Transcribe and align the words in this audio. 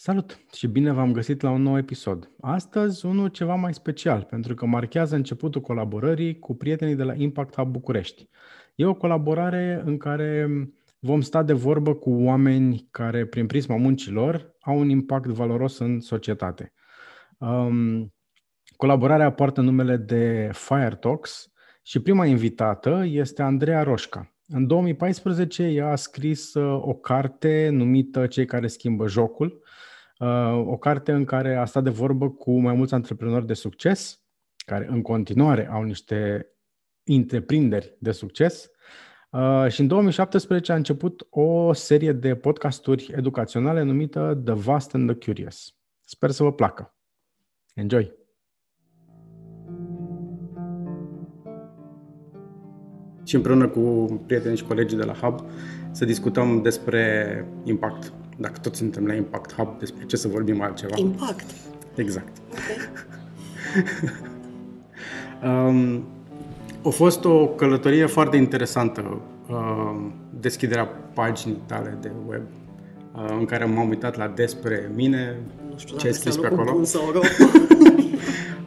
Salut 0.00 0.40
și 0.52 0.66
bine 0.66 0.92
v-am 0.92 1.12
găsit 1.12 1.40
la 1.40 1.50
un 1.50 1.62
nou 1.62 1.76
episod. 1.76 2.30
Astăzi 2.40 3.06
unul 3.06 3.28
ceva 3.28 3.54
mai 3.54 3.74
special, 3.74 4.22
pentru 4.22 4.54
că 4.54 4.66
marchează 4.66 5.14
începutul 5.14 5.60
colaborării 5.60 6.38
cu 6.38 6.54
prietenii 6.54 6.94
de 6.94 7.02
la 7.02 7.14
Impact 7.14 7.54
Hub 7.54 7.68
București. 7.68 8.28
E 8.74 8.84
o 8.84 8.94
colaborare 8.94 9.82
în 9.84 9.96
care 9.96 10.48
vom 10.98 11.20
sta 11.20 11.42
de 11.42 11.52
vorbă 11.52 11.94
cu 11.94 12.10
oameni 12.10 12.88
care, 12.90 13.26
prin 13.26 13.46
prisma 13.46 13.76
muncilor, 13.76 14.56
au 14.60 14.78
un 14.78 14.88
impact 14.88 15.28
valoros 15.28 15.78
în 15.78 16.00
societate. 16.00 16.72
Um, 17.38 18.14
colaborarea 18.76 19.32
poartă 19.32 19.60
numele 19.60 19.96
de 19.96 20.50
Fire 20.52 20.96
Talks 21.00 21.52
și 21.82 22.02
prima 22.02 22.26
invitată 22.26 23.04
este 23.06 23.42
Andreea 23.42 23.82
Roșca. 23.82 24.34
În 24.46 24.66
2014 24.66 25.62
ea 25.62 25.90
a 25.90 25.96
scris 25.96 26.54
uh, 26.54 26.82
o 26.82 26.94
carte 26.94 27.68
numită 27.72 28.26
Cei 28.26 28.44
care 28.44 28.66
schimbă 28.66 29.08
jocul, 29.08 29.46
uh, 29.46 29.86
o 30.64 30.76
carte 30.76 31.12
în 31.12 31.24
care 31.24 31.56
a 31.56 31.64
stat 31.64 31.82
de 31.82 31.90
vorbă 31.90 32.30
cu 32.30 32.58
mai 32.58 32.74
mulți 32.74 32.94
antreprenori 32.94 33.46
de 33.46 33.54
succes, 33.54 34.22
care 34.56 34.86
în 34.90 35.02
continuare 35.02 35.68
au 35.70 35.82
niște 35.82 36.46
întreprinderi 37.04 37.96
de 38.00 38.12
succes. 38.12 38.70
Uh, 39.30 39.66
și 39.68 39.80
în 39.80 39.86
2017 39.86 40.72
a 40.72 40.74
început 40.74 41.26
o 41.30 41.72
serie 41.72 42.12
de 42.12 42.34
podcasturi 42.34 43.12
educaționale 43.16 43.82
numită 43.82 44.40
The 44.44 44.54
Vast 44.54 44.94
and 44.94 45.10
the 45.10 45.18
Curious. 45.24 45.76
Sper 46.04 46.30
să 46.30 46.42
vă 46.42 46.52
placă. 46.52 46.96
Enjoy! 47.74 48.18
și 53.28 53.34
împreună 53.34 53.68
cu 53.68 53.80
prietenii 54.26 54.56
și 54.56 54.64
colegii 54.64 54.96
de 54.96 55.04
la 55.04 55.12
Hub 55.12 55.44
să 55.90 56.04
discutăm 56.04 56.62
despre 56.62 57.44
impact. 57.64 58.12
Dacă 58.40 58.58
toți 58.62 58.78
suntem 58.78 59.06
la 59.06 59.14
Impact 59.14 59.54
Hub, 59.54 59.78
despre 59.78 60.04
ce 60.06 60.16
să 60.16 60.28
vorbim 60.28 60.62
altceva. 60.62 60.94
Impact. 60.96 61.44
Exact. 61.94 62.36
Okay. 62.50 62.76
um, 65.68 66.04
a 66.84 66.88
fost 66.88 67.24
o 67.24 67.46
călătorie 67.46 68.06
foarte 68.06 68.36
interesantă 68.36 69.20
uh, 69.48 69.96
deschiderea 70.40 70.84
paginii 71.14 71.60
tale 71.66 71.98
de 72.00 72.10
web 72.28 72.42
uh, 73.14 73.36
în 73.38 73.44
care 73.44 73.64
m-am 73.64 73.88
uitat 73.88 74.16
la 74.16 74.28
despre 74.28 74.90
mine, 74.94 75.36
nu 75.70 75.78
știu 75.78 75.96
ce 75.96 76.06
ai 76.06 76.12
scris 76.12 76.36
pe 76.36 76.46
acolo. 76.46 76.72
Bun 76.72 76.84
sau 76.84 77.10
rău. 77.12 77.22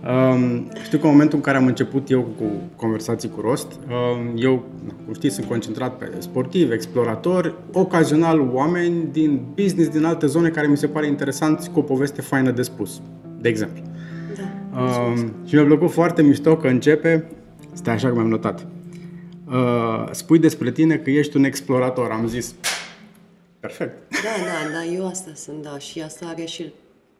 Um, 0.07 0.71
știu 0.83 0.97
că 0.97 1.05
în 1.05 1.11
momentul 1.11 1.37
în 1.37 1.43
care 1.43 1.57
am 1.57 1.65
început 1.65 2.09
eu 2.09 2.21
cu 2.21 2.45
conversații 2.75 3.29
cu 3.29 3.41
rost, 3.41 3.71
um, 3.71 4.33
eu, 4.35 4.65
cum 5.05 5.13
știți, 5.13 5.35
sunt 5.35 5.47
concentrat 5.47 5.97
pe 5.97 6.11
sportivi, 6.17 6.73
exploratori, 6.73 7.53
ocazional 7.71 8.39
oameni 8.39 9.07
din 9.11 9.41
business, 9.55 9.89
din 9.89 10.03
alte 10.03 10.25
zone 10.25 10.49
care 10.49 10.67
mi 10.67 10.77
se 10.77 10.87
pare 10.87 11.07
interesant 11.07 11.69
cu 11.73 11.79
o 11.79 11.81
poveste 11.81 12.21
faină 12.21 12.51
de 12.51 12.61
spus, 12.61 13.01
de 13.39 13.49
exemplu. 13.49 13.83
Da, 14.35 14.81
um, 14.81 15.33
și 15.45 15.55
mi-a 15.55 15.65
plăcut 15.65 15.91
foarte 15.91 16.21
mișto 16.21 16.57
că 16.57 16.67
începe, 16.67 17.31
stai 17.73 17.93
așa 17.93 18.09
cum 18.09 18.19
am 18.19 18.29
notat, 18.29 18.67
uh, 19.47 20.07
spui 20.11 20.39
despre 20.39 20.71
tine 20.71 20.97
că 20.97 21.09
ești 21.09 21.37
un 21.37 21.43
explorator. 21.43 22.11
Am 22.11 22.27
zis, 22.27 22.55
perfect. 23.59 23.93
Da, 24.09 24.43
da, 24.43 24.73
da, 24.73 24.93
eu 24.93 25.07
asta 25.07 25.31
sunt, 25.35 25.61
da, 25.61 25.77
și 25.77 26.01
asta 26.01 26.25
are 26.25 26.45
și 26.45 26.73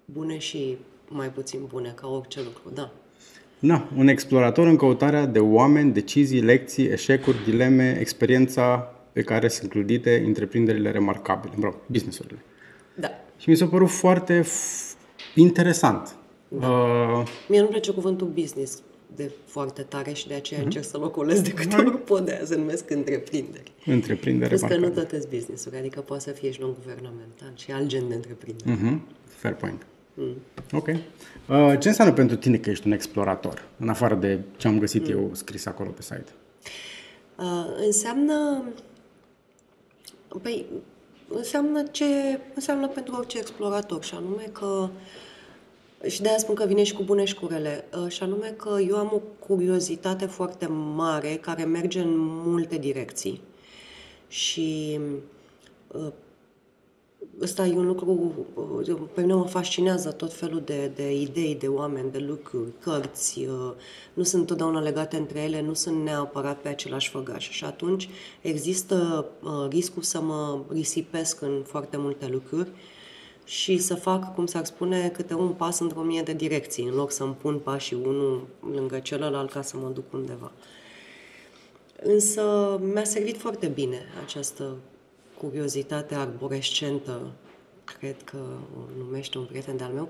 bune 0.06 0.38
și 0.38 0.78
mai 1.14 1.28
puțin 1.28 1.60
bune 1.68 1.94
ca 1.96 2.08
orice 2.08 2.40
lucru, 2.44 2.72
da. 2.74 2.92
Na, 3.60 3.90
un 3.98 4.08
explorator 4.08 4.68
în 4.68 4.76
căutarea 4.76 5.26
de 5.26 5.40
oameni, 5.40 5.92
decizii, 5.92 6.42
lecții, 6.42 6.86
eșecuri, 6.86 7.44
dileme, 7.44 7.98
experiența 8.00 8.96
pe 9.12 9.22
care 9.22 9.48
sunt 9.48 9.70
clădite 9.70 10.24
întreprinderile 10.26 10.92
remarcabile, 10.92 11.54
vreau, 11.58 11.82
businessurile. 11.86 12.40
Da. 12.96 13.10
Și 13.38 13.50
mi 13.50 13.56
s-a 13.56 13.66
părut 13.66 13.90
foarte 13.90 14.42
f- 14.42 14.98
interesant. 15.36 16.16
Da. 16.48 16.68
Uh, 16.68 17.28
Mie 17.48 17.60
nu-mi 17.60 17.70
place 17.70 17.92
cuvântul 17.92 18.28
business 18.28 18.82
de 19.16 19.32
foarte 19.46 19.82
tare 19.82 20.14
și 20.14 20.28
de 20.28 20.34
aceea 20.34 20.60
uh-huh. 20.60 20.64
încerc 20.64 20.86
să-l 20.86 21.04
ocolesc 21.04 21.44
de 21.44 21.52
câte 21.52 21.76
ori 21.76 21.98
pot, 21.98 22.26
de 22.26 22.32
aia 22.32 22.46
se 22.46 22.56
numesc 22.56 22.90
întreprinderi. 22.90 23.72
Întreprindere 23.86 24.56
Plus 24.56 24.70
că 24.70 24.78
nu 24.78 24.90
tot 24.90 25.28
business-uri, 25.30 25.78
adică 25.78 26.00
poate 26.00 26.24
să 26.24 26.32
fie 26.32 26.52
și 26.52 26.60
non-guvernamental 26.60 27.52
și 27.56 27.72
alt 27.72 27.86
gen 27.86 28.08
de 28.08 28.16
întreprindere. 28.16 28.76
Uh-huh. 28.76 29.00
Fair 29.26 29.54
point. 29.54 29.86
Mm. 30.14 30.36
Ok. 30.72 30.88
Uh, 30.88 31.80
ce 31.80 31.88
înseamnă 31.88 32.14
pentru 32.14 32.36
tine 32.36 32.58
că 32.58 32.70
ești 32.70 32.88
un 32.88 32.94
explorator, 32.94 33.68
în 33.80 33.90
afară 33.90 34.16
de 34.16 34.40
ce 34.58 34.68
am 34.68 34.80
găsit 34.80 35.06
mm. 35.06 35.12
eu 35.12 35.30
scris 35.34 35.66
acolo 35.66 35.90
pe 35.90 36.02
site? 36.02 36.32
Uh, 37.38 37.66
înseamnă... 37.86 38.64
Păi, 40.42 40.66
înseamnă 41.28 41.84
ce 41.84 42.06
înseamnă 42.54 42.88
pentru 42.88 43.16
orice 43.16 43.38
explorator, 43.38 44.04
și 44.04 44.16
anume 44.16 44.50
că 44.52 44.90
și 46.08 46.22
de-aia 46.22 46.38
spun 46.38 46.56
că 46.56 46.66
vine 46.66 46.84
și 46.84 46.94
cu 46.94 47.04
bune 47.04 47.26
și 47.26 47.36
cu 47.36 47.48
rele. 47.48 47.86
Uh, 48.04 48.12
și 48.12 48.24
anume 48.24 48.54
că 48.58 48.78
eu 48.88 48.96
am 48.96 49.12
o 49.14 49.22
curiozitate 49.48 50.26
foarte 50.26 50.66
mare 50.96 51.36
care 51.36 51.64
merge 51.64 52.00
în 52.00 52.14
multe 52.18 52.78
direcții. 52.78 53.42
Și 54.28 55.00
uh, 55.88 56.12
ăsta 57.42 57.66
e 57.66 57.78
un 57.78 57.86
lucru, 57.86 58.34
pe 59.14 59.22
mine 59.22 59.34
mă 59.34 59.46
fascinează 59.46 60.12
tot 60.12 60.34
felul 60.34 60.62
de, 60.66 60.92
de 60.96 61.16
idei, 61.16 61.56
de 61.56 61.68
oameni, 61.68 62.12
de 62.12 62.18
lucruri, 62.18 62.72
cărți, 62.80 63.40
uh, 63.40 63.72
nu 64.14 64.24
sunt 64.24 64.42
întotdeauna 64.42 64.80
legate 64.80 65.18
între 65.18 65.40
ele, 65.40 65.62
nu 65.62 65.74
sunt 65.74 66.04
neapărat 66.04 66.58
pe 66.58 66.68
același 66.68 67.10
făgaș. 67.10 67.50
Și 67.50 67.66
atunci 67.66 68.10
există 68.42 69.26
uh, 69.44 69.68
riscul 69.70 70.02
să 70.02 70.22
mă 70.22 70.60
risipesc 70.72 71.42
în 71.42 71.64
foarte 71.66 71.98
multe 71.98 72.28
lucruri 72.28 72.72
și 73.44 73.78
să 73.78 73.96
fac, 73.96 74.36
cum 74.36 74.46
s-ar 74.46 74.66
spune, 74.66 75.10
câte 75.10 75.34
un 75.34 75.50
pas 75.50 75.80
într-o 75.80 76.02
mie 76.02 76.22
de 76.22 76.34
direcții, 76.34 76.86
în 76.86 76.94
loc 76.94 77.12
să-mi 77.12 77.34
pun 77.34 77.60
pașii 77.60 77.98
unul 78.04 78.48
lângă 78.74 79.00
celălalt 79.00 79.52
ca 79.52 79.62
să 79.62 79.78
mă 79.78 79.92
duc 79.94 80.14
undeva. 80.14 80.52
Însă 82.04 82.42
mi-a 82.94 83.04
servit 83.04 83.38
foarte 83.38 83.68
bine 83.68 84.02
această 84.26 84.76
curiozitate 85.42 86.16
arborescentă, 86.16 87.32
cred 87.84 88.16
că 88.24 88.38
o 88.78 89.04
numește 89.04 89.38
un 89.38 89.46
prieten 89.46 89.78
de-al 89.78 89.92
meu, 89.92 90.10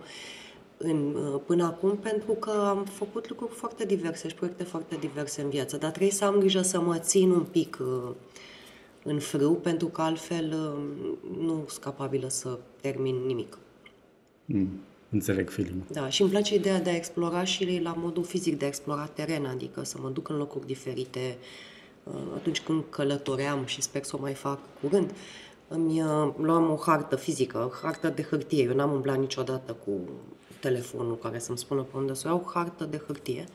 în, 0.77 1.15
până 1.45 1.63
acum 1.63 1.97
pentru 1.97 2.31
că 2.31 2.49
am 2.49 2.85
făcut 2.85 3.29
lucruri 3.29 3.51
foarte 3.53 3.85
diverse 3.85 4.27
și 4.27 4.35
proiecte 4.35 4.63
foarte 4.63 4.95
diverse 4.95 5.41
în 5.41 5.49
viață, 5.49 5.77
dar 5.77 5.89
trebuie 5.89 6.11
să 6.11 6.25
am 6.25 6.39
grijă 6.39 6.61
să 6.61 6.81
mă 6.81 6.97
țin 6.97 7.29
un 7.31 7.43
pic 7.43 7.77
uh, 7.81 8.15
în 9.03 9.19
frâu, 9.19 9.53
pentru 9.53 9.87
că 9.87 10.01
altfel 10.01 10.45
uh, 10.45 11.39
nu 11.39 11.63
sunt 11.67 11.83
capabilă 11.83 12.29
să 12.29 12.59
termin 12.81 13.15
nimic. 13.25 13.57
Mm, 14.45 14.69
înțeleg 15.09 15.49
filmul. 15.49 15.83
Da, 15.91 16.09
și 16.09 16.21
îmi 16.21 16.31
place 16.31 16.55
ideea 16.55 16.81
de 16.81 16.89
a 16.89 16.95
explora 16.95 17.43
și 17.43 17.79
la 17.83 17.93
modul 17.97 18.23
fizic, 18.23 18.57
de 18.57 18.65
a 18.65 18.67
explora 18.67 19.05
teren, 19.05 19.45
adică 19.45 19.83
să 19.83 19.97
mă 20.01 20.09
duc 20.09 20.29
în 20.29 20.37
locuri 20.37 20.65
diferite, 20.65 21.37
Uh, 21.39 21.70
atunci 22.35 22.61
când 22.61 22.83
călătoream 22.89 23.65
și 23.65 23.81
sper 23.81 24.03
să 24.03 24.15
o 24.15 24.21
mai 24.21 24.33
fac 24.33 24.59
curând, 24.81 25.11
îmi 25.67 26.01
uh, 26.01 26.33
luam 26.37 26.71
o 26.71 26.75
hartă 26.75 27.15
fizică, 27.15 27.57
o 27.57 27.69
hartă 27.81 28.09
de 28.09 28.23
hârtie. 28.23 28.63
Eu 28.63 28.73
n-am 28.73 28.91
umblat 28.91 29.19
niciodată 29.19 29.73
cu 29.85 29.91
telefonul 30.59 31.17
care 31.17 31.39
să-mi 31.39 31.57
spună 31.57 31.81
pe 31.81 31.97
unde 31.97 32.13
să 32.13 32.27
iau, 32.27 32.43
o 32.45 32.49
hartă 32.49 32.83
de 32.83 33.01
hârtie 33.07 33.45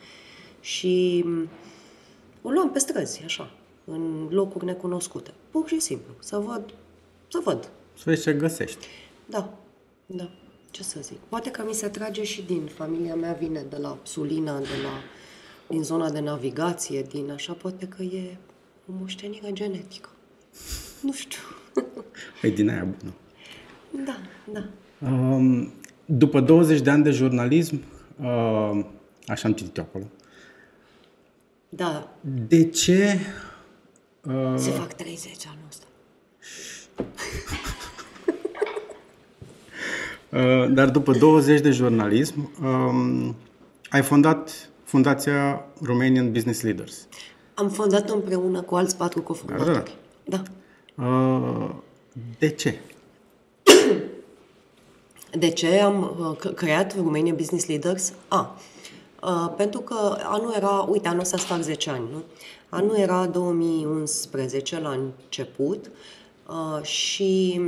și 0.61 1.23
um, 1.27 1.49
o 2.43 2.51
luam 2.51 2.71
pe 2.71 2.79
străzi, 2.79 3.23
așa, 3.25 3.51
în 3.85 4.29
locuri 4.31 4.65
necunoscute. 4.65 5.35
Pur 5.51 5.69
și 5.69 5.81
simplu, 5.81 6.15
să 6.19 6.39
văd, 6.39 6.75
să 7.29 7.41
văd. 7.45 7.71
Să 7.95 8.03
vezi 8.05 8.23
ce 8.23 8.33
găsești. 8.33 8.87
Da, 9.27 9.55
da, 10.07 10.31
ce 10.71 10.83
să 10.83 11.01
zic. 11.03 11.19
Poate 11.29 11.51
că 11.51 11.65
mi 11.67 11.75
se 11.75 11.89
trage 11.89 12.25
și 12.25 12.43
din 12.43 12.67
familia 12.67 13.15
mea, 13.15 13.33
vine 13.33 13.65
de 13.69 13.77
la 13.77 13.99
Sulina, 14.03 14.59
de 14.59 14.77
la 14.83 15.03
din 15.69 15.83
zona 15.83 16.11
de 16.11 16.21
navigație, 16.21 17.03
din 17.03 17.31
așa, 17.31 17.53
poate 17.53 17.87
că 17.87 18.03
e 18.03 18.37
o 18.89 18.93
moștenire 19.01 19.53
genetică. 19.53 20.09
Nu 21.01 21.13
știu. 21.13 21.41
E 22.43 22.49
din 22.49 22.69
aia 22.69 22.87
bună. 23.01 23.15
Da, 24.05 24.17
da. 24.53 24.65
Um, 25.09 25.73
după 26.05 26.41
20 26.41 26.81
de 26.81 26.91
ani 26.91 27.03
de 27.03 27.11
jurnalism, 27.11 27.81
uh, 28.21 28.85
așa 29.27 29.49
am 29.49 29.55
citit 29.55 29.79
acolo, 29.79 30.05
da. 31.69 32.09
De 32.49 32.69
ce... 32.69 33.19
Uh... 34.23 34.55
Se 34.57 34.71
fac 34.71 34.93
30 34.93 35.47
anul 35.47 35.65
ăsta. 35.69 35.85
uh, 40.65 40.73
dar 40.75 40.91
după 40.91 41.13
20 41.13 41.61
de 41.61 41.71
jurnalism, 41.71 42.51
um, 42.63 43.37
ai 43.91 44.03
fondat 44.03 44.71
Fundația 44.87 45.65
Romanian 45.83 46.33
Business 46.33 46.63
Leaders. 46.63 47.07
Am 47.55 47.69
fondat 47.69 48.11
împreună 48.11 48.61
cu 48.63 48.75
alți 48.75 48.97
patru 48.97 49.23
cofondatori. 49.23 49.97
Da. 50.25 50.43
da. 50.95 51.05
Uh, 51.05 51.71
de 52.39 52.49
ce? 52.49 52.79
De 55.39 55.49
ce 55.49 55.81
am 55.81 56.17
uh, 56.43 56.53
creat 56.55 56.97
Romanian 56.97 57.37
Business 57.37 57.67
Leaders? 57.67 58.13
A, 58.29 58.61
uh, 59.23 59.53
pentru 59.57 59.81
că 59.81 60.19
anul 60.23 60.53
era, 60.57 60.87
uite, 60.89 61.09
anul 61.09 61.21
ăsta 61.21 61.37
fac 61.37 61.61
10 61.61 61.91
ani, 61.91 62.05
nu? 62.13 62.23
Anul 62.69 62.97
era 62.97 63.27
2011 63.27 64.81
la 64.81 64.91
început 64.91 65.91
uh, 66.49 66.83
și 66.83 67.61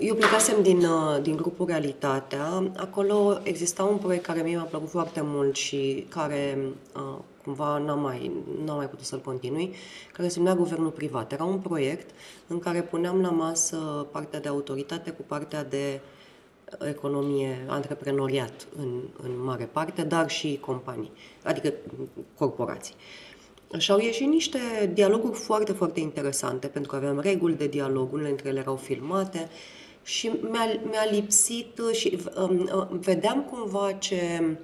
Eu 0.00 0.14
plecasem 0.14 0.62
din, 0.62 0.84
uh, 0.84 1.22
din 1.22 1.36
grupul 1.36 1.66
Realitatea. 1.66 2.72
Acolo 2.76 3.40
exista 3.42 3.82
un 3.84 3.96
proiect 3.96 4.24
care 4.24 4.42
mie 4.42 4.54
mi-a 4.54 4.64
plăcut 4.64 4.88
foarte 4.88 5.20
mult 5.22 5.56
și 5.56 6.06
care 6.08 6.58
uh, 6.96 7.18
cumva 7.44 7.78
n-am 7.78 8.00
mai, 8.00 8.30
n-am 8.64 8.76
mai 8.76 8.88
putut 8.88 9.04
să-l 9.04 9.20
continui, 9.20 9.74
care 10.12 10.28
se 10.28 10.38
numea 10.38 10.54
Guvernul 10.54 10.90
Privat. 10.90 11.32
Era 11.32 11.44
un 11.44 11.58
proiect 11.58 12.10
în 12.46 12.58
care 12.58 12.82
puneam 12.82 13.20
la 13.20 13.30
masă 13.30 14.06
partea 14.10 14.40
de 14.40 14.48
autoritate 14.48 15.10
cu 15.10 15.22
partea 15.26 15.64
de 15.64 16.00
economie, 16.88 17.64
antreprenoriat 17.68 18.66
în, 18.76 19.00
în 19.22 19.42
mare 19.44 19.68
parte, 19.72 20.02
dar 20.02 20.30
și 20.30 20.58
companii, 20.60 21.12
adică 21.42 21.72
corporații. 22.34 22.94
Și 23.78 23.90
au 23.90 23.98
ieșit 23.98 24.26
niște 24.26 24.58
dialoguri 24.92 25.38
foarte, 25.38 25.72
foarte 25.72 26.00
interesante, 26.00 26.66
pentru 26.66 26.90
că 26.90 26.96
aveam 26.96 27.20
reguli 27.20 27.54
de 27.54 27.66
dialog, 27.66 28.12
unele 28.12 28.28
dintre 28.28 28.48
ele 28.48 28.58
erau 28.58 28.76
filmate 28.76 29.48
și 30.02 30.30
mi-a, 30.50 30.80
mi-a 30.82 31.04
lipsit 31.10 31.80
și 31.92 32.18
um, 32.36 32.68
um, 32.74 32.98
vedeam 32.98 33.42
cumva 33.42 33.92
ce 33.92 34.56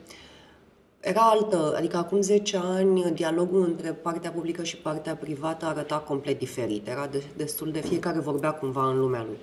era 1.01 1.21
altă, 1.21 1.75
adică 1.77 1.97
acum 1.97 2.21
10 2.21 2.57
ani 2.63 3.11
dialogul 3.15 3.63
între 3.63 3.93
partea 3.93 4.31
publică 4.31 4.63
și 4.63 4.77
partea 4.77 5.17
privată 5.17 5.65
arăta 5.65 5.97
complet 5.97 6.39
diferit. 6.39 6.89
Era 6.89 7.07
de, 7.07 7.23
destul 7.37 7.71
de 7.71 7.81
fiecare 7.81 8.19
vorbea 8.19 8.51
cumva 8.51 8.89
în 8.91 8.99
lumea 8.99 9.25
lui. 9.29 9.37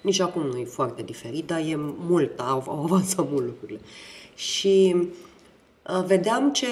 Nici 0.00 0.20
acum 0.20 0.42
nu 0.42 0.58
e 0.58 0.64
foarte 0.64 1.02
diferit, 1.02 1.46
dar 1.46 1.58
e 1.58 1.74
mult, 1.78 2.40
au, 2.40 2.64
au 2.66 2.82
avansat 2.88 3.30
mult 3.30 3.44
lucrurile. 3.44 3.80
Și 4.34 4.96
uh, 4.96 6.04
vedeam 6.06 6.52
ce 6.52 6.66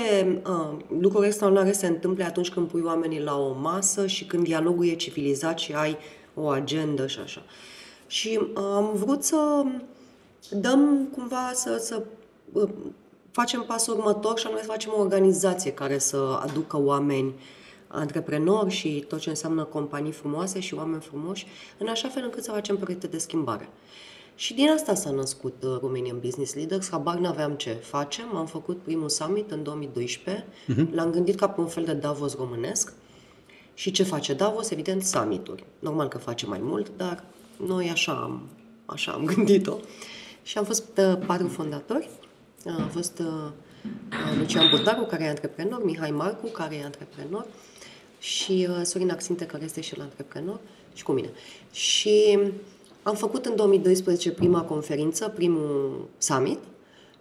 uh, 0.47 0.71
lucruri 1.01 1.27
extraordinare 1.27 1.73
se 1.73 1.87
întâmplă 1.87 2.25
atunci 2.25 2.51
când 2.51 2.69
pui 2.69 2.83
oamenii 2.85 3.21
la 3.21 3.39
o 3.39 3.53
masă 3.53 4.07
și 4.07 4.25
când 4.25 4.45
dialogul 4.45 4.87
e 4.87 4.95
civilizat 4.95 5.59
și 5.59 5.73
ai 5.73 5.97
o 6.35 6.49
agendă 6.49 7.07
și 7.07 7.19
așa. 7.19 7.43
Și 8.09 8.39
uh, 8.41 8.63
am 8.75 8.91
vrut 8.95 9.23
să 9.23 9.65
dăm 10.51 11.09
cumva 11.15 11.51
să, 11.55 11.77
să 11.81 12.03
uh, 12.53 12.69
facem 13.31 13.65
pasul 13.67 13.95
următor 13.97 14.39
și 14.39 14.47
anume 14.47 14.61
să 14.61 14.69
facem 14.69 14.93
o 14.97 15.01
organizație 15.01 15.73
care 15.73 15.99
să 15.99 16.39
aducă 16.43 16.79
oameni 16.81 17.35
antreprenori 17.89 18.71
și 18.71 19.05
tot 19.09 19.19
ce 19.19 19.29
înseamnă 19.29 19.65
companii 19.65 20.13
frumoase 20.13 20.61
și 20.61 20.75
oameni 20.75 21.03
frumoși, 21.03 21.47
în 21.79 21.89
așa 21.89 22.09
fel 22.09 22.23
încât 22.25 22.45
să 22.45 22.51
facem 22.51 22.77
proiecte 22.77 23.07
de 23.07 23.19
schimbare. 23.19 23.69
Și 24.35 24.55
din 24.55 24.69
asta 24.69 24.95
s-a 24.95 25.11
născut 25.11 25.63
uh, 25.63 25.79
Romanian 25.81 26.19
Business 26.21 26.55
Leaders. 26.55 26.91
Habar 26.91 27.19
n-aveam 27.19 27.53
ce 27.53 27.71
facem. 27.73 28.37
Am 28.37 28.47
făcut 28.47 28.79
primul 28.83 29.09
summit 29.09 29.51
în 29.51 29.63
2012. 29.63 30.45
Uh-huh. 30.45 30.77
Mhm. 30.77 30.95
L-am 30.95 31.11
gândit 31.11 31.39
ca 31.39 31.49
pe 31.49 31.61
un 31.61 31.67
fel 31.67 31.85
de 31.85 31.93
Davos 31.93 32.37
românesc. 32.37 32.93
Și 33.75 33.91
ce 33.91 34.03
face 34.03 34.35
Davos? 34.35 34.71
Evident, 34.71 35.03
summituri. 35.03 35.65
Normal 35.79 36.09
că 36.09 36.19
face 36.19 36.47
mai 36.47 36.59
mult, 36.63 36.91
dar 36.97 37.25
noi 37.67 37.91
așa 37.91 38.13
am, 38.13 38.49
așa 38.87 39.13
am 39.13 39.25
gândit-o. 39.35 39.77
Și 40.43 40.59
am 40.59 40.65
fost 40.65 40.85
uh, 40.99 41.19
patru 41.27 41.49
fondatori. 41.49 42.09
A 42.67 42.89
fost 42.93 43.19
uh, 43.19 43.51
Lucian 44.39 44.69
Burdaru, 44.71 45.05
care 45.05 45.25
e 45.25 45.29
antreprenor, 45.29 45.85
Mihai 45.85 46.11
Marcu, 46.11 46.47
care 46.47 46.75
e 46.75 46.85
antreprenor, 46.85 47.47
și 48.19 48.67
uh, 48.71 48.81
Sorin 48.83 49.11
Axinte, 49.11 49.47
care 49.47 49.65
este 49.65 49.81
și 49.81 49.95
el 49.95 50.03
antreprenor, 50.03 50.61
și 50.95 51.03
cu 51.03 51.13
mine. 51.13 51.31
Și 51.71 52.39
am 53.03 53.15
făcut 53.15 53.47
în 53.47 53.57
2012 53.57 54.31
prima 54.31 54.63
conferință, 54.63 55.29
primul 55.29 56.09
summit, 56.19 56.59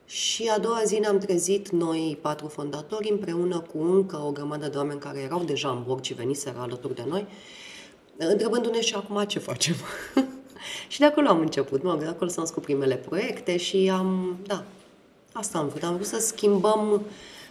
și 0.06 0.50
a 0.56 0.60
doua 0.60 0.81
zi 0.86 0.98
ne-am 0.98 1.18
trezit 1.18 1.69
noi 1.69 2.18
patru 2.22 2.48
fondatori 2.48 3.12
împreună 3.12 3.60
cu 3.60 3.84
încă 3.84 4.18
o 4.25 4.31
grămadă 4.31 4.68
de 4.68 4.78
oameni 4.78 5.00
care 5.00 5.19
erau 5.19 5.44
deja 5.44 5.69
în 5.69 5.84
bord 5.86 6.04
și 6.04 6.13
veniseră 6.13 6.57
alături 6.60 6.95
de 6.95 7.04
noi, 7.07 7.28
întrebându-ne 8.25 8.81
și 8.81 8.95
acum 8.95 9.23
ce 9.23 9.39
facem. 9.39 9.75
și 10.87 10.99
de 10.99 11.05
acolo 11.05 11.27
am 11.27 11.39
început, 11.39 11.83
mă, 11.83 11.97
de 11.99 12.05
acolo 12.05 12.29
s-au 12.29 12.45
cu 12.53 12.59
primele 12.59 12.95
proiecte 12.95 13.57
și 13.57 13.91
am, 13.93 14.37
da, 14.45 14.63
asta 15.31 15.57
am 15.57 15.67
vrut. 15.67 15.83
Am 15.83 15.93
vrut 15.93 16.07
să 16.07 16.19
schimbăm 16.19 17.01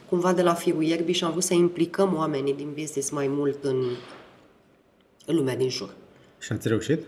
cumva 0.08 0.32
de 0.32 0.42
la 0.42 0.54
firul 0.54 0.82
ierbii 0.82 1.14
și 1.14 1.24
am 1.24 1.30
vrut 1.30 1.42
să 1.42 1.54
implicăm 1.54 2.14
oamenii 2.16 2.54
din 2.54 2.72
business 2.78 3.10
mai 3.10 3.26
mult 3.26 3.64
în, 3.64 3.84
în 5.26 5.36
lumea 5.36 5.56
din 5.56 5.68
jur. 5.68 5.94
Și 6.38 6.52
ați 6.52 6.68
reușit? 6.68 7.04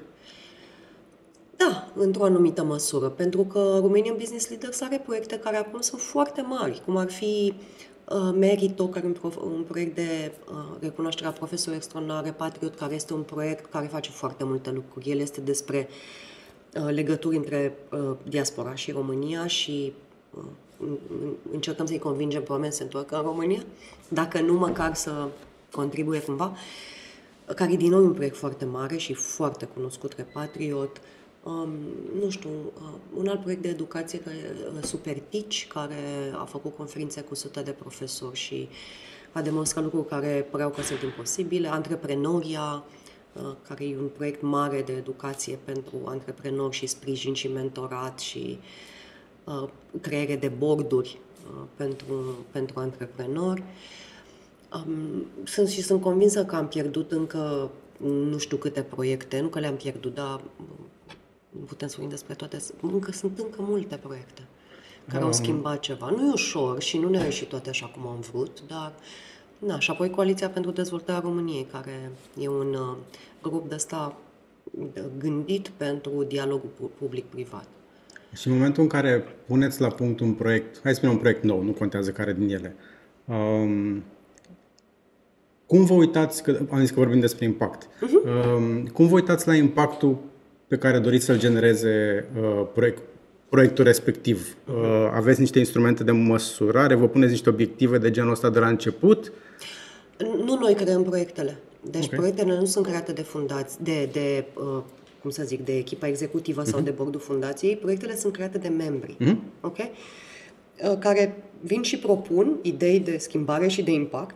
Da, 1.57 1.89
într-o 1.95 2.25
anumită 2.25 2.65
măsură, 2.65 3.09
pentru 3.09 3.43
că 3.43 3.79
Romanian 3.81 4.17
Business 4.17 4.49
Leaders 4.49 4.81
are 4.81 5.03
proiecte 5.05 5.39
care 5.39 5.57
acum 5.57 5.81
sunt 5.81 6.01
foarte 6.01 6.41
mari, 6.41 6.83
cum 6.85 6.97
ar 6.97 7.11
fi 7.11 7.55
uh, 7.57 7.63
Merito, 8.35 8.89
care 8.89 9.05
e 9.05 9.09
un, 9.09 9.15
prof, 9.15 9.37
un 9.37 9.65
proiect 9.69 9.95
de 9.95 10.33
uh, 10.51 10.57
recunoaștere 10.81 11.29
a 11.29 11.33
profesorului 11.33 11.77
extraordinare, 11.77 12.31
Patriot, 12.31 12.75
care 12.75 12.95
este 12.95 13.15
un 13.15 13.23
proiect 13.23 13.71
care 13.71 13.87
face 13.87 14.11
foarte 14.11 14.45
multe 14.45 14.71
lucruri. 14.71 15.11
El 15.11 15.19
este 15.19 15.41
despre 15.41 15.89
uh, 16.75 16.91
legături 16.91 17.37
între 17.37 17.77
uh, 17.91 18.11
diaspora 18.29 18.75
și 18.75 18.91
România 18.91 19.47
și 19.47 19.93
uh, 20.35 20.45
încercăm 21.53 21.87
să-i 21.87 21.99
convingem 21.99 22.43
pe 22.43 22.53
oameni 22.53 22.73
să 22.73 22.77
se 22.77 22.83
întoarcă 22.83 23.17
în 23.17 23.23
România, 23.23 23.63
dacă 24.09 24.41
nu 24.41 24.53
măcar 24.53 24.95
să 24.95 25.29
contribuie 25.71 26.21
cumva, 26.21 26.57
care 27.55 27.73
e 27.73 27.77
din 27.77 27.91
nou 27.91 28.05
un 28.05 28.13
proiect 28.13 28.37
foarte 28.37 28.65
mare 28.65 28.97
și 28.97 29.15
foarte 29.15 29.65
cunoscut, 29.65 30.13
Repatriot, 30.17 30.97
um, 30.97 31.03
nu 32.21 32.31
știu, 32.31 32.49
uh, 32.49 32.89
un 33.17 33.29
alt 33.29 33.41
proiect 33.41 33.63
de 33.63 33.69
educație, 33.69 34.19
care, 34.19 34.37
uh, 34.77 34.83
Supertici, 34.83 35.67
care 35.67 36.33
a 36.39 36.45
făcut 36.45 36.77
conferințe 36.77 37.21
cu 37.21 37.35
sute 37.35 37.61
de 37.61 37.71
profesori 37.71 38.37
și 38.37 38.69
a 39.33 39.43
demonstrat 39.43 39.85
lucruri 39.85 40.07
care 40.07 40.47
păreau 40.51 40.71
că 40.71 40.83
sunt 40.83 41.03
imposibile, 41.03 41.69
Antreprenoria, 41.69 42.85
uh, 43.33 43.55
care 43.69 43.85
e 43.85 43.97
un 43.99 44.09
proiect 44.17 44.43
mare 44.43 44.83
de 44.83 44.93
educație 44.93 45.59
pentru 45.65 45.97
antreprenori 46.05 46.77
și 46.77 46.87
sprijin 46.87 47.35
și 47.35 47.49
mentorat 47.49 48.19
și 48.19 48.59
uh, 48.59 48.67
Uh, 49.49 49.69
creere 50.01 50.37
de 50.37 50.49
borduri 50.49 51.19
uh, 51.51 51.63
pentru, 51.77 52.37
pentru 52.51 52.81
antreprenori. 52.81 53.63
Um, 54.75 55.27
sunt 55.45 55.69
și 55.69 55.83
sunt 55.83 56.01
convinsă 56.01 56.45
că 56.45 56.57
am 56.57 56.69
pierdut 56.69 57.13
încă 57.13 57.71
nu 57.99 58.39
știu 58.39 58.57
câte 58.57 58.83
proiecte, 58.83 59.41
nu 59.41 59.49
că 59.49 59.59
le-am 59.59 59.77
pierdut, 59.77 60.15
dar 60.15 60.41
nu 61.51 61.65
putem 61.65 61.89
să 61.89 61.95
vorbim 61.97 62.15
despre 62.17 62.35
toate, 62.35 62.59
încă 62.81 63.13
sunt 63.13 63.39
încă 63.39 63.63
multe 63.63 63.97
proiecte 63.97 64.43
care 65.09 65.25
au 65.25 65.33
schimbat 65.33 65.81
ceva. 65.81 66.11
Nu 66.11 66.29
e 66.29 66.33
ușor 66.33 66.83
și 66.83 66.99
nu 66.99 67.09
ne-au 67.09 67.25
ieșit 67.25 67.49
toate 67.49 67.69
așa 67.69 67.87
cum 67.87 68.07
am 68.07 68.21
vrut, 68.33 68.63
dar 68.67 68.93
na, 69.59 69.79
și 69.79 69.91
apoi 69.91 70.11
Coaliția 70.11 70.49
pentru 70.49 70.71
Dezvoltarea 70.71 71.21
României, 71.21 71.67
care 71.73 72.11
e 72.41 72.49
un 72.49 72.75
uh, 72.75 72.97
grup 73.43 73.69
de 73.69 73.75
ăsta 73.75 74.17
gândit 75.19 75.69
pentru 75.69 76.25
dialogul 76.29 76.91
public-privat. 76.99 77.65
Și 78.35 78.49
în 78.49 78.53
momentul 78.53 78.83
în 78.83 78.89
care 78.89 79.25
puneți 79.47 79.81
la 79.81 79.89
punct 79.89 80.21
un 80.21 80.33
proiect, 80.33 80.81
hai 80.83 80.93
să 80.93 80.97
spunem 80.97 81.15
un 81.15 81.21
proiect 81.21 81.43
nou, 81.43 81.63
nu 81.63 81.73
contează 81.73 82.11
care 82.11 82.33
din 82.33 82.49
ele, 82.49 82.77
um, 83.25 84.03
cum 85.67 85.85
vă 85.85 85.95
uitați, 85.95 86.43
că 86.43 86.61
am 86.71 86.81
zis 86.81 86.91
că 86.91 86.99
vorbim 87.01 87.21
despre 87.21 87.45
impact, 87.45 87.87
uh-huh. 87.87 88.57
um, 88.57 88.87
cum 88.87 89.07
vă 89.07 89.15
uitați 89.15 89.47
la 89.47 89.55
impactul 89.55 90.19
pe 90.69 90.77
care 90.77 90.99
doriți 90.99 91.25
să-l 91.25 91.39
genereze 91.39 92.25
uh, 92.41 92.67
proiect, 92.75 93.03
proiectul 93.49 93.85
respectiv? 93.85 94.57
Uh, 94.67 94.75
aveți 95.15 95.41
niște 95.41 95.59
instrumente 95.59 96.05
de 96.05 96.13
măsurare? 96.13 96.95
Vă 96.95 97.09
puneți 97.09 97.31
niște 97.31 97.49
obiective 97.49 97.99
de 97.99 98.11
genul 98.11 98.31
ăsta 98.31 98.51
de 98.51 98.59
la 98.59 98.69
început? 98.69 99.33
Nu 100.45 100.59
noi 100.61 100.75
creăm 100.75 101.03
proiectele. 101.03 101.59
Deci 101.91 102.05
okay. 102.05 102.19
proiectele 102.19 102.59
nu 102.59 102.65
sunt 102.65 102.87
create 102.87 103.13
de 103.13 103.23
fundați, 103.23 103.83
de, 103.83 104.09
de 104.13 104.45
uh, 104.55 104.83
cum 105.23 105.31
să 105.31 105.43
zic, 105.45 105.65
de 105.65 105.77
echipa 105.77 106.07
executivă 106.07 106.63
uh-huh. 106.63 106.67
sau 106.67 106.79
mhm. 106.79 106.89
de 106.89 106.95
bordul 106.97 107.21
fundației, 107.21 107.77
proiectele 107.77 108.17
sunt 108.17 108.33
create 108.33 108.59
de 108.59 108.69
membri, 108.69 109.17
uh-huh. 109.21 109.37
ok? 109.61 109.77
Uh, 109.79 110.99
care 110.99 111.43
vin 111.61 111.83
și 111.83 111.99
propun 111.99 112.59
idei 112.63 113.01
de 113.01 113.17
schimbare 113.17 113.69
și 113.69 113.83
de 113.83 113.91
impact 113.91 114.35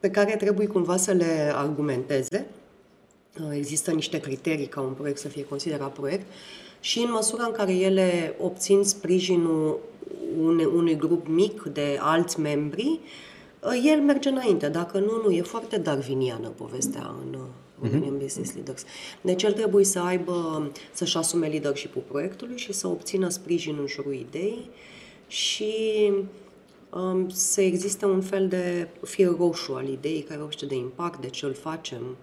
pe 0.00 0.10
care 0.10 0.36
trebuie 0.36 0.66
cumva 0.66 0.96
să 0.96 1.12
le 1.12 1.52
argumenteze. 1.54 2.46
Uh, 3.40 3.56
există 3.56 3.90
niște 3.90 4.20
criterii 4.20 4.66
ca 4.66 4.80
un 4.80 4.92
proiect 4.92 5.18
să 5.18 5.28
fie 5.28 5.44
considerat 5.44 5.92
proiect 5.92 6.26
și 6.80 6.98
în 6.98 7.10
măsura 7.10 7.44
în 7.44 7.52
care 7.52 7.72
ele 7.72 8.34
obțin 8.40 8.84
sprijinul 8.84 9.78
unui, 10.40 10.64
unui 10.64 10.96
grup 10.96 11.26
mic 11.26 11.62
de 11.62 11.98
alți 12.00 12.40
membri, 12.40 13.00
uh, 13.62 13.82
el 13.84 14.00
merge 14.00 14.28
înainte. 14.28 14.68
Dacă 14.68 14.98
nu, 14.98 15.22
nu. 15.24 15.30
E 15.30 15.42
foarte 15.42 15.78
darwiniană 15.78 16.48
povestea 16.48 17.14
în, 17.24 17.38
Romanian 17.82 18.16
uh-huh. 18.16 18.22
Business 18.22 18.54
Leaders. 18.54 18.84
Deci 19.20 19.42
el 19.42 19.52
trebuie 19.52 19.84
să 19.84 19.98
aibă, 19.98 20.70
să-și 20.92 21.16
asume 21.16 21.46
leadership-ul 21.46 22.02
proiectului 22.08 22.58
și 22.58 22.72
să 22.72 22.86
obțină 22.86 23.28
sprijin 23.28 23.76
în 23.80 23.86
jurul 23.86 24.14
ideii 24.14 24.70
și 25.26 25.72
um, 26.90 27.28
să 27.28 27.60
existe 27.60 28.06
un 28.06 28.20
fel 28.20 28.48
de 28.48 28.88
fir 29.02 29.36
roșu 29.36 29.72
al 29.72 29.88
ideii 29.88 30.22
care 30.22 30.38
vorbește 30.38 30.66
de 30.66 30.74
impact, 30.74 31.20
de 31.20 31.28
ce 31.28 31.46
îl 31.46 31.54
facem, 31.54 32.16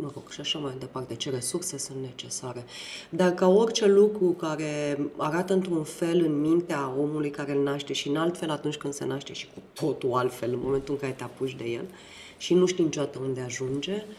mă 0.00 0.10
rog, 0.14 0.30
și 0.30 0.40
așa 0.40 0.58
mai 0.58 0.74
departe, 0.78 1.14
ce 1.14 1.30
resurse 1.30 1.78
sunt 1.78 1.98
necesare. 2.00 2.64
Dar 3.10 3.30
ca 3.30 3.48
orice 3.48 3.86
lucru 3.86 4.26
care 4.26 4.98
arată 5.16 5.52
într-un 5.52 5.84
fel 5.84 6.24
în 6.24 6.40
mintea 6.40 6.94
omului 6.98 7.30
care 7.30 7.52
îl 7.52 7.62
naște 7.62 7.92
și 7.92 8.08
în 8.08 8.16
alt 8.16 8.36
fel 8.38 8.50
atunci 8.50 8.76
când 8.76 8.92
se 8.92 9.04
naște 9.04 9.32
și 9.32 9.46
cu 9.54 9.62
totul 9.72 10.12
altfel 10.12 10.52
în 10.52 10.60
momentul 10.62 10.94
în 10.94 11.00
care 11.00 11.12
te 11.12 11.22
apuci 11.22 11.54
de 11.54 11.64
el 11.64 11.84
și 12.36 12.54
nu 12.54 12.66
știi 12.66 12.84
niciodată 12.84 13.18
unde 13.18 13.40
ajunge, 13.40 14.04
uh, 14.08 14.14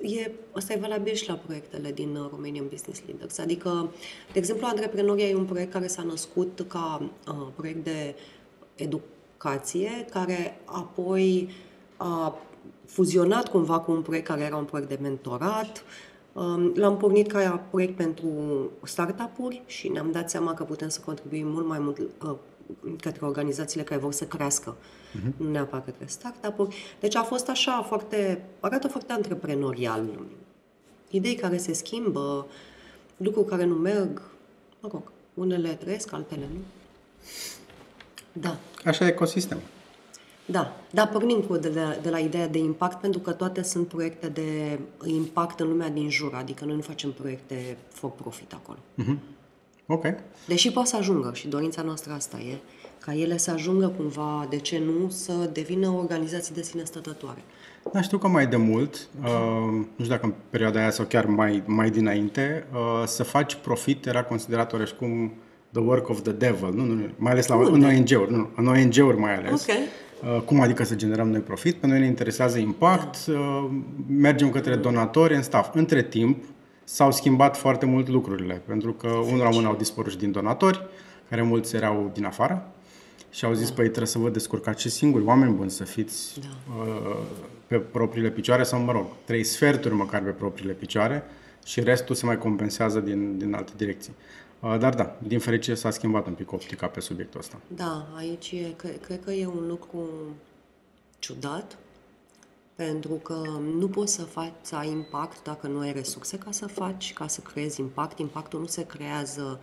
e, 0.00 0.30
asta 0.52 0.72
e 0.72 0.76
valabil 0.76 1.14
și 1.14 1.28
la 1.28 1.34
proiectele 1.34 1.92
din 1.92 2.16
uh, 2.16 2.28
Romanian 2.30 2.68
Business 2.68 3.02
Leaders. 3.06 3.38
Adică, 3.38 3.90
de 4.32 4.38
exemplu, 4.38 4.66
Antreprenoria 4.66 5.28
e 5.28 5.34
un 5.34 5.44
proiect 5.44 5.72
care 5.72 5.86
s-a 5.86 6.02
născut 6.02 6.64
ca 6.68 7.10
uh, 7.28 7.46
proiect 7.56 7.84
de 7.84 8.14
educație, 8.74 10.06
care 10.10 10.60
apoi 10.64 11.50
a 11.96 12.38
fuzionat 12.86 13.48
cumva 13.48 13.80
cu 13.80 13.92
un 13.92 14.02
proiect 14.02 14.26
care 14.26 14.40
era 14.40 14.56
un 14.56 14.64
proiect 14.64 14.88
de 14.88 14.98
mentorat. 15.00 15.84
Um, 16.32 16.72
l-am 16.74 16.96
pornit 16.96 17.30
ca 17.30 17.62
proiect 17.70 17.96
pentru 17.96 18.28
startup-uri 18.84 19.62
și 19.66 19.88
ne-am 19.88 20.10
dat 20.10 20.30
seama 20.30 20.54
că 20.54 20.64
putem 20.64 20.88
să 20.88 21.00
contribuim 21.04 21.46
mult 21.46 21.66
mai 21.66 21.78
mult 21.78 21.98
uh, 21.98 22.34
către 23.00 23.26
organizațiile 23.26 23.84
care 23.84 24.00
vor 24.00 24.12
să 24.12 24.24
crească, 24.24 24.76
uh-huh. 24.76 25.36
nu 25.36 25.50
neapărat 25.50 25.84
către 25.84 26.06
startup-uri. 26.06 26.76
Deci 27.00 27.16
a 27.16 27.22
fost 27.22 27.48
așa 27.48 27.82
foarte, 27.82 28.44
arată 28.60 28.88
foarte 28.88 29.12
antreprenorial. 29.12 30.08
Idei 31.10 31.34
care 31.34 31.56
se 31.56 31.72
schimbă, 31.72 32.46
lucruri 33.16 33.48
care 33.48 33.64
nu 33.64 33.74
merg, 33.74 34.22
mă 34.80 34.88
rog, 34.92 35.02
unele 35.34 35.68
trăiesc, 35.68 36.12
altele 36.12 36.48
nu. 36.52 36.60
Da. 38.32 38.56
Așa 38.84 39.04
e 39.04 39.08
ecosistemul. 39.08 39.62
Da, 40.52 40.76
dar 40.90 41.08
pornim 41.08 41.40
cu 41.40 41.56
de 41.56 41.72
la, 41.74 41.96
de 42.02 42.10
la 42.10 42.18
ideea 42.18 42.48
de 42.48 42.58
impact, 42.58 43.00
pentru 43.00 43.20
că 43.20 43.30
toate 43.30 43.62
sunt 43.62 43.86
proiecte 43.86 44.28
de 44.28 44.78
impact 45.04 45.60
în 45.60 45.68
lumea 45.68 45.88
din 45.88 46.10
jur, 46.10 46.34
adică 46.34 46.64
noi 46.64 46.74
nu 46.74 46.80
facem 46.80 47.12
proiecte 47.12 47.76
for 47.88 48.10
profit 48.10 48.52
acolo. 48.52 48.78
Uh-huh. 48.78 49.16
Ok. 49.86 50.04
Deși 50.46 50.72
poate 50.72 50.88
să 50.88 50.96
ajungă 50.96 51.30
și 51.34 51.48
dorința 51.48 51.82
noastră 51.82 52.12
asta 52.12 52.36
e, 52.38 52.56
ca 52.98 53.14
ele 53.14 53.36
să 53.36 53.50
ajungă 53.50 53.88
cumva, 53.96 54.46
de 54.50 54.58
ce 54.58 54.78
nu, 54.78 55.10
să 55.10 55.32
devină 55.52 55.88
organizații 55.88 56.54
de 56.54 56.62
sine 56.62 56.84
stătătoare. 56.84 57.42
Da, 57.92 58.00
știu 58.00 58.18
că 58.18 58.28
mai 58.28 58.46
de 58.46 58.56
mult, 58.56 59.08
uh, 59.22 59.28
nu 59.70 60.04
știu 60.04 60.14
dacă 60.14 60.26
în 60.26 60.32
perioada 60.50 60.80
aia 60.80 60.90
sau 60.90 61.04
chiar 61.04 61.26
mai, 61.26 61.62
mai 61.66 61.90
dinainte, 61.90 62.66
uh, 62.72 63.06
să 63.06 63.22
faci 63.22 63.54
profit 63.54 64.06
era 64.06 64.24
considerat 64.24 64.72
oricum 64.72 65.32
the 65.72 65.80
work 65.80 66.08
of 66.08 66.22
the 66.22 66.32
devil, 66.32 66.72
nu, 66.74 66.84
nu, 66.84 67.08
mai 67.16 67.32
ales 67.32 67.46
la, 67.46 67.54
în 67.54 67.84
ONG-uri, 67.84 68.32
nu, 68.32 68.48
în 68.56 68.66
ONG-uri 68.66 69.18
mai 69.18 69.34
ales. 69.34 69.62
Okay. 69.62 69.78
Uh, 70.24 70.40
cum 70.40 70.60
adică 70.60 70.84
să 70.84 70.94
generăm 70.94 71.30
noi 71.30 71.40
profit? 71.40 71.74
Pe 71.74 71.86
noi 71.86 71.98
ne 71.98 72.06
interesează 72.06 72.58
impact, 72.58 73.26
da. 73.26 73.38
uh, 73.38 73.70
mergem 74.08 74.50
către 74.50 74.76
donatori 74.76 75.34
în 75.34 75.42
staff. 75.42 75.74
Între 75.74 76.02
timp, 76.02 76.44
s-au 76.84 77.12
schimbat 77.12 77.56
foarte 77.56 77.86
mult 77.86 78.08
lucrurile, 78.08 78.62
pentru 78.66 78.92
că 78.92 79.08
unul 79.08 79.42
la 79.42 79.48
mână 79.48 79.66
au 79.66 79.74
dispărut 79.74 80.10
și 80.10 80.18
din 80.18 80.32
donatori, 80.32 80.86
care 81.28 81.42
mulți 81.42 81.76
erau 81.76 82.10
din 82.14 82.24
afară, 82.24 82.66
și 83.30 83.44
au 83.44 83.52
zis, 83.52 83.68
da. 83.68 83.74
păi 83.74 83.84
trebuie 83.84 84.06
să 84.06 84.18
vă 84.18 84.28
descurcați 84.28 84.80
și 84.80 84.90
singuri, 84.90 85.24
oameni 85.24 85.52
buni, 85.52 85.70
să 85.70 85.84
fiți 85.84 86.40
da. 86.40 86.46
uh, 86.82 87.16
pe 87.66 87.76
propriile 87.76 88.30
picioare 88.30 88.62
sau, 88.62 88.80
mă 88.80 88.92
rog, 88.92 89.06
trei 89.24 89.44
sferturi 89.44 89.94
măcar 89.94 90.22
pe 90.22 90.30
propriile 90.30 90.72
picioare 90.72 91.22
și 91.64 91.80
restul 91.80 92.14
se 92.14 92.26
mai 92.26 92.38
compensează 92.38 93.00
din, 93.00 93.38
din 93.38 93.54
alte 93.54 93.72
direcții. 93.76 94.12
Uh, 94.62 94.78
dar 94.78 94.94
da, 94.94 95.16
din 95.18 95.38
fericire 95.38 95.74
s-a 95.74 95.90
schimbat 95.90 96.26
un 96.26 96.34
pic 96.34 96.52
optica 96.52 96.86
pe 96.86 97.00
subiectul 97.00 97.40
ăsta. 97.40 97.60
Da, 97.66 98.06
aici 98.16 98.50
e, 98.50 98.72
cred, 98.76 99.00
cred 99.00 99.24
că 99.24 99.32
e 99.32 99.46
un 99.46 99.66
lucru 99.66 100.08
ciudat, 101.18 101.78
pentru 102.74 103.12
că 103.12 103.34
nu 103.78 103.88
poți 103.88 104.14
să 104.14 104.22
faci 104.22 104.52
să 104.60 104.76
ai 104.76 104.90
impact 104.90 105.42
dacă 105.42 105.66
nu 105.66 105.78
ai 105.78 105.92
resurse 105.92 106.38
ca 106.38 106.50
să 106.50 106.66
faci, 106.66 107.12
ca 107.12 107.26
să 107.26 107.40
creezi 107.40 107.80
impact. 107.80 108.18
Impactul 108.18 108.60
nu 108.60 108.66
se 108.66 108.86
creează 108.86 109.60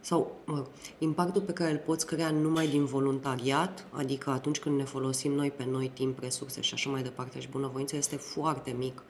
sau 0.00 0.36
mă, 0.44 0.66
impactul 0.98 1.42
pe 1.42 1.52
care 1.52 1.70
îl 1.70 1.82
poți 1.84 2.06
crea 2.06 2.30
numai 2.30 2.66
din 2.66 2.84
voluntariat, 2.84 3.86
adică 3.90 4.30
atunci 4.30 4.58
când 4.58 4.76
ne 4.76 4.84
folosim 4.84 5.32
noi 5.32 5.50
pe 5.50 5.64
noi 5.64 5.90
timp, 5.94 6.18
resurse 6.18 6.60
și 6.60 6.74
așa 6.74 6.90
mai 6.90 7.02
departe 7.02 7.40
și 7.40 7.48
bunăvoință, 7.48 7.96
este 7.96 8.16
foarte 8.16 8.74
mic 8.78 9.02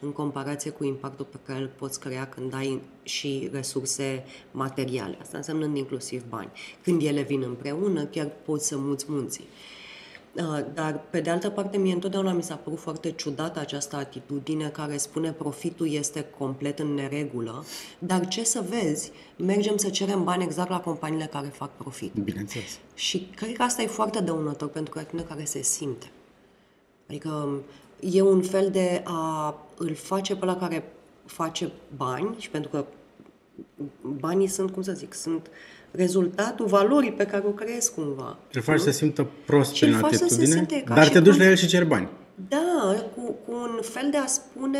în 0.00 0.12
comparație 0.12 0.70
cu 0.70 0.84
impactul 0.84 1.24
pe 1.24 1.36
care 1.46 1.58
îl 1.58 1.70
poți 1.78 2.00
crea 2.00 2.28
când 2.28 2.54
ai 2.54 2.82
și 3.02 3.48
resurse 3.52 4.24
materiale. 4.50 5.18
Asta 5.20 5.36
înseamnă 5.36 5.76
inclusiv 5.76 6.24
bani. 6.28 6.50
Când 6.82 7.02
ele 7.02 7.22
vin 7.22 7.42
împreună, 7.42 8.04
chiar 8.04 8.30
poți 8.44 8.66
să 8.66 8.76
muți 8.78 9.06
munții. 9.08 9.48
Uh, 10.36 10.64
dar, 10.74 11.00
pe 11.10 11.20
de 11.20 11.30
altă 11.30 11.50
parte, 11.50 11.76
mie 11.76 11.92
întotdeauna 11.92 12.32
mi 12.32 12.42
s-a 12.42 12.54
părut 12.54 12.78
foarte 12.78 13.10
ciudată 13.10 13.60
această 13.60 13.96
atitudine 13.96 14.68
care 14.68 14.96
spune 14.96 15.32
profitul 15.32 15.90
este 15.90 16.26
complet 16.38 16.78
în 16.78 16.94
neregulă, 16.94 17.64
dar 17.98 18.28
ce 18.28 18.44
să 18.44 18.64
vezi, 18.68 19.12
mergem 19.36 19.76
să 19.76 19.88
cerem 19.88 20.24
bani 20.24 20.42
exact 20.44 20.70
la 20.70 20.80
companiile 20.80 21.26
care 21.26 21.46
fac 21.46 21.76
profit. 21.76 22.12
Bineînțeles. 22.12 22.78
Și 22.94 23.28
cred 23.34 23.56
că 23.56 23.62
asta 23.62 23.82
e 23.82 23.86
foarte 23.86 24.20
dăunător 24.20 24.68
pentru 24.68 25.00
tine 25.08 25.22
care 25.22 25.44
se 25.44 25.62
simte. 25.62 26.10
Adică 27.08 27.60
e 28.00 28.22
un 28.22 28.42
fel 28.42 28.68
de 28.72 29.02
a 29.04 29.54
îl 29.78 29.94
face 29.94 30.36
pe 30.36 30.44
la 30.44 30.56
care 30.56 30.92
face 31.26 31.72
bani 31.96 32.34
și 32.38 32.50
pentru 32.50 32.70
că 32.70 32.84
banii 34.02 34.46
sunt, 34.46 34.70
cum 34.70 34.82
să 34.82 34.92
zic, 34.92 35.14
sunt 35.14 35.50
rezultatul 35.90 36.66
valorii 36.66 37.12
pe 37.12 37.26
care 37.26 37.44
o 37.46 37.50
creezi 37.50 37.94
cumva. 37.94 38.38
Îl 38.52 38.62
faci 38.62 38.80
să 38.80 38.90
simtă 38.90 39.26
prost 39.44 39.78
prin 39.78 39.94
atitudine, 39.94 40.66
dar 40.86 41.08
te 41.08 41.20
duci 41.20 41.36
la 41.36 41.44
el 41.44 41.56
și 41.56 41.66
ceri 41.66 41.86
bani. 41.86 42.08
Da, 42.48 42.96
cu, 43.14 43.36
cu 43.46 43.52
un 43.52 43.78
fel 43.82 44.08
de 44.10 44.16
a 44.16 44.26
spune 44.26 44.78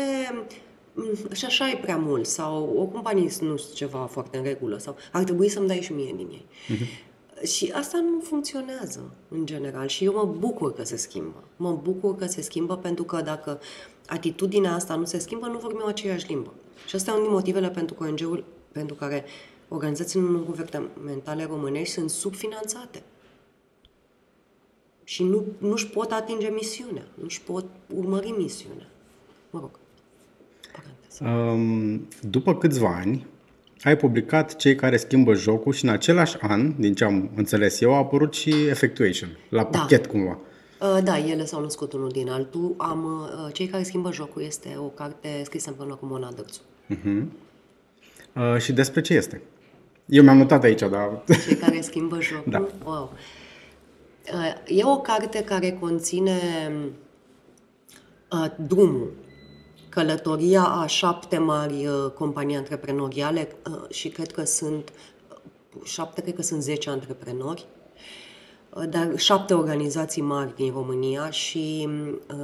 mm, 0.93 1.33
și 1.33 1.45
așa 1.45 1.69
e 1.69 1.79
prea 1.81 1.97
mult 1.97 2.25
sau 2.25 2.75
o 2.77 2.85
companie 2.85 3.29
nu 3.39 3.57
sunt 3.57 3.73
ceva 3.73 3.99
foarte 4.11 4.37
în 4.37 4.43
regulă 4.43 4.77
sau 4.77 4.95
ar 5.11 5.23
trebui 5.23 5.49
să-mi 5.49 5.67
dai 5.67 5.81
și 5.81 5.93
mie 5.93 6.13
din 6.15 6.27
ei. 6.31 6.45
Uh-huh. 6.45 7.06
Și 7.43 7.71
asta 7.75 7.97
nu 7.97 8.19
funcționează 8.19 9.11
în 9.29 9.45
general 9.45 9.87
și 9.87 10.03
eu 10.03 10.13
mă 10.13 10.35
bucur 10.39 10.73
că 10.73 10.83
se 10.83 10.95
schimbă. 10.95 11.43
Mă 11.55 11.79
bucur 11.83 12.15
că 12.15 12.25
se 12.25 12.41
schimbă 12.41 12.77
pentru 12.77 13.03
că 13.03 13.21
dacă 13.21 13.59
atitudinea 14.07 14.73
asta 14.73 14.95
nu 14.95 15.05
se 15.05 15.19
schimbă, 15.19 15.45
nu 15.47 15.57
vorbim 15.57 15.83
aceeași 15.85 16.27
limbă. 16.27 16.53
Și 16.87 16.95
asta 16.95 17.11
e 17.11 17.13
unul 17.13 17.25
din 17.25 17.33
motivele 17.33 17.69
pentru, 17.69 17.95
ONG-uri, 17.99 18.43
pentru 18.71 18.95
care 18.95 19.25
organizațiile 19.67 20.25
non-guvernamentale 20.25 21.45
românești 21.45 21.93
sunt 21.93 22.09
subfinanțate. 22.09 23.03
Și 25.03 25.23
nu, 25.23 25.45
nu-și 25.57 25.87
pot 25.87 26.11
atinge 26.11 26.47
misiunea, 26.49 27.07
nu-și 27.13 27.41
pot 27.41 27.65
urmări 27.95 28.29
misiunea. 28.29 28.87
Mă 29.49 29.59
rog. 29.59 29.69
Um, 31.21 32.07
după 32.29 32.55
câțiva 32.55 32.95
ani, 32.95 33.25
ai 33.81 33.97
publicat 33.97 34.55
Cei 34.55 34.75
care 34.75 34.97
schimbă 34.97 35.33
jocul 35.33 35.73
și 35.73 35.83
în 35.85 35.89
același 35.89 36.37
an, 36.39 36.73
din 36.79 36.93
ce 36.93 37.03
am 37.03 37.31
înțeles 37.35 37.81
eu, 37.81 37.93
a 37.93 37.97
apărut 37.97 38.33
și 38.33 38.49
Effectuation, 38.69 39.37
la 39.49 39.63
da. 39.71 39.79
pachet 39.79 40.05
cumva. 40.05 40.37
Uh, 40.81 40.97
da, 41.03 41.17
ele 41.17 41.45
s-au 41.45 41.61
născut 41.61 41.93
unul 41.93 42.09
din 42.09 42.29
altul. 42.29 42.75
Am, 42.77 43.29
uh, 43.45 43.53
Cei 43.53 43.67
care 43.67 43.83
schimbă 43.83 44.11
jocul 44.11 44.41
este 44.41 44.75
o 44.77 44.87
carte 44.87 45.41
scrisă 45.43 45.69
împreună 45.69 45.95
cu 45.95 46.05
Mona 46.05 46.31
Dărțu. 46.35 46.59
Uh-huh. 46.93 47.23
Uh, 48.33 48.57
și 48.59 48.73
despre 48.73 49.01
ce 49.01 49.13
este? 49.13 49.41
Eu 50.05 50.23
mi-am 50.23 50.37
notat 50.37 50.63
aici, 50.63 50.79
dar... 50.79 51.23
Cei 51.45 51.55
care 51.55 51.81
schimbă 51.81 52.21
jocul? 52.29 52.51
Da. 52.51 52.67
Wow. 52.85 53.13
Uh, 54.33 54.77
e 54.77 54.83
o 54.83 54.97
carte 54.97 55.43
care 55.43 55.77
conține 55.79 56.39
uh, 58.31 58.45
drumul 58.67 59.11
călătoria 59.97 60.63
a 60.63 60.85
șapte 60.85 61.37
mari 61.37 61.87
uh, 61.87 62.11
companii 62.11 62.55
antreprenoriale 62.55 63.55
uh, 63.69 63.89
și 63.89 64.09
cred 64.09 64.31
că 64.31 64.43
sunt 64.43 64.93
uh, 65.29 65.81
șapte, 65.83 66.21
cred 66.21 66.35
că 66.35 66.41
sunt 66.41 66.61
zece 66.61 66.89
antreprenori, 66.89 67.65
dar 68.89 69.11
șapte 69.15 69.53
organizații 69.53 70.21
mari 70.21 70.55
din 70.55 70.71
România 70.71 71.29
și 71.29 71.89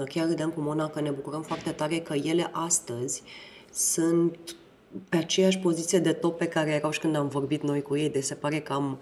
chiar 0.10 0.28
râdeam 0.28 0.50
cu 0.50 0.60
Mona 0.60 0.88
că 0.90 1.02
ne 1.02 1.10
bucurăm 1.10 1.42
foarte 1.42 1.72
tare 1.72 2.00
că 2.00 2.14
ele 2.14 2.50
astăzi 2.52 3.24
sunt 3.74 4.56
pe 5.10 5.18
aceeași 5.18 5.60
poziție 5.60 6.00
de 6.00 6.12
top 6.12 6.38
pe 6.38 6.48
care 6.48 6.72
erau 6.72 6.92
și 6.92 7.00
când 7.00 7.16
am 7.16 7.28
vorbit 7.28 7.64
noi 7.64 7.82
cu 7.82 7.98
ei, 7.98 8.10
deci 8.10 8.24
se 8.24 8.36
pare 8.36 8.60
că 8.60 8.74
am 8.74 9.00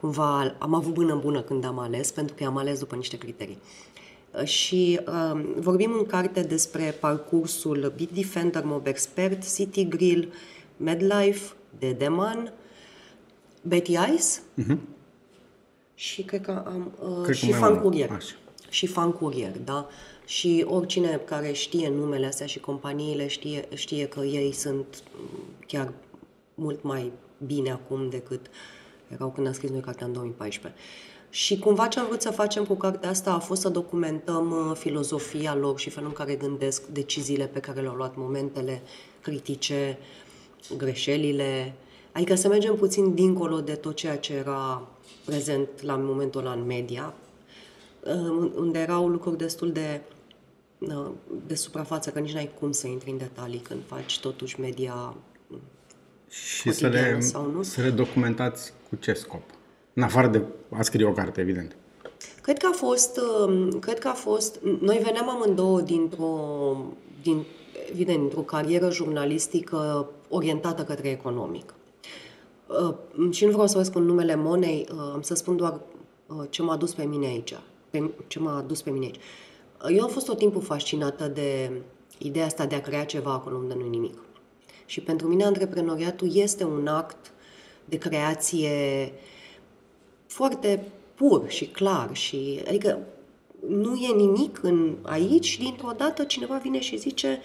cumva 0.00 0.54
am 0.58 0.74
avut 0.74 0.92
bună 0.92 1.14
bună 1.14 1.42
când 1.42 1.64
am 1.64 1.78
ales, 1.78 2.10
pentru 2.10 2.34
că 2.34 2.44
am 2.44 2.56
ales 2.56 2.78
după 2.78 2.94
niște 2.94 3.18
criterii 3.18 3.58
și 4.44 5.00
uh, 5.06 5.40
vorbim 5.56 5.92
în 5.92 6.06
carte 6.06 6.42
despre 6.42 6.96
parcursul 7.00 7.92
Bitdefender, 7.96 8.64
Mob 8.64 8.86
Expert, 8.86 9.54
City 9.54 9.88
Grill, 9.88 10.32
Medlife, 10.76 11.52
Dedeman, 11.78 12.52
Betty 13.62 13.90
Ice 13.90 14.40
uh-huh. 14.62 14.76
și 15.94 16.22
cred 16.22 16.40
că 16.40 16.62
am 16.66 16.92
uh, 17.02 17.22
cred 17.22 17.36
și 17.36 17.50
că 17.50 17.56
Fan 17.56 17.80
Courier. 17.80 18.10
Așa. 18.10 18.34
Și 18.70 18.86
Fan 18.86 19.12
Courier, 19.12 19.58
da? 19.64 19.88
Și 20.24 20.64
oricine 20.68 21.20
care 21.24 21.52
știe 21.52 21.88
numele 21.88 22.26
astea 22.26 22.46
și 22.46 22.60
companiile 22.60 23.26
știe, 23.26 23.68
știe 23.74 24.06
că 24.06 24.20
ei 24.20 24.52
sunt 24.52 25.02
chiar 25.66 25.92
mult 26.54 26.82
mai 26.82 27.12
bine 27.46 27.70
acum 27.70 28.08
decât 28.08 28.46
erau 29.08 29.30
când 29.30 29.46
am 29.46 29.52
scris 29.52 29.70
noi 29.70 29.80
cartea 29.80 30.06
în 30.06 30.12
2014. 30.12 30.80
Și 31.32 31.58
cumva 31.58 31.86
ce 31.86 31.98
am 31.98 32.06
vrut 32.06 32.22
să 32.22 32.30
facem 32.30 32.64
cu 32.64 32.74
cartea 32.74 33.08
asta 33.10 33.32
a 33.32 33.38
fost 33.38 33.60
să 33.60 33.68
documentăm 33.68 34.50
uh, 34.50 34.76
filozofia 34.76 35.54
lor 35.54 35.78
și 35.78 35.90
felul 35.90 36.08
în 36.08 36.14
care 36.14 36.34
gândesc 36.34 36.86
deciziile 36.86 37.46
pe 37.46 37.58
care 37.58 37.80
le-au 37.80 37.94
luat, 37.94 38.16
momentele 38.16 38.82
critice, 39.20 39.98
greșelile. 40.76 41.74
Adică 42.12 42.34
să 42.34 42.48
mergem 42.48 42.74
puțin 42.74 43.14
dincolo 43.14 43.60
de 43.60 43.74
tot 43.74 43.94
ceea 43.94 44.18
ce 44.18 44.34
era 44.34 44.88
prezent 45.24 45.68
la 45.82 45.96
momentul 45.96 46.40
ăla 46.40 46.52
în 46.52 46.66
media, 46.66 47.14
uh, 48.04 48.50
unde 48.54 48.78
erau 48.78 49.08
lucruri 49.08 49.38
destul 49.38 49.72
de 49.72 50.00
uh, 50.78 51.10
de 51.46 51.54
suprafață, 51.54 52.10
că 52.10 52.18
nici 52.18 52.32
n-ai 52.32 52.50
cum 52.58 52.72
să 52.72 52.86
intri 52.86 53.10
în 53.10 53.18
detalii 53.18 53.60
când 53.60 53.80
faci 53.86 54.20
totuși 54.20 54.60
media 54.60 55.14
și 56.28 56.72
să 56.72 56.88
le, 56.88 57.20
sau 57.20 57.50
nu. 57.50 57.62
să 57.62 57.80
le 57.80 57.90
documentați 57.90 58.72
cu 58.88 58.96
ce 58.96 59.12
scop? 59.12 59.42
În 59.94 60.02
afară 60.02 60.26
de 60.26 60.42
a 60.70 60.82
scrie 60.82 61.06
o 61.06 61.12
carte, 61.12 61.40
evident. 61.40 61.76
Cred 62.42 62.58
că 62.58 62.68
a 62.70 62.74
fost, 62.74 63.20
um, 63.46 63.78
cred 63.78 63.98
că 63.98 64.08
a 64.08 64.12
fost, 64.12 64.58
noi 64.80 65.00
veneam 65.04 65.28
amândouă 65.28 65.80
dintr-o, 65.80 66.76
din, 67.22 67.44
evident, 67.90 68.18
dintr-o 68.18 68.40
carieră 68.40 68.90
jurnalistică 68.90 70.10
orientată 70.28 70.82
către 70.82 71.08
economic. 71.08 71.74
Uh, 72.66 73.32
și 73.32 73.44
nu 73.44 73.50
vreau 73.50 73.66
să 73.66 73.76
vă 73.76 73.82
spun 73.82 74.02
numele 74.02 74.34
Monei, 74.34 74.86
uh, 74.92 75.10
am 75.12 75.22
să 75.22 75.34
spun 75.34 75.56
doar 75.56 75.80
uh, 76.26 76.44
ce 76.50 76.62
m-a 76.62 76.76
dus 76.76 76.94
pe 76.94 77.04
mine 77.04 77.26
aici. 77.26 77.54
Pe, 77.90 78.10
ce 78.26 78.38
m-a 78.38 78.64
dus 78.66 78.82
pe 78.82 78.90
mine 78.90 79.04
aici. 79.04 79.20
Eu 79.96 80.02
am 80.02 80.08
fost 80.08 80.26
tot 80.26 80.38
timpul 80.38 80.62
fascinată 80.62 81.28
de 81.28 81.70
ideea 82.18 82.44
asta 82.44 82.66
de 82.66 82.74
a 82.74 82.80
crea 82.80 83.04
ceva 83.04 83.32
acolo 83.32 83.56
unde 83.56 83.74
nu 83.74 83.88
nimic. 83.88 84.18
Și 84.86 85.00
pentru 85.00 85.28
mine 85.28 85.44
antreprenoriatul 85.44 86.36
este 86.36 86.64
un 86.64 86.86
act 86.86 87.32
de 87.84 87.98
creație 87.98 88.70
foarte 90.32 90.84
pur 91.14 91.48
și 91.48 91.66
clar. 91.66 92.08
Și, 92.12 92.62
adică 92.68 92.98
nu 93.68 93.94
e 93.94 94.14
nimic 94.14 94.58
în 94.62 94.96
aici 95.02 95.44
și 95.44 95.58
dintr-o 95.58 95.92
dată 95.96 96.24
cineva 96.24 96.56
vine 96.56 96.80
și 96.80 96.98
zice 96.98 97.40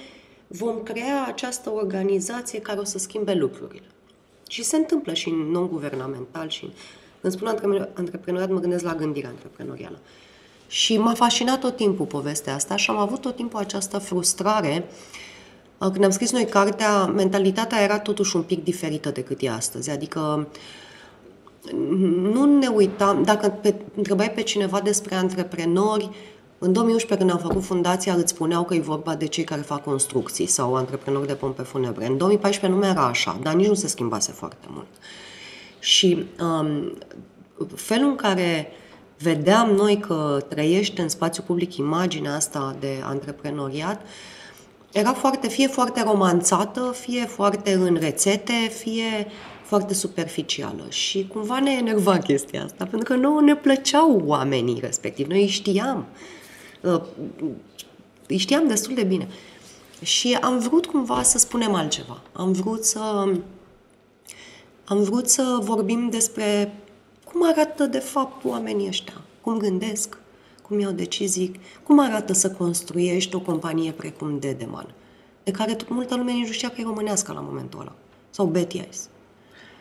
vom 0.47 0.83
crea 0.83 1.25
această 1.27 1.71
organizație 1.71 2.59
care 2.59 2.79
o 2.79 2.83
să 2.83 2.97
schimbe 2.97 3.33
lucrurile. 3.33 3.87
Și 4.49 4.63
se 4.63 4.75
întâmplă 4.75 5.13
și 5.13 5.29
în 5.29 5.35
non-guvernamental 5.35 6.49
și 6.49 6.69
când 7.21 7.33
spun 7.33 7.47
antreprenoriat 7.93 8.49
mă 8.49 8.59
gândesc 8.59 8.83
la 8.83 8.95
gândirea 8.95 9.29
antreprenorială. 9.29 9.99
Și 10.67 10.97
m-a 10.97 11.13
fascinat 11.13 11.59
tot 11.59 11.75
timpul 11.75 12.05
povestea 12.05 12.53
asta 12.53 12.75
și 12.75 12.89
am 12.89 12.97
avut 12.97 13.21
tot 13.21 13.35
timpul 13.35 13.59
această 13.59 13.97
frustrare 13.97 14.85
când 15.77 16.03
am 16.03 16.09
scris 16.09 16.31
noi 16.31 16.45
cartea, 16.45 17.05
mentalitatea 17.05 17.83
era 17.83 17.99
totuși 17.99 18.35
un 18.35 18.41
pic 18.41 18.63
diferită 18.63 19.09
decât 19.09 19.41
e 19.41 19.49
astăzi. 19.49 19.89
Adică 19.89 20.47
nu 22.31 22.45
ne 22.45 22.67
uitam, 22.67 23.23
dacă 23.23 23.49
pe, 23.49 23.75
întrebai 23.95 24.31
pe 24.31 24.41
cineva 24.41 24.81
despre 24.81 25.15
antreprenori, 25.15 26.09
în 26.59 26.73
2011 26.73 27.27
când 27.27 27.31
am 27.41 27.47
făcut 27.49 27.63
fundația 27.63 28.13
îți 28.13 28.31
spuneau 28.31 28.63
că 28.63 28.73
e 28.73 28.79
vorba 28.79 29.15
de 29.15 29.25
cei 29.25 29.43
care 29.43 29.61
fac 29.61 29.83
construcții 29.83 30.45
sau 30.45 30.75
antreprenori 30.75 31.27
de 31.27 31.33
pompe 31.33 31.61
funebre. 31.61 32.07
În 32.07 32.17
2014 32.17 32.79
nu 32.79 32.85
era 32.85 33.05
așa, 33.05 33.39
dar 33.41 33.53
nici 33.53 33.67
nu 33.67 33.73
se 33.73 33.87
schimbase 33.87 34.31
foarte 34.31 34.65
mult. 34.69 34.87
Și 35.79 36.25
um, 36.41 36.93
felul 37.75 38.09
în 38.09 38.15
care 38.15 38.71
vedeam 39.17 39.69
noi 39.69 39.97
că 39.97 40.45
trăiește 40.49 41.01
în 41.01 41.09
spațiu 41.09 41.43
public 41.45 41.75
imaginea 41.75 42.35
asta 42.35 42.75
de 42.79 43.01
antreprenoriat, 43.03 44.01
era 44.91 45.13
foarte, 45.13 45.47
fie 45.47 45.67
foarte 45.67 46.03
romanțată, 46.03 46.95
fie 46.99 47.25
foarte 47.25 47.73
în 47.73 47.97
rețete, 47.99 48.53
fie 48.53 49.27
foarte 49.67 49.93
superficială 49.93 50.85
și 50.89 51.27
cumva 51.27 51.59
ne 51.59 51.71
enerva 51.71 52.17
chestia 52.17 52.63
asta, 52.63 52.85
pentru 52.85 53.13
că 53.13 53.19
nouă 53.19 53.41
ne 53.41 53.55
plăceau 53.55 54.21
oamenii 54.25 54.79
respectiv, 54.79 55.27
noi 55.27 55.41
îi 55.41 55.47
știam, 55.47 56.05
uh, 56.81 57.01
îi 58.27 58.37
știam 58.37 58.67
destul 58.67 58.93
de 58.95 59.03
bine. 59.03 59.27
Și 60.01 60.37
am 60.41 60.59
vrut 60.59 60.85
cumva 60.85 61.23
să 61.23 61.37
spunem 61.37 61.73
altceva. 61.73 62.21
Am 62.31 62.51
vrut 62.51 62.83
să 62.83 62.99
am 64.85 65.03
vrut 65.03 65.29
să 65.29 65.57
vorbim 65.61 66.09
despre 66.09 66.73
cum 67.25 67.47
arată 67.47 67.85
de 67.85 67.99
fapt 67.99 68.45
oamenii 68.45 68.87
ăștia, 68.87 69.21
cum 69.41 69.57
gândesc, 69.57 70.17
cum 70.61 70.79
iau 70.79 70.91
decizii, 70.91 71.59
cum 71.83 71.99
arată 71.99 72.33
să 72.33 72.51
construiești 72.51 73.35
o 73.35 73.39
companie 73.39 73.91
precum 73.91 74.39
Dedeman, 74.39 74.93
de 75.43 75.51
care 75.51 75.77
multă 75.89 76.15
lume 76.15 76.31
nici 76.31 76.45
nu 76.45 76.51
știa 76.51 76.69
că 76.69 76.81
e 76.81 76.83
românească 76.83 77.33
la 77.33 77.39
momentul 77.39 77.79
ăla, 77.79 77.95
sau 78.29 78.45
Betty 78.45 78.77
Ice. 78.77 78.99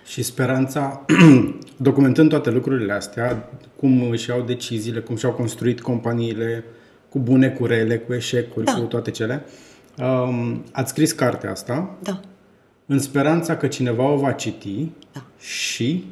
Și 0.07 0.23
speranța, 0.23 1.05
documentând 1.77 2.29
toate 2.29 2.51
lucrurile 2.51 2.93
astea, 2.93 3.51
cum 3.77 4.11
își 4.11 4.31
iau 4.31 4.41
deciziile, 4.41 5.01
cum 5.01 5.17
și-au 5.17 5.33
construit 5.33 5.81
companiile, 5.81 6.65
cu 7.09 7.19
bune, 7.19 7.49
cu 7.49 7.67
rele, 7.67 7.99
cu 7.99 8.13
eșecuri, 8.13 8.65
da. 8.65 8.75
cu 8.75 8.81
toate 8.81 9.11
cele, 9.11 9.45
um, 9.99 10.65
ați 10.73 10.91
scris 10.91 11.13
cartea 11.13 11.51
asta 11.51 11.97
da. 12.03 12.21
în 12.87 12.99
speranța 12.99 13.57
că 13.57 13.67
cineva 13.67 14.11
o 14.11 14.17
va 14.17 14.33
citi 14.33 14.91
da. 15.13 15.25
și 15.39 16.05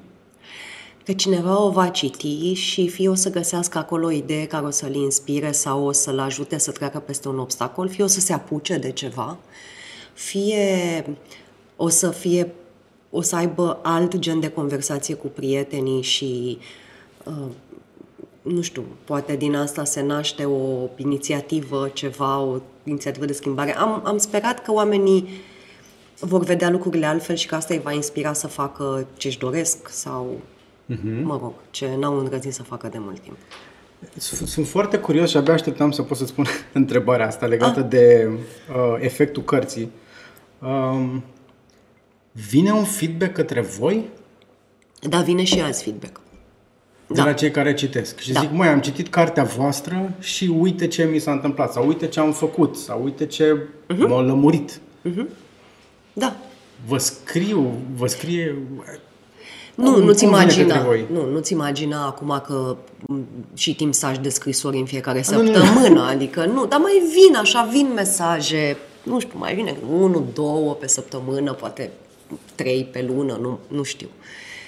că 1.04 1.12
cineva 1.12 1.62
o 1.62 1.70
va 1.70 1.88
citi 1.88 2.52
și 2.52 2.88
fie 2.88 3.08
o 3.08 3.14
să 3.14 3.30
găsească 3.30 3.78
acolo 3.78 4.06
o 4.06 4.10
idee 4.10 4.46
care 4.46 4.66
o 4.66 4.70
să-l 4.70 4.94
inspire 4.94 5.52
sau 5.52 5.84
o 5.84 5.92
să-l 5.92 6.18
ajute 6.18 6.58
să 6.58 6.70
treacă 6.70 6.98
peste 6.98 7.28
un 7.28 7.38
obstacol, 7.38 7.88
fie 7.88 8.04
o 8.04 8.06
să 8.06 8.20
se 8.20 8.32
apuce 8.32 8.76
de 8.78 8.90
ceva, 8.90 9.38
fie 10.12 11.04
o 11.76 11.88
să 11.88 12.10
fie 12.10 12.52
o 13.16 13.20
să 13.20 13.36
aibă 13.36 13.78
alt 13.82 14.18
gen 14.18 14.40
de 14.40 14.48
conversație 14.48 15.14
cu 15.14 15.26
prietenii 15.26 16.02
și 16.02 16.58
uh, 17.24 17.50
nu 18.42 18.60
știu, 18.60 18.84
poate 19.04 19.36
din 19.36 19.54
asta 19.56 19.84
se 19.84 20.02
naște 20.02 20.44
o 20.44 20.88
inițiativă, 20.96 21.90
ceva, 21.92 22.38
o 22.38 22.60
inițiativă 22.84 23.24
de 23.24 23.32
schimbare. 23.32 23.76
Am, 23.76 24.02
am 24.04 24.18
sperat 24.18 24.64
că 24.64 24.72
oamenii 24.72 25.28
vor 26.20 26.42
vedea 26.44 26.70
lucrurile 26.70 27.06
altfel 27.06 27.36
și 27.36 27.46
că 27.46 27.54
asta 27.54 27.74
îi 27.74 27.80
va 27.80 27.92
inspira 27.92 28.32
să 28.32 28.46
facă 28.46 29.06
ce-și 29.16 29.38
doresc 29.38 29.88
sau, 29.88 30.40
uh-huh. 30.92 31.22
mă 31.22 31.38
rog, 31.42 31.52
ce 31.70 31.88
n-au 31.98 32.18
îndrăznit 32.18 32.54
să 32.54 32.62
facă 32.62 32.88
de 32.88 32.98
mult 32.98 33.20
timp. 33.20 33.36
Sunt 34.46 34.66
foarte 34.66 34.98
curios 34.98 35.30
și 35.30 35.36
abia 35.36 35.52
așteptam 35.52 35.90
să 35.90 36.02
pot 36.02 36.16
să 36.16 36.26
spun 36.26 36.46
întrebarea 36.72 37.26
asta 37.26 37.46
legată 37.46 37.80
ah. 37.80 37.86
de 37.88 38.30
uh, 38.30 38.96
efectul 39.00 39.42
cărții. 39.42 39.90
Um, 40.58 41.24
Vine 42.50 42.72
un 42.72 42.84
feedback 42.84 43.32
către 43.32 43.60
voi? 43.60 44.04
Da, 45.00 45.20
vine 45.20 45.44
și 45.44 45.60
azi 45.60 45.82
feedback. 45.82 46.20
De 47.06 47.14
da. 47.14 47.24
la 47.24 47.32
cei 47.32 47.50
care 47.50 47.74
citesc. 47.74 48.18
Și 48.18 48.32
da. 48.32 48.40
zic, 48.40 48.50
măi, 48.52 48.68
am 48.68 48.80
citit 48.80 49.08
cartea 49.08 49.44
voastră 49.44 50.12
și 50.18 50.54
uite 50.58 50.86
ce 50.86 51.04
mi 51.04 51.18
s-a 51.18 51.32
întâmplat, 51.32 51.72
sau 51.72 51.86
uite 51.86 52.06
ce 52.06 52.20
am 52.20 52.32
făcut, 52.32 52.76
sau 52.76 53.02
uite 53.04 53.26
ce 53.26 53.56
uh-huh. 53.56 54.08
m-a 54.08 54.20
lămurit. 54.20 54.80
Uh-huh. 55.08 55.26
Da. 56.12 56.36
Vă 56.86 56.98
scriu, 56.98 57.72
vă 57.96 58.06
scrie... 58.06 58.56
Nu, 59.74 60.04
nu-ți 60.04 60.24
imagina, 60.24 60.86
nu, 61.12 61.30
nu-ți 61.30 61.52
imagina 61.52 62.06
acum 62.06 62.42
că 62.46 62.76
citim 63.54 63.86
mesaj 63.86 64.18
de 64.18 64.28
scrisori 64.28 64.78
în 64.78 64.84
fiecare 64.84 65.22
săptămână, 65.22 65.88
nu, 65.88 65.94
nu. 65.94 66.02
adică 66.02 66.44
nu, 66.44 66.66
dar 66.66 66.80
mai 66.80 67.02
vin 67.12 67.36
așa, 67.36 67.68
vin 67.72 67.92
mesaje, 67.94 68.76
nu 69.02 69.20
știu, 69.20 69.38
mai 69.38 69.54
vine 69.54 69.76
unul, 69.90 70.24
două 70.34 70.72
pe 70.74 70.86
săptămână, 70.86 71.52
poate 71.52 71.90
trei 72.54 72.84
pe 72.84 73.02
lună, 73.02 73.38
nu, 73.40 73.58
nu 73.68 73.82
știu. 73.82 74.08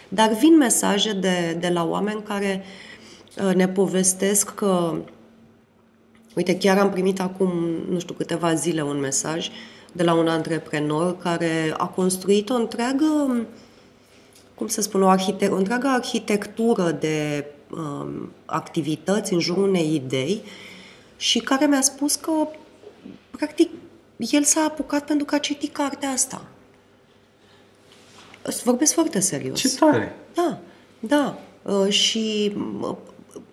Dar 0.08 0.32
vin 0.32 0.56
mesaje 0.56 1.12
de, 1.12 1.56
de 1.60 1.68
la 1.68 1.84
oameni 1.84 2.22
care 2.22 2.64
uh, 3.46 3.54
ne 3.54 3.68
povestesc 3.68 4.54
că, 4.54 4.94
uite, 6.34 6.58
chiar 6.58 6.78
am 6.78 6.90
primit 6.90 7.20
acum, 7.20 7.52
nu 7.90 7.98
știu, 7.98 8.14
câteva 8.14 8.54
zile 8.54 8.82
un 8.82 8.98
mesaj 8.98 9.48
de 9.92 10.02
la 10.02 10.14
un 10.14 10.28
antreprenor 10.28 11.18
care 11.18 11.74
a 11.76 11.86
construit 11.86 12.50
o 12.50 12.54
întreagă, 12.54 13.36
cum 14.54 14.66
să 14.66 14.80
spun, 14.80 15.02
o, 15.02 15.08
arhite- 15.08 15.48
o 15.48 15.56
întreagă 15.56 15.86
arhitectură 15.88 16.90
de 16.90 17.46
um, 17.70 18.30
activități 18.44 19.32
în 19.32 19.40
jurul 19.40 19.68
unei 19.68 19.94
idei 19.94 20.42
și 21.16 21.38
care 21.38 21.66
mi-a 21.66 21.80
spus 21.80 22.14
că, 22.14 22.32
practic, 23.30 23.70
el 24.16 24.42
s-a 24.42 24.60
apucat 24.60 25.04
pentru 25.04 25.24
că 25.24 25.34
a 25.34 25.38
citit 25.38 25.72
cartea 25.72 26.08
asta. 26.08 26.44
Vorbesc 28.64 28.92
foarte 28.92 29.20
serios. 29.20 29.58
Ce 29.58 29.68
tare! 29.68 30.16
Da, 30.34 30.58
da. 31.00 31.38
Uh, 31.62 31.88
și 31.88 32.56
uh, 32.80 32.96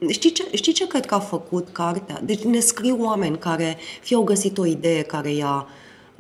știi 0.08 0.32
ce, 0.32 0.50
știi 0.54 0.74
ce 0.74 0.88
cred 0.88 1.06
că 1.06 1.16
a 1.16 1.20
făcut 1.20 1.68
cartea? 1.72 2.22
Deci 2.24 2.44
ne 2.44 2.60
scriu 2.60 2.98
oameni 3.04 3.38
care 3.38 3.78
fie 4.02 4.16
au 4.16 4.24
găsit 4.24 4.58
o 4.58 4.66
idee 4.66 5.02
care 5.02 5.34
i-a, 5.34 5.68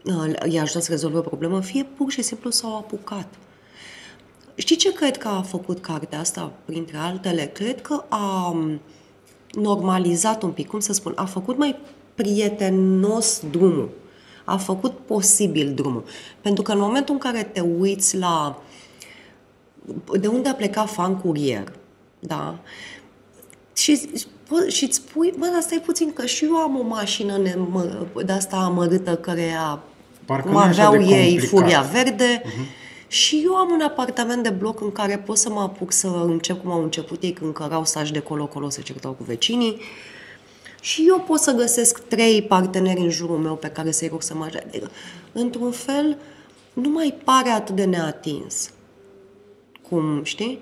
uh, 0.03 0.51
i-a 0.51 0.62
ajutat 0.62 0.83
să 0.83 0.91
rezolve 0.91 1.17
o 1.17 1.21
problemă, 1.21 1.62
fie 1.62 1.83
pur 1.97 2.12
și 2.12 2.21
simplu 2.21 2.49
s-au 2.49 2.75
apucat. 2.75 3.27
Știi 4.55 4.75
ce 4.75 4.93
cred 4.93 5.17
că 5.17 5.27
a 5.27 5.41
făcut 5.41 5.79
cartea 5.79 6.19
asta, 6.19 6.51
printre 6.65 6.97
altele? 6.97 7.49
Cred 7.53 7.81
că 7.81 8.03
a 8.09 8.49
um, 8.49 8.81
normalizat 9.51 10.43
un 10.43 10.51
pic, 10.51 10.67
cum 10.67 10.79
să 10.79 10.93
spun, 10.93 11.13
a 11.15 11.25
făcut 11.25 11.57
mai 11.57 11.75
prietenos 12.15 13.41
drumul 13.51 13.89
a 14.43 14.58
făcut 14.58 14.97
posibil 14.97 15.73
drumul. 15.73 16.03
Pentru 16.41 16.63
că 16.63 16.71
în 16.71 16.79
momentul 16.79 17.13
în 17.13 17.19
care 17.19 17.43
te 17.43 17.60
uiți 17.60 18.17
la 18.17 18.62
de 20.19 20.27
unde 20.27 20.49
a 20.49 20.53
plecat 20.53 20.89
fan 20.89 21.17
curier, 21.17 21.71
da? 22.19 22.60
Și, 23.73 24.10
și 24.67 24.84
îți 24.84 24.95
spui, 24.95 25.34
bă, 25.38 25.49
dar 25.51 25.62
stai 25.62 25.82
puțin, 25.86 26.13
că 26.13 26.25
și 26.25 26.45
eu 26.45 26.56
am 26.56 26.79
o 26.79 26.84
mașină 26.84 27.38
de 28.25 28.32
asta 28.32 28.56
amărâtă 28.56 29.15
care 29.15 29.56
a, 29.60 29.79
Parcă 30.25 30.47
cum 30.47 30.58
aveau 30.58 31.01
ei 31.01 31.38
furia 31.39 31.82
verde 31.82 32.41
uh-huh. 32.41 33.08
și 33.08 33.41
eu 33.45 33.56
am 33.56 33.71
un 33.71 33.82
apartament 33.82 34.43
de 34.43 34.49
bloc 34.49 34.82
în 34.82 34.91
care 34.91 35.17
pot 35.17 35.38
să 35.38 35.49
mă 35.49 35.60
apuc 35.60 35.91
să 35.91 36.08
încep 36.08 36.62
cum 36.62 36.71
au 36.71 36.84
început 36.84 37.23
ei 37.23 37.32
când 37.32 37.53
cărau 37.53 37.86
saci 37.86 38.12
de 38.12 38.19
colo-colo 38.19 38.69
să 38.69 38.82
certau 38.82 39.12
cu 39.12 39.23
vecinii 39.23 39.82
Și 40.84 41.04
eu 41.08 41.19
pot 41.19 41.39
să 41.39 41.52
găsesc 41.52 42.00
trei 42.08 42.41
parteneri 42.41 43.00
în 43.00 43.10
jurul 43.10 43.38
meu 43.38 43.56
pe 43.56 43.67
care 43.67 43.91
să-i 43.91 44.08
rog 44.08 44.22
să 44.22 44.34
mă 44.36 44.43
ajute. 44.43 44.65
Adică, 44.67 44.91
într-un 45.32 45.72
fel, 45.72 46.17
nu 46.74 46.89
mai 46.89 47.15
pare 47.24 47.50
atât 47.50 47.76
de 47.76 47.84
neatins. 47.84 48.69
Cum, 49.89 50.24
știi? 50.24 50.60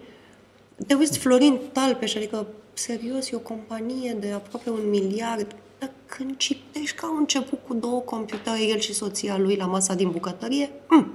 Te 0.87 0.93
uiți 0.93 1.17
Florin 1.19 1.59
Talpeș, 1.71 2.15
adică, 2.15 2.47
serios, 2.73 3.29
e 3.29 3.35
o 3.35 3.39
companie 3.39 4.17
de 4.19 4.31
aproape 4.31 4.69
un 4.69 4.89
miliard. 4.89 5.55
Dar 5.79 5.91
când 6.05 6.37
citești 6.37 6.95
că 6.95 7.05
au 7.05 7.15
început 7.15 7.59
cu 7.67 7.73
două 7.73 7.99
computere, 7.99 8.63
el 8.63 8.79
și 8.79 8.93
soția 8.93 9.37
lui 9.37 9.55
la 9.55 9.65
masa 9.65 9.93
din 9.93 10.09
bucătărie, 10.11 10.69
mm, 10.89 11.11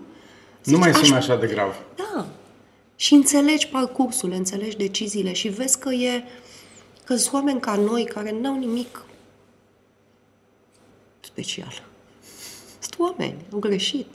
nu 0.65 0.79
mai 0.79 0.95
sună 0.95 1.17
aș- 1.17 1.23
așa 1.29 1.37
de 1.37 1.47
grav. 1.47 1.75
da. 1.97 2.27
Și 2.97 3.15
înțelegi 3.15 3.69
parcursul, 3.69 4.33
înțelegi 4.33 4.77
deciziile 4.77 5.33
și 5.33 5.49
vezi 5.49 5.79
că 5.79 5.91
e 5.93 6.23
că 7.07 7.17
sunt 7.17 7.35
oameni 7.35 7.61
ca 7.61 7.75
noi 7.75 8.05
care 8.05 8.37
n-au 8.41 8.59
nimic 8.59 9.05
special. 11.21 11.83
Sunt 12.79 12.95
oameni, 12.99 13.37
au 13.53 13.59
greșit, 13.59 14.07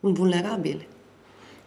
sunt 0.00 0.16
vulnerabili. 0.16 0.88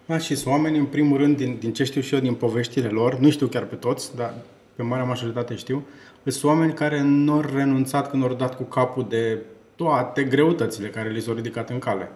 Da, 0.06 0.18
și 0.18 0.36
sunt 0.36 0.54
oameni, 0.54 0.78
în 0.78 0.86
primul 0.86 1.18
rând, 1.18 1.38
din, 1.38 1.58
din 1.60 1.74
ce 1.74 1.84
știu 1.84 2.02
și 2.02 2.14
eu 2.14 2.20
din 2.20 2.34
poveștile 2.34 2.88
lor, 2.88 3.20
nu 3.20 3.30
știu 3.30 3.48
chiar 3.48 3.64
pe 3.64 3.76
toți, 3.76 4.16
dar 4.16 4.34
pe 4.76 4.84
marea 4.84 5.06
majoritate 5.06 5.56
știu, 5.56 5.86
sunt 6.24 6.44
oameni 6.44 6.74
care 6.74 7.02
nu 7.02 7.32
au 7.32 7.42
renunțat 7.54 8.10
când 8.10 8.24
au 8.24 8.34
dat 8.34 8.56
cu 8.56 8.64
capul 8.64 9.06
de 9.10 9.40
toate 9.76 10.24
greutățile 10.24 10.88
care 10.88 11.10
li 11.10 11.22
s-au 11.22 11.34
ridicat 11.34 11.70
în 11.70 11.80
cale. 11.80 12.12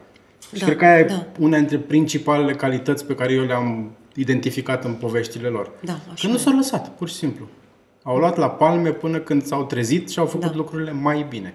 Și 0.53 0.59
Da, 0.59 0.65
cred 0.65 0.77
că 0.77 0.85
aia 0.85 0.99
e 0.99 1.03
da. 1.03 1.25
una 1.39 1.57
dintre 1.57 1.77
principalele 1.77 2.55
calități 2.55 3.05
pe 3.05 3.15
care 3.15 3.33
eu 3.33 3.43
le-am 3.43 3.91
identificat 4.15 4.83
în 4.85 4.93
poveștile 4.93 5.47
lor. 5.47 5.71
Da, 5.81 5.93
că 5.93 6.09
așa 6.11 6.27
nu 6.27 6.33
e. 6.33 6.37
s-au 6.37 6.55
lăsat, 6.55 6.89
pur 6.89 7.09
și 7.09 7.15
simplu. 7.15 7.47
Au 8.03 8.17
luat 8.17 8.37
la 8.37 8.49
palme 8.49 8.89
până 8.91 9.19
când 9.19 9.43
s-au 9.45 9.65
trezit 9.65 10.09
și 10.09 10.19
au 10.19 10.25
făcut 10.25 10.49
Da. 10.49 10.55
lucrurile 10.55 10.91
mai 10.91 11.25
bine. 11.29 11.53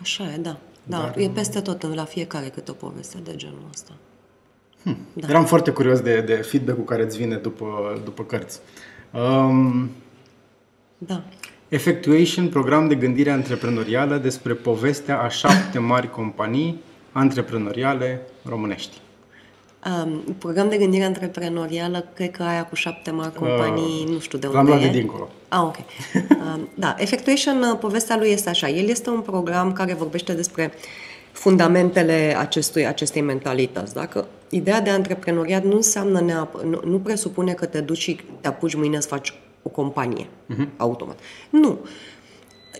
Așa 0.00 0.24
e, 0.24 0.36
da. 0.36 0.56
Da, 0.82 0.96
Dar- 0.98 1.14
e 1.16 1.28
peste 1.28 1.60
tot, 1.60 1.94
la 1.94 2.04
fiecare 2.04 2.46
câte 2.48 2.70
o 2.70 2.74
poveste 2.74 3.18
de 3.24 3.32
genul 3.36 3.62
ăsta. 3.72 3.92
Da. 5.12 5.28
Eram 5.28 5.44
foarte 5.44 5.70
curios 5.70 6.00
de, 6.00 6.20
de 6.20 6.34
feedback-ul 6.34 6.84
care 6.84 7.02
îți 7.02 7.16
vine 7.16 7.36
după, 7.36 8.00
după 8.04 8.22
cărți. 8.24 8.60
Um, 9.12 9.90
Da. 10.98 11.22
Effectuation, 11.68 12.48
program 12.48 12.88
de 12.88 12.94
gândire 12.94 13.30
antreprenorială 13.30 14.16
despre 14.16 14.52
povestea 14.54 15.20
a 15.20 15.28
șapte 15.28 15.78
mari 15.78 16.10
companii 16.10 16.80
antreprenoriale 17.12 18.20
românești. 18.44 18.96
Um, 20.04 20.34
program 20.38 20.68
de 20.68 20.76
gândire 20.76 21.04
antreprenorială, 21.04 22.06
cred 22.14 22.30
că 22.30 22.42
aia 22.42 22.64
cu 22.64 22.74
șapte 22.74 23.10
mari 23.10 23.34
companii, 23.34 24.04
nu 24.10 24.18
știu 24.18 24.38
de 24.38 24.46
unde 24.46 24.58
L-am 24.58 24.66
luat 24.66 24.82
e. 24.82 24.86
de 24.86 24.98
dincolo. 24.98 25.28
Ah, 25.48 25.60
ok. 25.62 25.76
Um, 26.54 26.68
da, 26.74 26.94
Effectuation, 26.98 27.62
uh, 27.62 27.78
povestea 27.78 28.16
lui 28.16 28.30
este 28.30 28.48
așa. 28.48 28.68
El 28.68 28.88
este 28.88 29.10
un 29.10 29.20
program 29.20 29.72
care 29.72 29.94
vorbește 29.94 30.32
despre 30.32 30.72
fundamentele 31.32 32.36
acestui, 32.38 32.86
acestei 32.86 33.22
mentalități. 33.22 33.94
Dacă 33.94 34.26
ideea 34.48 34.80
de 34.80 34.90
antreprenoriat 34.90 35.64
nu 35.64 35.76
înseamnă 35.76 36.20
neap- 36.20 36.64
nu, 36.64 36.80
nu 36.84 36.98
presupune 36.98 37.52
că 37.52 37.66
te 37.66 37.80
duci 37.80 37.98
și 37.98 38.20
te 38.40 38.48
apuci 38.48 38.74
mâine 38.74 39.00
să 39.00 39.08
faci 39.08 39.34
o 39.62 39.68
companie, 39.68 40.26
uh-huh. 40.26 40.66
automat. 40.76 41.18
Nu. 41.50 41.78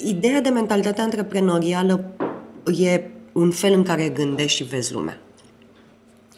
Ideea 0.04 0.40
de 0.40 0.48
mentalitate 0.48 1.00
antreprenorială 1.00 2.04
e 2.78 3.00
un 3.32 3.50
fel 3.50 3.72
în 3.72 3.82
care 3.82 4.08
gândești 4.08 4.56
și 4.56 4.64
vezi 4.64 4.92
lumea. 4.92 5.18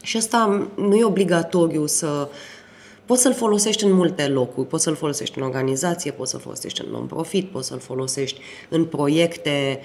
Și 0.04 0.16
asta 0.16 0.68
nu 0.76 0.94
e 0.94 1.04
obligatoriu 1.04 1.86
să... 1.86 2.28
Poți 3.04 3.22
să-l 3.22 3.34
folosești 3.34 3.84
în 3.84 3.92
multe 3.92 4.26
locuri. 4.26 4.66
Poți 4.66 4.82
să-l 4.82 4.94
folosești 4.94 5.38
în 5.38 5.44
organizație, 5.44 6.10
poți 6.10 6.30
să-l 6.30 6.40
folosești 6.40 6.84
în 6.84 6.90
non-profit, 6.90 7.50
poți 7.50 7.68
să-l 7.68 7.78
folosești 7.78 8.40
în 8.68 8.84
proiecte 8.84 9.80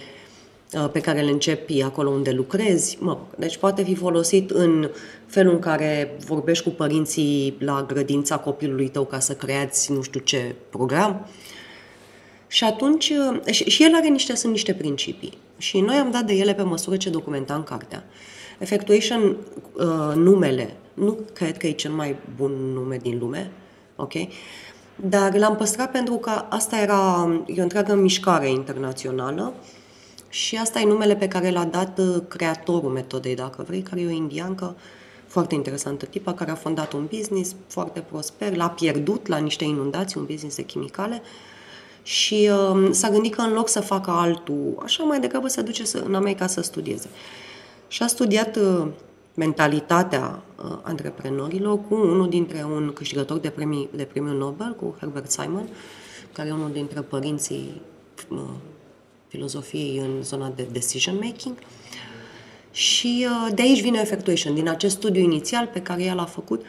uh, 0.73 0.89
pe 0.91 0.99
care 0.99 1.21
le 1.21 1.31
începi 1.31 1.81
acolo 1.81 2.09
unde 2.09 2.31
lucrezi. 2.31 2.97
Mă, 2.99 3.11
rog, 3.11 3.19
deci 3.37 3.57
poate 3.57 3.83
fi 3.83 3.95
folosit 3.95 4.49
în 4.49 4.89
felul 5.25 5.53
în 5.53 5.59
care 5.59 6.17
vorbești 6.25 6.63
cu 6.63 6.69
părinții 6.69 7.55
la 7.59 7.85
grădința 7.87 8.37
copilului 8.37 8.87
tău 8.87 9.05
ca 9.05 9.19
să 9.19 9.33
creați 9.33 9.91
nu 9.91 10.01
știu 10.01 10.19
ce 10.19 10.55
program. 10.69 11.27
Și 12.47 12.63
atunci, 12.63 13.09
uh, 13.09 13.53
și, 13.53 13.69
și 13.69 13.83
el 13.83 13.95
are 13.95 14.07
niște, 14.07 14.35
sunt 14.35 14.51
niște 14.51 14.73
principii. 14.73 15.37
Și 15.57 15.79
noi 15.79 15.95
am 15.95 16.11
dat 16.11 16.23
de 16.23 16.33
ele 16.33 16.53
pe 16.53 16.61
măsură 16.61 16.97
ce 16.97 17.09
documentam 17.09 17.63
cartea. 17.63 18.03
Effectuation, 18.59 19.37
uh, 19.73 20.15
numele, 20.15 20.75
nu 20.93 21.17
cred 21.33 21.57
că 21.57 21.67
e 21.67 21.71
cel 21.71 21.91
mai 21.91 22.15
bun 22.35 22.51
nume 22.51 22.97
din 22.97 23.17
lume, 23.19 23.51
ok? 23.95 24.13
Dar 24.95 25.35
l-am 25.35 25.55
păstrat 25.55 25.91
pentru 25.91 26.13
că 26.13 26.45
asta 26.49 26.79
era 26.79 27.29
e 27.45 27.59
o 27.59 27.63
întreagă 27.63 27.95
mișcare 27.95 28.49
internațională 28.49 29.53
și 30.29 30.55
asta 30.55 30.79
e 30.79 30.85
numele 30.85 31.15
pe 31.15 31.27
care 31.27 31.49
l-a 31.49 31.63
dat 31.63 31.99
uh, 31.99 32.21
creatorul 32.27 32.91
metodei, 32.91 33.35
dacă 33.35 33.63
vrei, 33.67 33.81
care 33.81 34.01
e 34.01 34.07
o 34.07 34.09
indiancă 34.09 34.75
foarte 35.27 35.55
interesantă 35.55 36.05
tipă, 36.05 36.33
care 36.33 36.51
a 36.51 36.55
fondat 36.55 36.93
un 36.93 37.07
business 37.15 37.55
foarte 37.67 37.99
prosper, 37.99 38.55
l-a 38.55 38.69
pierdut 38.69 39.27
la 39.27 39.37
niște 39.37 39.63
inundații, 39.63 40.19
un 40.19 40.25
business 40.25 40.55
de 40.55 40.63
chimicale, 40.63 41.21
și 42.03 42.49
uh, 42.73 42.89
s-a 42.91 43.09
gândit 43.09 43.35
că 43.35 43.41
în 43.41 43.53
loc 43.53 43.69
să 43.69 43.81
facă 43.81 44.11
altul, 44.11 44.81
așa 44.83 45.03
mai 45.03 45.19
degrabă 45.19 45.47
se 45.47 45.61
duce 45.61 45.85
să, 45.85 46.03
în 46.05 46.15
America 46.15 46.47
să 46.47 46.61
studieze. 46.61 47.09
Și 47.89 48.03
a 48.03 48.07
studiat 48.07 48.55
uh, 48.55 48.87
mentalitatea 49.33 50.41
uh, 50.63 50.77
antreprenorilor 50.81 51.79
cu 51.87 51.95
unul 51.95 52.29
dintre 52.29 52.63
un 52.63 52.91
câștigător 52.93 53.37
de, 53.37 53.49
premii, 53.49 53.89
de 53.95 54.03
premiul 54.03 54.37
Nobel, 54.37 54.75
cu 54.75 54.95
Herbert 54.99 55.31
Simon, 55.31 55.67
care 56.31 56.47
e 56.47 56.51
unul 56.51 56.71
dintre 56.71 57.01
părinții 57.01 57.81
uh, 58.29 58.39
filozofiei 59.27 59.97
în 59.97 60.23
zona 60.23 60.51
de 60.55 60.67
decision 60.71 61.15
making. 61.15 61.57
Și 62.71 63.27
uh, 63.29 63.53
de 63.55 63.61
aici 63.61 63.81
vine 63.81 63.99
Effectuation, 64.01 64.53
din 64.53 64.69
acest 64.69 64.95
studiu 64.95 65.21
inițial 65.21 65.69
pe 65.73 65.81
care 65.81 66.03
el 66.03 66.15
l-a 66.15 66.25
făcut 66.25 66.65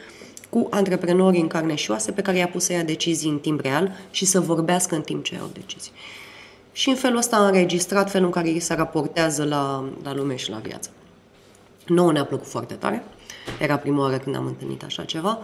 cu 0.51 0.67
antreprenori 0.71 1.39
în 1.39 1.47
carne 1.47 1.75
și 1.75 1.91
oase, 1.91 2.13
pe 2.13 2.23
care 2.23 2.37
i-a 2.37 2.49
pus 2.49 2.65
să 2.65 2.73
ia 2.73 2.83
decizii 2.83 3.31
în 3.31 3.39
timp 3.39 3.61
real 3.61 3.93
și 4.11 4.25
să 4.25 4.41
vorbească 4.41 4.95
în 4.95 5.03
timp 5.03 5.25
ce 5.25 5.35
iau 5.35 5.51
decizii. 5.53 5.93
Și 6.73 6.89
în 6.89 6.95
felul 6.95 7.17
ăsta 7.17 7.37
a 7.37 7.47
înregistrat 7.47 8.11
felul 8.11 8.27
în 8.27 8.33
care 8.33 8.49
ei 8.49 8.61
se 8.61 8.75
raportează 8.75 9.45
la, 9.45 9.85
la 10.03 10.15
lume 10.15 10.37
și 10.37 10.51
la 10.51 10.59
viață. 10.59 10.91
Nouă 11.91 12.13
ne-a 12.13 12.25
plăcut 12.25 12.47
foarte 12.47 12.75
tare. 12.75 13.05
Era 13.61 13.77
prima 13.77 14.01
oară 14.01 14.19
când 14.19 14.37
am 14.37 14.47
întâlnit 14.47 14.85
așa 14.85 15.05
ceva. 15.05 15.39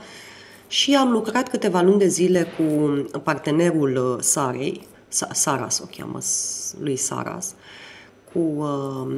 Și 0.68 0.94
am 0.94 1.10
lucrat 1.10 1.48
câteva 1.48 1.80
luni 1.80 1.98
de 1.98 2.06
zile 2.06 2.46
cu 2.56 2.92
partenerul 3.18 3.96
uh, 3.96 4.22
Sarei, 4.22 4.86
Sa- 5.08 5.32
Saras 5.32 5.78
o 5.78 5.84
cheamă, 5.96 6.20
s- 6.20 6.74
lui 6.80 6.96
Saras, 6.96 7.54
cu... 8.32 8.38
Uh, 8.38 9.16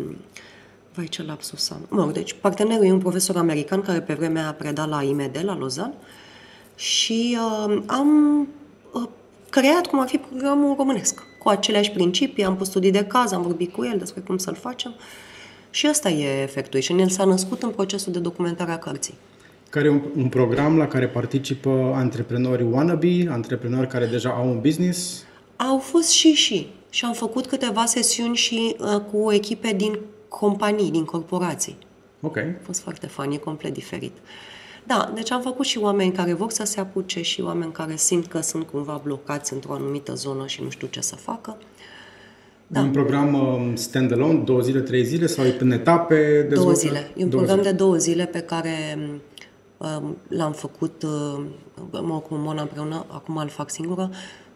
vai, 0.94 1.06
ce 1.06 1.22
lapsus 1.22 1.70
am. 1.70 1.80
Mă 1.88 2.02
rog, 2.02 2.12
deci 2.12 2.34
partenerul 2.40 2.84
e 2.84 2.92
un 2.92 2.98
profesor 2.98 3.36
american 3.36 3.82
care 3.82 4.00
pe 4.00 4.14
vremea 4.14 4.42
aia 4.42 4.52
preda 4.52 4.84
la 4.84 5.02
IMD, 5.02 5.38
la 5.42 5.54
Lausanne, 5.54 5.94
și 6.74 7.38
uh, 7.66 7.82
am 7.86 8.40
uh, 8.92 9.08
creat 9.50 9.86
cum 9.86 10.00
ar 10.00 10.08
fi 10.08 10.16
programul 10.18 10.74
românesc, 10.76 11.22
cu 11.38 11.48
aceleași 11.48 11.90
principii, 11.90 12.44
am 12.44 12.56
pus 12.56 12.66
studii 12.68 12.90
de 12.90 13.04
caz, 13.04 13.32
am 13.32 13.42
vorbit 13.42 13.72
cu 13.72 13.84
el 13.84 13.98
despre 13.98 14.20
cum 14.20 14.38
să-l 14.38 14.54
facem 14.54 14.94
și 15.78 15.86
ăsta 15.90 16.08
e 16.08 16.42
efectul. 16.42 16.80
Și 16.80 16.92
el 16.92 17.08
s-a 17.08 17.24
născut 17.24 17.62
în 17.62 17.70
procesul 17.70 18.12
de 18.12 18.18
documentare 18.18 18.70
a 18.70 18.78
cărții. 18.78 19.14
Care 19.70 19.86
e 19.86 19.90
un, 19.90 20.02
un 20.16 20.28
program 20.28 20.76
la 20.76 20.86
care 20.86 21.08
participă 21.08 21.92
antreprenori 21.94 22.62
wannabe, 22.62 23.26
antreprenori 23.30 23.88
care 23.88 24.06
deja 24.06 24.30
au 24.30 24.48
un 24.48 24.60
business. 24.60 25.24
Au 25.56 25.78
fost 25.78 26.08
și 26.08 26.32
și. 26.32 26.68
Și 26.90 27.04
am 27.04 27.12
făcut 27.12 27.46
câteva 27.46 27.84
sesiuni 27.84 28.36
și 28.36 28.76
uh, 28.78 29.00
cu 29.12 29.32
echipe 29.32 29.72
din 29.72 29.98
companii, 30.28 30.90
din 30.90 31.04
corporații. 31.04 31.76
Ok. 32.20 32.36
A 32.36 32.60
fost 32.62 32.80
foarte 32.80 33.06
fain, 33.06 33.30
e 33.30 33.36
complet 33.36 33.72
diferit. 33.72 34.12
Da, 34.84 35.10
deci 35.14 35.30
am 35.30 35.40
făcut 35.40 35.66
și 35.66 35.78
oameni 35.78 36.12
care 36.12 36.32
vor 36.32 36.50
să 36.50 36.64
se 36.64 36.80
apuce 36.80 37.22
și 37.22 37.40
oameni 37.40 37.72
care 37.72 37.96
simt 37.96 38.26
că 38.26 38.40
sunt 38.40 38.66
cumva 38.66 39.00
blocați 39.04 39.52
într-o 39.52 39.72
anumită 39.72 40.14
zonă 40.14 40.46
și 40.46 40.62
nu 40.62 40.70
știu 40.70 40.86
ce 40.86 41.00
să 41.00 41.16
facă. 41.16 41.56
Da. 42.70 42.80
Un 42.80 42.90
program 42.90 43.34
um, 43.34 43.76
stand-alone, 43.76 44.38
două 44.38 44.60
zile, 44.60 44.80
trei 44.80 45.04
zile 45.04 45.26
sau 45.26 45.44
e 45.44 45.56
în 45.60 45.70
etape? 45.70 46.32
Două 46.40 46.48
dezvoltă- 46.48 46.78
zile. 46.78 47.10
E 47.16 47.22
un 47.22 47.30
două 47.30 47.42
program 47.42 47.58
zile. 47.58 47.70
de 47.70 47.76
două 47.76 47.96
zile 47.96 48.26
pe 48.26 48.40
care 48.40 48.98
um, 49.76 50.16
l-am 50.28 50.52
făcut, 50.52 51.02
uh, 51.02 51.40
mă 51.90 52.14
ocup 52.14 52.28
cu 52.28 52.34
Mona 52.34 52.62
împreună, 52.62 53.04
acum 53.08 53.36
îl 53.36 53.48
fac 53.48 53.70
singură, 53.70 54.10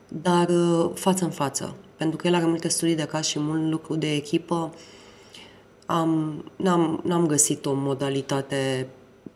dar 0.09 0.49
uh, 0.49 0.91
față 0.95 1.25
în 1.25 1.31
față. 1.31 1.75
Pentru 1.97 2.17
că 2.17 2.27
el 2.27 2.35
are 2.35 2.45
multe 2.47 2.69
studii 2.69 2.95
de 2.95 3.05
caz 3.05 3.25
și 3.25 3.39
mult 3.41 3.71
lucru 3.71 3.95
de 3.97 4.13
echipă. 4.15 4.75
Am, 5.87 6.45
n-am, 6.57 7.01
n-am 7.05 7.27
găsit 7.27 7.67
o 7.67 7.73
modalitate 7.75 8.87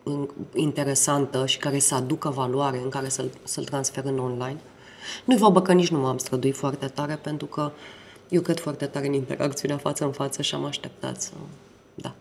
în- 0.02 0.28
interesantă 0.54 1.46
și 1.46 1.58
care 1.58 1.78
să 1.78 1.94
aducă 1.94 2.28
valoare, 2.28 2.80
în 2.82 2.88
care 2.88 3.08
să-l, 3.08 3.30
să-l 3.42 3.64
transfer 3.64 4.04
în 4.04 4.18
online. 4.18 4.56
Nu-i 5.24 5.36
vorba 5.36 5.62
că 5.62 5.72
nici 5.72 5.88
nu 5.90 5.98
m-am 5.98 6.18
străduit 6.18 6.56
foarte 6.56 6.86
tare, 6.86 7.18
pentru 7.22 7.46
că 7.46 7.70
eu 8.28 8.40
cred 8.40 8.60
foarte 8.60 8.86
tare 8.86 9.06
în 9.06 9.12
interacțiunea 9.12 9.76
față 9.76 10.04
în 10.04 10.12
față 10.12 10.42
și 10.42 10.54
am 10.54 10.64
așteptat 10.64 11.22
să, 11.22 11.32
da, 11.94 12.14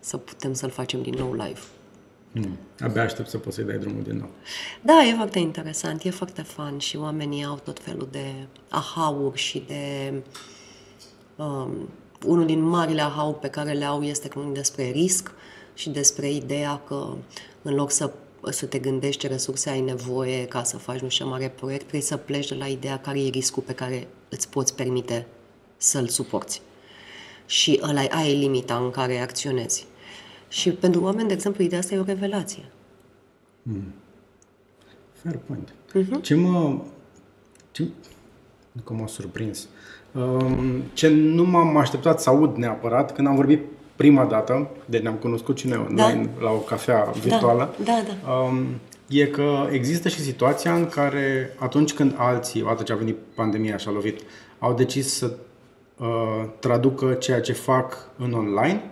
să 0.00 0.16
putem 0.16 0.52
să-l 0.52 0.70
facem 0.70 1.02
din 1.02 1.14
nou 1.18 1.32
live. 1.32 1.60
Hmm. 2.32 2.58
Abia 2.80 3.02
aștept 3.02 3.28
să 3.28 3.38
poți 3.38 3.54
să-i 3.54 3.64
dai 3.64 3.78
drumul 3.78 4.02
din 4.02 4.16
nou. 4.16 4.30
Da, 4.82 5.04
e 5.04 5.14
foarte 5.14 5.38
interesant, 5.38 6.02
e 6.02 6.10
foarte 6.10 6.42
fun 6.42 6.78
și 6.78 6.96
oamenii 6.96 7.44
au 7.44 7.60
tot 7.64 7.80
felul 7.80 8.08
de 8.10 8.32
aha-uri 8.68 9.38
și 9.38 9.64
de 9.66 10.12
um, 11.36 11.88
unul 12.26 12.46
din 12.46 12.60
marile 12.60 13.02
ahau 13.02 13.34
pe 13.34 13.48
care 13.48 13.72
le 13.72 13.84
au 13.84 14.02
este 14.02 14.28
când 14.28 14.54
despre 14.54 14.90
risc 14.90 15.32
și 15.74 15.90
despre 15.90 16.30
ideea 16.30 16.82
că 16.86 17.14
în 17.62 17.74
loc 17.74 17.90
să, 17.90 18.12
să 18.50 18.66
te 18.66 18.78
gândești 18.78 19.20
ce 19.20 19.28
resurse 19.28 19.70
ai 19.70 19.80
nevoie 19.80 20.46
ca 20.46 20.62
să 20.62 20.76
faci 20.76 21.00
nu 21.00 21.08
știu 21.08 21.26
mare 21.26 21.48
proiect, 21.48 21.80
trebuie 21.80 22.02
să 22.02 22.16
pleci 22.16 22.48
de 22.48 22.54
la 22.54 22.66
ideea 22.66 22.98
care 22.98 23.20
e 23.24 23.28
riscul 23.28 23.62
pe 23.62 23.72
care 23.72 24.08
îți 24.28 24.48
poți 24.48 24.74
permite 24.74 25.26
să-l 25.78 26.08
suporți. 26.08 26.62
Și 27.46 27.80
ăla, 27.82 28.00
aia 28.00 28.30
e 28.30 28.38
limita 28.38 28.76
în 28.76 28.90
care 28.90 29.18
acționezi. 29.18 29.86
Și 30.48 30.70
pentru 30.70 31.02
oameni, 31.02 31.28
de 31.28 31.34
exemplu, 31.34 31.64
ideea 31.64 31.80
asta 31.80 31.94
e 31.94 31.98
o 31.98 32.04
revelație. 32.04 32.64
Hmm. 33.62 33.94
Fair 35.22 35.38
point. 35.46 35.68
Uh-huh. 35.68 36.22
Ce 36.22 36.34
mă... 36.34 36.78
Ce... 37.70 37.84
Că 38.84 38.92
m-a 38.92 39.06
surprins. 39.06 39.68
Um, 40.12 40.82
ce 40.92 41.08
nu 41.08 41.44
m-am 41.44 41.76
așteptat 41.76 42.20
să 42.20 42.30
aud 42.30 42.56
neapărat 42.56 43.14
când 43.14 43.26
am 43.26 43.34
vorbit 43.34 43.60
prima 43.96 44.24
dată, 44.24 44.70
de 44.84 44.98
ne-am 44.98 45.14
cunoscut 45.14 45.58
și 45.58 45.66
noi 45.66 45.76
da. 45.94 46.04
online 46.04 46.30
la 46.40 46.50
o 46.50 46.58
cafea 46.58 47.04
da. 47.04 47.10
virtuală, 47.10 47.74
da, 47.84 48.02
da, 48.06 48.14
da. 48.24 48.32
Um, 48.32 48.66
e 49.08 49.26
că 49.26 49.68
există 49.70 50.08
și 50.08 50.20
situația 50.20 50.74
în 50.74 50.86
care 50.86 51.54
atunci 51.58 51.92
când 51.92 52.14
alții, 52.16 52.62
odată 52.62 52.82
ce 52.82 52.92
a 52.92 52.96
venit 52.96 53.16
pandemia 53.34 53.76
și 53.76 53.88
a 53.88 53.90
lovit, 53.90 54.20
au 54.58 54.74
decis 54.74 55.12
să 55.12 55.26
uh, 55.26 55.36
traducă 56.58 57.12
ceea 57.12 57.40
ce 57.40 57.52
fac 57.52 58.10
în 58.18 58.32
online 58.32 58.90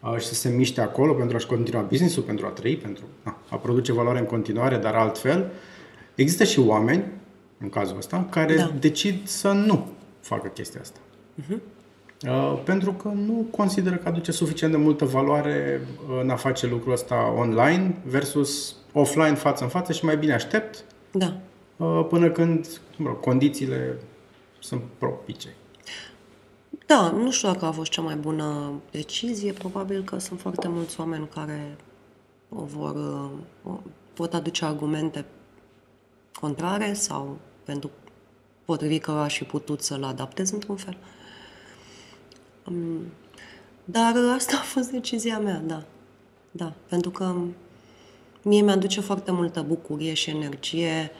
uh, 0.00 0.16
și 0.18 0.26
să 0.26 0.34
se 0.34 0.48
miște 0.48 0.80
acolo 0.80 1.12
pentru 1.12 1.36
a-și 1.36 1.46
continua 1.46 1.80
business-ul, 1.80 2.22
pentru 2.22 2.46
a 2.46 2.48
trăi, 2.48 2.76
pentru 2.76 3.04
a, 3.22 3.36
a 3.50 3.56
produce 3.56 3.92
valoare 3.92 4.18
în 4.18 4.26
continuare, 4.26 4.76
dar 4.76 4.94
altfel. 4.94 5.50
Există 6.14 6.44
și 6.44 6.58
oameni, 6.58 7.04
în 7.58 7.68
cazul 7.68 7.96
ăsta, 7.96 8.26
care 8.30 8.54
da. 8.54 8.72
decid 8.80 9.26
să 9.26 9.52
nu 9.52 9.86
facă 10.20 10.48
chestia 10.48 10.80
asta. 10.80 10.98
Uh-huh. 11.42 11.58
Uh, 12.28 12.60
pentru 12.64 12.92
că 12.92 13.08
nu 13.08 13.46
consideră 13.50 13.96
că 13.96 14.08
aduce 14.08 14.32
suficient 14.32 14.72
de 14.72 14.78
multă 14.78 15.04
valoare 15.04 15.80
uh, 16.10 16.20
în 16.22 16.30
a 16.30 16.36
face 16.36 16.66
lucrul 16.66 16.92
ăsta 16.92 17.34
online 17.36 17.96
versus 18.04 18.76
offline, 18.92 19.34
față 19.34 19.62
în 19.62 19.70
față 19.70 19.92
și 19.92 20.04
mai 20.04 20.16
bine 20.16 20.32
aștept 20.32 20.84
da. 21.10 21.36
uh, 21.76 22.06
până 22.08 22.30
când 22.30 22.80
mă 22.96 23.08
rog, 23.08 23.20
condițiile 23.20 23.98
sunt 24.58 24.82
propice. 24.98 25.48
Da, 26.86 27.10
nu 27.10 27.30
știu 27.30 27.52
dacă 27.52 27.64
a 27.64 27.72
fost 27.72 27.90
cea 27.90 28.02
mai 28.02 28.16
bună 28.16 28.72
decizie. 28.90 29.52
Probabil 29.52 30.02
că 30.02 30.18
sunt 30.18 30.40
foarte 30.40 30.68
mulți 30.68 31.00
oameni 31.00 31.28
care 31.28 31.76
o 32.48 32.64
vor, 32.64 32.94
uh, 33.62 33.78
pot 34.14 34.34
aduce 34.34 34.64
argumente 34.64 35.24
contrare 36.32 36.92
sau 36.92 37.38
pentru 37.64 37.90
potrivit 38.64 39.02
că 39.02 39.10
aș 39.10 39.36
fi 39.36 39.44
putut 39.44 39.82
să-l 39.82 40.04
adaptez 40.04 40.50
într-un 40.50 40.76
fel. 40.76 40.96
Um, 42.66 43.00
dar 43.84 44.14
asta 44.34 44.56
a 44.56 44.62
fost 44.62 44.90
decizia 44.90 45.38
mea, 45.38 45.62
da. 45.66 45.82
Da, 46.50 46.72
pentru 46.88 47.10
că 47.10 47.34
mie 48.42 48.62
mi-aduce 48.62 49.00
foarte 49.00 49.30
multă 49.30 49.62
bucurie 49.62 50.14
și 50.14 50.30
energie 50.30 51.10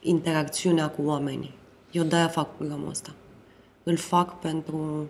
interacțiunea 0.00 0.90
cu 0.90 1.02
oamenii. 1.02 1.54
Eu 1.90 2.04
de-aia 2.04 2.28
fac 2.28 2.56
programul 2.56 2.88
ăsta. 2.88 3.14
Îl 3.88 3.96
fac 3.96 4.40
pentru 4.40 5.08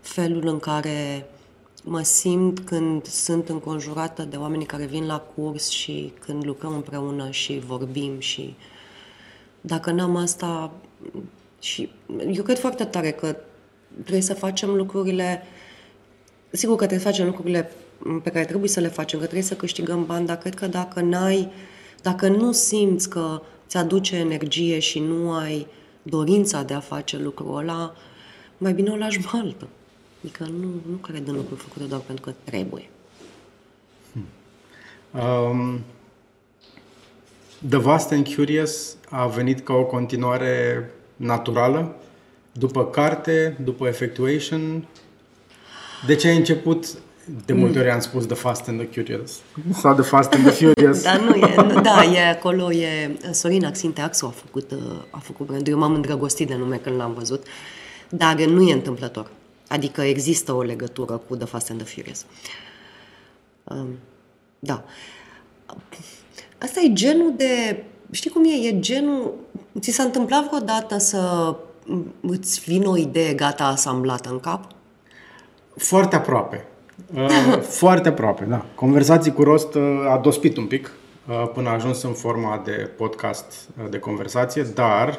felul 0.00 0.46
în 0.46 0.58
care 0.58 1.26
mă 1.84 2.02
simt 2.02 2.58
când 2.58 3.06
sunt 3.06 3.48
înconjurată 3.48 4.22
de 4.22 4.36
oameni 4.36 4.64
care 4.64 4.84
vin 4.84 5.06
la 5.06 5.18
curs 5.18 5.68
și 5.68 6.12
când 6.20 6.44
lucrăm 6.46 6.74
împreună 6.74 7.30
și 7.30 7.62
vorbim 7.66 8.18
și 8.18 8.56
dacă 9.60 9.90
n-am 9.90 10.16
asta 10.16 10.70
și 11.58 11.90
eu 12.32 12.42
cred 12.42 12.58
foarte 12.58 12.84
tare 12.84 13.10
că 13.10 13.36
trebuie 14.00 14.22
să 14.22 14.34
facem 14.34 14.74
lucrurile 14.74 15.42
sigur 16.50 16.76
că 16.76 16.86
trebuie 16.86 17.06
să 17.06 17.06
facem 17.06 17.26
lucrurile 17.26 17.70
pe 18.22 18.30
care 18.30 18.44
trebuie 18.44 18.68
să 18.68 18.80
le 18.80 18.88
facem, 18.88 19.18
că 19.18 19.24
trebuie 19.24 19.44
să 19.46 19.54
câștigăm 19.54 20.06
bani, 20.06 20.26
dar 20.26 20.36
cred 20.36 20.54
că 20.54 20.66
dacă 20.66 21.00
n-ai, 21.00 21.52
dacă 22.02 22.28
nu 22.28 22.52
simți 22.52 23.08
că 23.08 23.42
ți 23.68 23.76
aduce 23.76 24.16
energie 24.16 24.78
și 24.78 24.98
nu 24.98 25.32
ai 25.32 25.66
dorința 26.02 26.62
de 26.62 26.74
a 26.74 26.80
face 26.80 27.18
lucrul 27.18 27.56
ăla, 27.56 27.94
mai 28.58 28.72
bine 28.72 28.90
o 28.90 28.96
lași 28.96 29.20
baltă. 29.32 29.68
Adică 30.22 30.44
nu, 30.44 30.68
nu 30.90 30.96
cred 30.96 31.28
în 31.28 31.34
lucruri 31.34 31.60
făcute 31.60 31.84
doar 31.84 32.00
pentru 32.00 32.24
că 32.24 32.34
trebuie. 32.44 32.90
Hmm. 34.12 34.26
Um, 35.20 35.80
The 37.68 37.78
Vast 37.78 38.12
and 38.12 38.34
Curious 38.34 38.96
a 39.10 39.26
venit 39.26 39.60
ca 39.60 39.72
o 39.72 39.84
continuare 39.84 40.90
naturală, 41.16 41.96
după 42.52 42.86
carte, 42.86 43.56
după 43.64 43.86
Effectuation. 43.86 44.86
De 46.06 46.14
ce 46.14 46.28
ai 46.28 46.36
început 46.36 46.86
de 47.46 47.52
multe 47.52 47.78
ori 47.78 47.90
am 47.90 48.00
spus 48.00 48.26
The 48.26 48.34
Fast 48.34 48.68
and 48.68 48.80
the 48.80 49.00
Curious. 49.00 49.40
Sau 49.72 49.94
The 49.94 50.02
Fast 50.02 50.32
and 50.32 50.44
the 50.44 50.52
Furious. 50.52 51.02
da, 51.08 51.16
nu 51.16 51.34
e, 51.34 51.54
da, 51.82 52.04
e 52.04 52.28
acolo, 52.28 52.72
e 52.72 53.16
Sorin 53.30 53.64
Axinteaxu 53.64 54.26
a 54.26 54.30
făcut, 54.30 54.70
a 55.10 55.18
făcut 55.18 55.46
brandul. 55.46 55.72
Eu 55.72 55.78
m-am 55.78 55.94
îndrăgostit 55.94 56.48
de 56.48 56.54
nume 56.54 56.76
când 56.76 56.96
l-am 56.96 57.14
văzut, 57.14 57.46
dar 58.08 58.34
nu 58.34 58.62
e 58.62 58.72
întâmplător. 58.72 59.30
Adică 59.68 60.02
există 60.02 60.52
o 60.52 60.62
legătură 60.62 61.22
cu 61.28 61.36
The 61.36 61.46
Fast 61.46 61.70
and 61.70 61.82
the 61.82 61.94
Furious. 61.94 62.24
Um, 63.64 63.88
da. 64.58 64.84
Asta 66.58 66.80
e 66.80 66.92
genul 66.92 67.32
de... 67.36 67.84
Știi 68.10 68.30
cum 68.30 68.44
e? 68.44 68.68
E 68.68 68.78
genul... 68.78 69.34
Ți 69.80 69.90
s-a 69.90 70.02
întâmplat 70.02 70.46
vreodată 70.46 70.98
să 70.98 71.54
îți 72.20 72.60
vină 72.60 72.88
o 72.88 72.96
idee 72.96 73.32
gata 73.32 73.64
asamblată 73.64 74.28
în 74.30 74.40
cap? 74.40 74.64
Foarte 75.76 76.16
aproape. 76.16 76.66
Uh, 77.14 77.58
foarte 77.80 78.08
aproape, 78.08 78.44
da. 78.44 78.64
Conversații 78.74 79.32
cu 79.32 79.42
rost 79.42 79.74
uh, 79.74 79.82
a 80.08 80.18
dospit 80.22 80.56
un 80.56 80.66
pic 80.66 80.92
uh, 81.28 81.50
până 81.54 81.68
a 81.68 81.72
ajuns 81.72 82.02
în 82.02 82.12
forma 82.12 82.62
de 82.64 82.90
podcast 82.96 83.68
de 83.90 83.98
conversație, 83.98 84.62
dar 84.62 85.18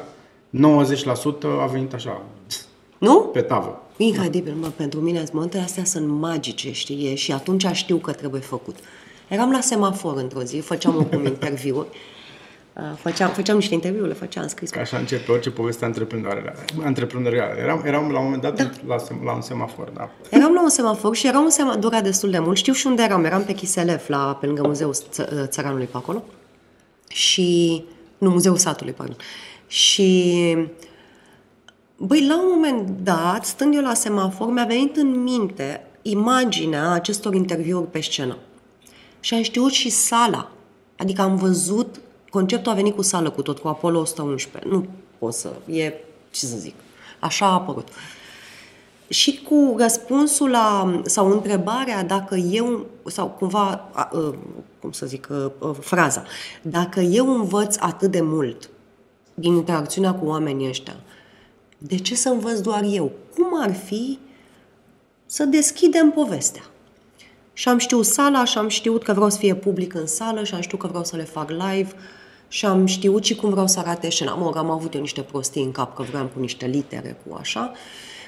a 1.60 1.66
venit 1.66 1.94
așa, 1.94 2.22
nu? 3.00 3.20
Pe 3.20 3.40
tavă. 3.40 3.82
Incredibil, 3.96 4.54
mă, 4.60 4.66
pentru 4.76 5.00
mine 5.00 5.24
momentele 5.32 5.62
astea 5.62 5.84
sunt 5.84 6.08
magice, 6.08 6.72
știi, 6.72 7.16
și 7.16 7.32
atunci 7.32 7.66
știu 7.72 7.96
că 7.96 8.12
trebuie 8.12 8.40
făcut. 8.40 8.76
Eram 9.28 9.50
la 9.50 9.60
semafor 9.60 10.16
într-o 10.16 10.42
zi, 10.42 10.58
făceam 10.58 11.08
un 11.12 11.24
interviuri 11.34 11.88
Uh, 12.80 12.82
făceam, 12.96 13.30
făceam 13.30 13.56
niște 13.56 13.74
interviuri, 13.74 14.08
le 14.08 14.14
făceam 14.14 14.46
scris. 14.46 14.70
Ca 14.70 14.80
așa 14.80 14.96
începe 14.96 15.32
orice 15.32 15.50
poveste 15.50 15.84
antreprenorială. 16.84 17.54
Eram, 17.58 17.82
eram 17.84 18.10
la 18.10 18.18
un 18.18 18.24
moment 18.24 18.42
dat 18.42 18.56
da. 18.56 18.70
la, 18.86 18.96
la 19.24 19.34
un 19.34 19.40
semafor, 19.40 19.88
da. 19.88 20.10
Eram 20.30 20.52
la 20.52 20.62
un 20.62 20.68
semafor 20.68 21.16
și 21.16 21.26
era 21.26 21.38
un 21.38 21.50
semafor, 21.50 21.80
dura 21.80 22.00
destul 22.00 22.30
de 22.30 22.38
mult. 22.38 22.56
Știu 22.56 22.72
și 22.72 22.86
unde 22.86 23.02
eram. 23.02 23.24
Eram 23.24 23.44
pe 23.44 23.52
Chiselef, 23.52 24.08
la, 24.08 24.36
pe 24.40 24.46
lângă 24.46 24.62
Muzeul 24.66 24.94
Țăranului 25.46 25.86
pe 25.86 25.96
acolo. 25.96 26.24
Și... 27.08 27.84
Nu, 28.18 28.30
Muzeul 28.30 28.56
Satului, 28.56 28.92
pardon. 28.92 29.16
Și... 29.66 30.56
Băi, 32.02 32.26
la 32.26 32.42
un 32.42 32.48
moment 32.50 32.88
dat, 33.02 33.44
stând 33.44 33.74
eu 33.74 33.82
la 33.82 33.94
semafor, 33.94 34.48
mi-a 34.52 34.64
venit 34.64 34.96
în 34.96 35.22
minte 35.22 35.86
imaginea 36.02 36.90
acestor 36.90 37.34
interviuri 37.34 37.90
pe 37.90 38.00
scenă. 38.00 38.36
Și 39.20 39.34
am 39.34 39.42
știut 39.42 39.70
și 39.70 39.90
sala. 39.90 40.50
Adică 40.96 41.22
am 41.22 41.36
văzut 41.36 42.00
conceptul 42.30 42.72
a 42.72 42.74
venit 42.74 42.94
cu 42.94 43.02
sală 43.02 43.30
cu 43.30 43.42
tot, 43.42 43.58
cu 43.58 43.68
Apollo 43.68 43.98
111. 43.98 44.70
Nu 44.70 44.86
pot 45.18 45.34
să... 45.34 45.52
E, 45.66 45.92
ce 46.30 46.46
să 46.46 46.56
zic, 46.56 46.74
așa 47.18 47.46
a 47.46 47.52
apărut. 47.52 47.88
Și 49.08 49.42
cu 49.42 49.74
răspunsul 49.78 50.50
la, 50.50 51.00
sau 51.04 51.30
întrebarea 51.30 52.04
dacă 52.04 52.34
eu, 52.34 52.86
sau 53.06 53.26
cumva, 53.26 53.90
cum 54.80 54.92
să 54.92 55.06
zic, 55.06 55.28
fraza, 55.80 56.24
dacă 56.62 57.00
eu 57.00 57.34
învăț 57.34 57.76
atât 57.78 58.10
de 58.10 58.20
mult 58.20 58.70
din 59.34 59.54
interacțiunea 59.54 60.14
cu 60.14 60.26
oamenii 60.26 60.68
ăștia, 60.68 60.96
de 61.82 61.98
ce 61.98 62.14
să 62.14 62.28
învăț 62.28 62.58
doar 62.58 62.84
eu? 62.90 63.12
Cum 63.34 63.60
ar 63.60 63.74
fi 63.74 64.18
să 65.26 65.44
deschidem 65.44 66.10
povestea? 66.10 66.62
Și 67.52 67.68
am 67.68 67.78
știut 67.78 68.04
sala 68.04 68.44
și 68.44 68.58
am 68.58 68.68
știut 68.68 69.02
că 69.02 69.12
vreau 69.12 69.30
să 69.30 69.38
fie 69.38 69.54
public 69.54 69.94
în 69.94 70.06
sală 70.06 70.44
și 70.44 70.54
am 70.54 70.60
știut 70.60 70.80
că 70.80 70.86
vreau 70.86 71.04
să 71.04 71.16
le 71.16 71.24
fac 71.24 71.50
live 71.50 71.92
și 72.48 72.66
am 72.66 72.86
știut 72.86 73.24
și 73.24 73.34
cum 73.34 73.50
vreau 73.50 73.66
să 73.66 73.78
arate 73.78 74.10
scena. 74.10 74.34
Mă, 74.34 74.52
am 74.56 74.70
avut 74.70 74.94
eu 74.94 75.00
niște 75.00 75.20
prostii 75.20 75.62
în 75.62 75.72
cap, 75.72 75.94
că 75.94 76.02
vreau 76.02 76.26
cu 76.34 76.40
niște 76.40 76.66
litere, 76.66 77.16
cu 77.26 77.36
așa, 77.40 77.72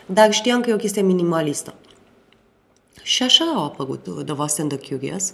dar 0.06 0.32
știam 0.32 0.60
că 0.60 0.70
e 0.70 0.74
o 0.74 0.76
chestie 0.76 1.02
minimalistă. 1.02 1.74
Și 3.02 3.22
așa 3.22 3.44
a 3.56 3.62
apărut 3.62 4.06
uh, 4.06 4.24
The 4.24 4.34
Vast 4.34 4.60
and 4.60 4.76
the 4.76 4.88
Curious. 4.88 5.32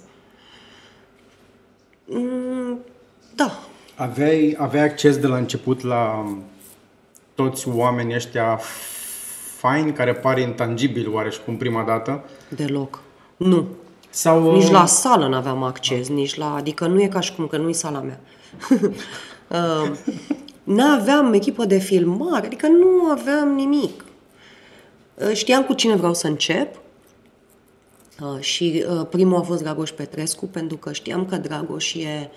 Mm, 2.04 2.78
da. 3.34 3.58
Aveai, 3.94 4.56
aveai 4.58 4.84
acces 4.84 5.18
de 5.18 5.26
la 5.26 5.36
început 5.36 5.82
la 5.82 6.24
um, 6.26 6.42
toți 7.42 7.68
oamenii 7.68 8.14
ăștia 8.14 8.60
faini, 9.56 9.92
care 9.92 10.14
par 10.14 10.38
intangibili 10.38 11.08
oareși 11.12 11.40
prima 11.58 11.82
dată? 11.82 12.24
Deloc. 12.48 13.02
Nu. 13.36 13.66
Sau, 14.10 14.56
nici 14.56 14.70
la 14.70 14.82
uh, 14.82 14.88
sală 14.88 15.28
nu 15.28 15.34
aveam 15.36 15.62
acces, 15.62 16.08
nici 16.08 16.36
la... 16.36 16.54
Adică 16.54 16.86
nu 16.86 17.02
e 17.02 17.08
ca 17.08 17.20
și 17.20 17.34
cum 17.34 17.46
că 17.46 17.56
nu 17.56 17.68
e 17.68 17.72
sala 17.72 18.00
mea. 18.00 18.20
uh, 19.48 19.90
nu 20.64 20.82
aveam 20.82 21.32
echipă 21.32 21.64
de 21.64 21.78
filmare, 21.78 22.46
adică 22.46 22.66
nu 22.66 23.10
aveam 23.10 23.48
nimic. 23.48 24.04
Uh, 25.14 25.32
știam 25.32 25.64
cu 25.64 25.72
cine 25.72 25.96
vreau 25.96 26.14
să 26.14 26.26
încep 26.26 26.76
uh, 28.20 28.40
și 28.40 28.84
uh, 28.90 29.06
primul 29.10 29.38
a 29.38 29.42
fost 29.42 29.62
Dragoș 29.62 29.90
Petrescu, 29.90 30.46
pentru 30.46 30.76
că 30.76 30.92
știam 30.92 31.26
că 31.26 31.36
Dragoș 31.36 31.94
e, 31.94 32.30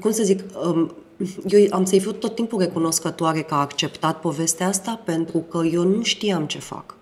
cum 0.00 0.10
să 0.10 0.22
zic, 0.22 0.42
um, 0.64 0.94
eu 1.48 1.66
am 1.70 1.84
să-i 1.84 2.00
fiu 2.00 2.12
tot 2.12 2.34
timpul 2.34 2.58
recunoscătoare 2.58 3.42
că 3.42 3.54
a 3.54 3.60
acceptat 3.60 4.20
povestea 4.20 4.66
asta, 4.66 5.00
pentru 5.04 5.38
că 5.38 5.62
eu 5.72 5.82
nu 5.82 6.02
știam 6.02 6.46
ce 6.46 6.58
fac. 6.58 6.96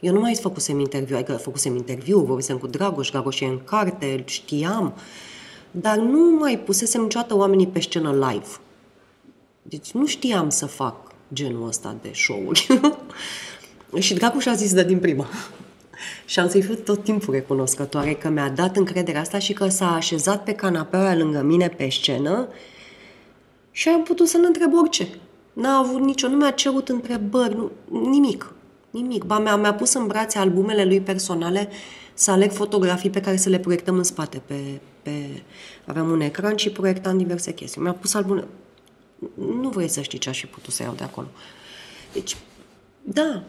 Eu 0.00 0.12
nu 0.12 0.20
mai 0.20 0.34
făcusem 0.34 0.78
interviu, 0.78 1.16
adică 1.16 1.32
făcusem 1.32 1.76
interviu, 1.76 2.18
vorbisem 2.18 2.58
cu 2.58 2.66
Dragoș, 2.66 3.10
Dragoș 3.10 3.40
e 3.40 3.44
în 3.44 3.60
carte, 3.64 4.22
știam, 4.26 4.94
dar 5.70 5.96
nu 5.96 6.36
mai 6.38 6.58
pusesem 6.58 7.02
niciodată 7.02 7.36
oamenii 7.36 7.66
pe 7.66 7.80
scenă 7.80 8.10
live. 8.12 8.48
Deci 9.62 9.90
nu 9.90 10.06
știam 10.06 10.48
să 10.48 10.66
fac 10.66 10.96
genul 11.32 11.66
ăsta 11.66 11.96
de 12.02 12.10
show-uri. 12.14 12.66
și 13.98 14.14
Dragoș 14.14 14.46
a 14.46 14.54
zis 14.54 14.74
de 14.74 14.84
din 14.84 14.98
prima. 14.98 15.26
Și 16.24 16.38
am 16.38 16.48
să-i 16.48 16.62
fiu 16.62 16.74
tot 16.74 17.04
timpul 17.04 17.34
recunoscătoare 17.34 18.12
că 18.12 18.28
mi-a 18.28 18.48
dat 18.48 18.76
încrederea 18.76 19.20
asta 19.20 19.38
și 19.38 19.52
că 19.52 19.68
s-a 19.68 19.94
așezat 19.94 20.44
pe 20.44 20.52
canapeaua 20.52 21.14
lângă 21.14 21.42
mine 21.42 21.68
pe 21.68 21.88
scenă 21.90 22.48
și 23.70 23.88
am 23.88 24.02
putut 24.02 24.28
să-l 24.28 24.44
întreb 24.46 24.72
orice. 24.74 25.08
N-a 25.52 25.78
avut 25.78 26.00
nicio, 26.00 26.28
nu 26.28 26.36
mi-a 26.36 26.50
cerut 26.50 26.88
întrebări, 26.88 27.54
nu, 27.54 27.70
nimic. 28.10 28.52
Nimic. 28.90 29.24
Ba, 29.24 29.38
mi-a, 29.38 29.56
mi-a 29.56 29.74
pus 29.74 29.92
în 29.92 30.06
brațe 30.06 30.38
albumele 30.38 30.84
lui 30.84 31.00
personale 31.00 31.68
să 32.14 32.30
aleg 32.30 32.52
fotografii 32.52 33.10
pe 33.10 33.20
care 33.20 33.36
să 33.36 33.48
le 33.48 33.58
proiectăm 33.58 33.96
în 33.96 34.02
spate. 34.02 34.42
Pe, 34.46 34.80
pe... 35.02 35.42
Aveam 35.84 36.10
un 36.10 36.20
ecran 36.20 36.56
și 36.56 36.70
proiectam 36.70 37.16
diverse 37.16 37.52
chestii. 37.52 37.80
Mi-a 37.80 37.92
pus 37.92 38.14
albumele. 38.14 38.46
Nu 39.36 39.68
vrei 39.68 39.88
să 39.88 40.00
știi 40.00 40.18
ce 40.18 40.28
aș 40.28 40.40
fi 40.40 40.46
putut 40.46 40.72
să 40.72 40.82
iau 40.82 40.94
de 40.94 41.04
acolo. 41.04 41.26
Deci, 42.12 42.36
da. 43.02 43.42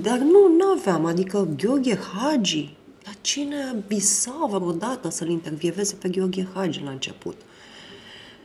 Dar 0.00 0.18
nu, 0.18 0.48
nu 0.56 0.66
aveam. 0.78 1.04
Adică 1.04 1.48
Gheorghe 1.56 1.98
Hagi, 1.98 2.76
dar 3.04 3.14
cine 3.20 3.84
visa 3.86 4.46
vreodată 4.50 5.10
să-l 5.10 5.28
intervieveze 5.28 5.94
pe 5.94 6.08
Gheorghe 6.08 6.48
Hagi 6.54 6.82
la 6.84 6.90
început? 6.90 7.36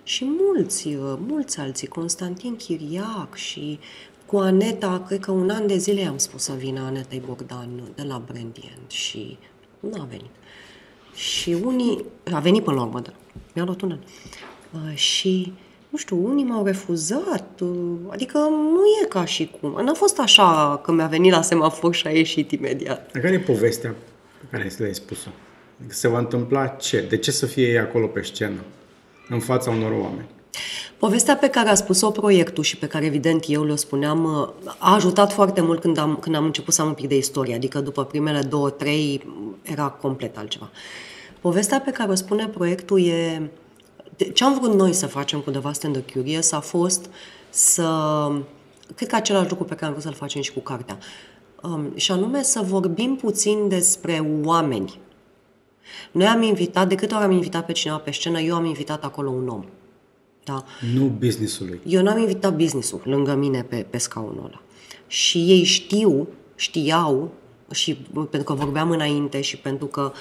Și 0.03 0.25
mulți, 0.25 0.95
mulți 1.27 1.59
alții, 1.59 1.87
Constantin 1.87 2.55
Chiriac 2.55 3.35
și 3.35 3.79
cu 4.25 4.37
Aneta, 4.37 5.03
cred 5.07 5.19
că 5.19 5.31
un 5.31 5.49
an 5.49 5.67
de 5.67 5.77
zile 5.77 6.05
am 6.05 6.17
spus 6.17 6.43
să 6.43 6.53
vină 6.53 6.79
Anetei 6.79 7.21
Bogdan 7.25 7.69
de 7.95 8.03
la 8.03 8.21
Brandient 8.25 8.91
și 8.91 9.37
nu 9.79 10.01
a 10.01 10.07
venit. 10.09 10.31
Și 11.15 11.53
unii, 11.63 12.03
a 12.33 12.39
venit 12.39 12.63
până 12.63 12.75
la 12.75 12.83
urmă, 12.83 12.99
dar 12.99 13.13
mi-a 13.53 13.63
luat 13.63 13.81
un 13.81 13.91
an. 13.91 13.99
Uh, 14.71 14.95
și, 14.95 15.53
nu 15.97 16.03
știu, 16.03 16.29
unii 16.29 16.43
m-au 16.43 16.65
refuzat, 16.65 17.49
uh, 17.59 17.69
adică 18.07 18.37
nu 18.49 18.83
e 19.03 19.05
ca 19.05 19.25
și 19.25 19.51
cum. 19.59 19.83
N-a 19.83 19.93
fost 19.93 20.19
așa 20.19 20.81
că 20.83 20.91
mi-a 20.91 21.07
venit 21.07 21.31
la 21.31 21.41
semafor 21.41 21.93
și 21.93 22.07
a 22.07 22.09
ieșit 22.09 22.51
imediat. 22.51 23.11
Care 23.11 23.33
e 23.33 23.39
povestea 23.39 23.95
pe 24.39 24.45
care 24.51 24.71
le-ai 24.77 24.93
spus-o? 24.93 25.29
Adică 25.79 25.93
se 25.93 26.07
va 26.07 26.17
întâmpla 26.17 26.67
ce? 26.67 27.05
De 27.09 27.17
ce 27.17 27.31
să 27.31 27.45
fie 27.45 27.67
ei 27.67 27.79
acolo 27.79 28.05
pe 28.07 28.21
scenă, 28.21 28.59
în 29.29 29.39
fața 29.39 29.71
unor 29.71 29.91
oameni? 29.91 30.27
Povestea 30.97 31.35
pe 31.35 31.49
care 31.49 31.69
a 31.69 31.75
spus-o 31.75 32.11
proiectul 32.11 32.63
și 32.63 32.77
pe 32.77 32.87
care 32.87 33.05
evident 33.05 33.43
eu 33.47 33.63
le 33.65 33.75
spuneam 33.75 34.25
a 34.77 34.93
ajutat 34.93 35.33
foarte 35.33 35.61
mult 35.61 35.81
când 35.81 35.97
am, 35.97 36.15
când 36.15 36.35
am 36.35 36.45
început 36.45 36.73
să 36.73 36.81
am 36.81 36.87
un 36.87 36.93
pic 36.93 37.07
de 37.07 37.17
istorie, 37.17 37.55
adică 37.55 37.79
după 37.79 38.05
primele 38.05 38.41
două, 38.41 38.69
trei 38.69 39.27
era 39.61 39.87
complet 39.87 40.37
altceva. 40.37 40.69
Povestea 41.41 41.79
pe 41.79 41.91
care 41.91 42.11
o 42.11 42.15
spune 42.15 42.47
proiectul 42.47 43.05
e... 43.07 43.49
Ce 44.33 44.43
am 44.43 44.59
vrut 44.59 44.73
noi 44.73 44.93
să 44.93 45.07
facem 45.07 45.39
cu 45.39 45.51
The 45.51 45.59
Vast 45.59 45.83
and 45.83 45.97
the 45.97 46.13
Curious 46.13 46.51
a 46.51 46.59
fost 46.59 47.09
să... 47.49 47.87
Cred 48.95 49.09
că 49.09 49.15
același 49.15 49.49
lucru 49.49 49.65
pe 49.65 49.73
care 49.73 49.85
am 49.85 49.91
vrut 49.91 50.03
să-l 50.03 50.13
facem 50.13 50.41
și 50.41 50.53
cu 50.53 50.59
cartea. 50.59 50.97
Um, 51.63 51.91
și 51.95 52.11
anume 52.11 52.43
să 52.43 52.61
vorbim 52.61 53.15
puțin 53.15 53.67
despre 53.67 54.41
oameni. 54.43 54.99
Noi 56.11 56.25
am 56.25 56.41
invitat, 56.41 56.87
de 56.87 56.95
câte 56.95 57.13
ori 57.13 57.23
am 57.23 57.31
invitat 57.31 57.65
pe 57.65 57.71
cineva 57.71 57.97
pe 57.97 58.11
scenă, 58.11 58.39
eu 58.39 58.55
am 58.55 58.65
invitat 58.65 59.03
acolo 59.03 59.29
un 59.29 59.47
om. 59.47 59.65
Da? 60.43 60.63
Nu 60.93 61.05
businessului. 61.05 61.79
Eu 61.85 62.01
n-am 62.01 62.17
invitat 62.17 62.55
businessul 62.55 63.01
lângă 63.03 63.35
mine 63.35 63.63
pe, 63.63 63.85
pe 63.89 63.97
scaunul 63.97 64.43
ăla. 64.45 64.61
Și 65.07 65.37
ei 65.37 65.63
știu, 65.63 66.27
știau, 66.55 67.31
și 67.71 67.93
pentru 68.13 68.43
că 68.43 68.53
vorbeam 68.53 68.89
înainte 68.89 69.41
și 69.41 69.57
pentru 69.57 69.85
că 69.85 70.01
mă, 70.01 70.11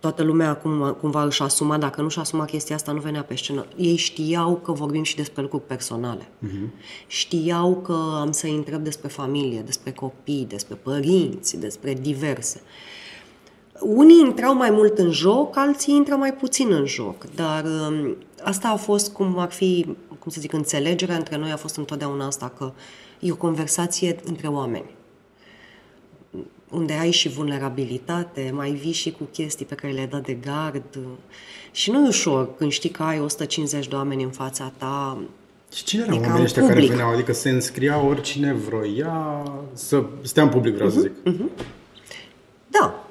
toată 0.00 0.22
lumea 0.22 0.48
acum 0.48 0.96
cumva 1.00 1.24
își 1.24 1.42
asuma, 1.42 1.78
dacă 1.78 2.02
nu 2.02 2.08
și 2.08 2.18
asuma 2.18 2.44
chestia 2.44 2.74
asta, 2.74 2.92
nu 2.92 3.00
venea 3.00 3.22
pe 3.22 3.36
scenă. 3.36 3.66
Ei 3.76 3.96
știau 3.96 4.56
că 4.56 4.72
vorbim 4.72 5.02
și 5.02 5.16
despre 5.16 5.42
lucruri 5.42 5.66
personale. 5.66 6.22
Uh-huh. 6.22 6.68
Știau 7.06 7.76
că 7.76 7.96
am 8.20 8.32
să-i 8.32 8.54
întreb 8.54 8.82
despre 8.82 9.08
familie, 9.08 9.60
despre 9.60 9.92
copii, 9.92 10.46
despre 10.48 10.74
părinți, 10.74 11.56
despre 11.56 11.94
diverse. 11.94 12.60
Unii 13.80 14.20
intrau 14.20 14.54
mai 14.54 14.70
mult 14.70 14.98
în 14.98 15.10
joc, 15.10 15.56
alții 15.56 15.94
intră 15.94 16.14
mai 16.14 16.34
puțin 16.34 16.72
în 16.72 16.86
joc, 16.86 17.24
dar 17.34 17.64
um, 17.64 18.16
asta 18.42 18.68
a 18.68 18.76
fost 18.76 19.12
cum 19.12 19.38
ar 19.38 19.50
fi, 19.50 19.86
cum 20.18 20.30
să 20.30 20.40
zic, 20.40 20.52
înțelegerea 20.52 21.16
între 21.16 21.36
noi 21.36 21.50
a 21.50 21.56
fost 21.56 21.76
întotdeauna 21.76 22.26
asta, 22.26 22.52
că 22.58 22.72
e 23.20 23.32
o 23.32 23.36
conversație 23.36 24.16
între 24.24 24.48
oameni 24.48 24.98
unde 26.70 26.92
ai 26.92 27.10
și 27.10 27.28
vulnerabilitate, 27.28 28.50
mai 28.54 28.70
vii 28.70 28.92
și 28.92 29.10
cu 29.10 29.28
chestii 29.32 29.64
pe 29.64 29.74
care 29.74 29.92
le 29.92 30.06
dă 30.10 30.16
de 30.16 30.32
gard. 30.32 30.98
Și 31.70 31.90
nu 31.90 32.04
e 32.04 32.08
ușor 32.08 32.54
când 32.56 32.70
știi 32.70 32.90
că 32.90 33.02
ai 33.02 33.20
150 33.20 33.88
de 33.88 33.94
oameni 33.94 34.22
în 34.22 34.30
fața 34.30 34.72
ta. 34.76 35.22
Și 35.72 35.84
cine 35.84 36.02
erau 36.02 36.20
oamenii 36.20 36.42
ăștia 36.42 36.66
care 36.66 36.86
veneau? 36.86 37.10
Adică 37.10 37.32
se 37.32 37.50
înscria 37.50 38.04
oricine 38.04 38.52
vroia 38.52 39.42
să 39.72 40.04
stea 40.22 40.42
în 40.42 40.48
public, 40.48 40.74
vreau 40.74 40.90
uh-huh, 40.90 40.92
să 40.92 41.10
mhm, 41.24 41.32
zic. 41.32 41.34
Uh-huh. 41.34 41.66
Da. 42.66 43.04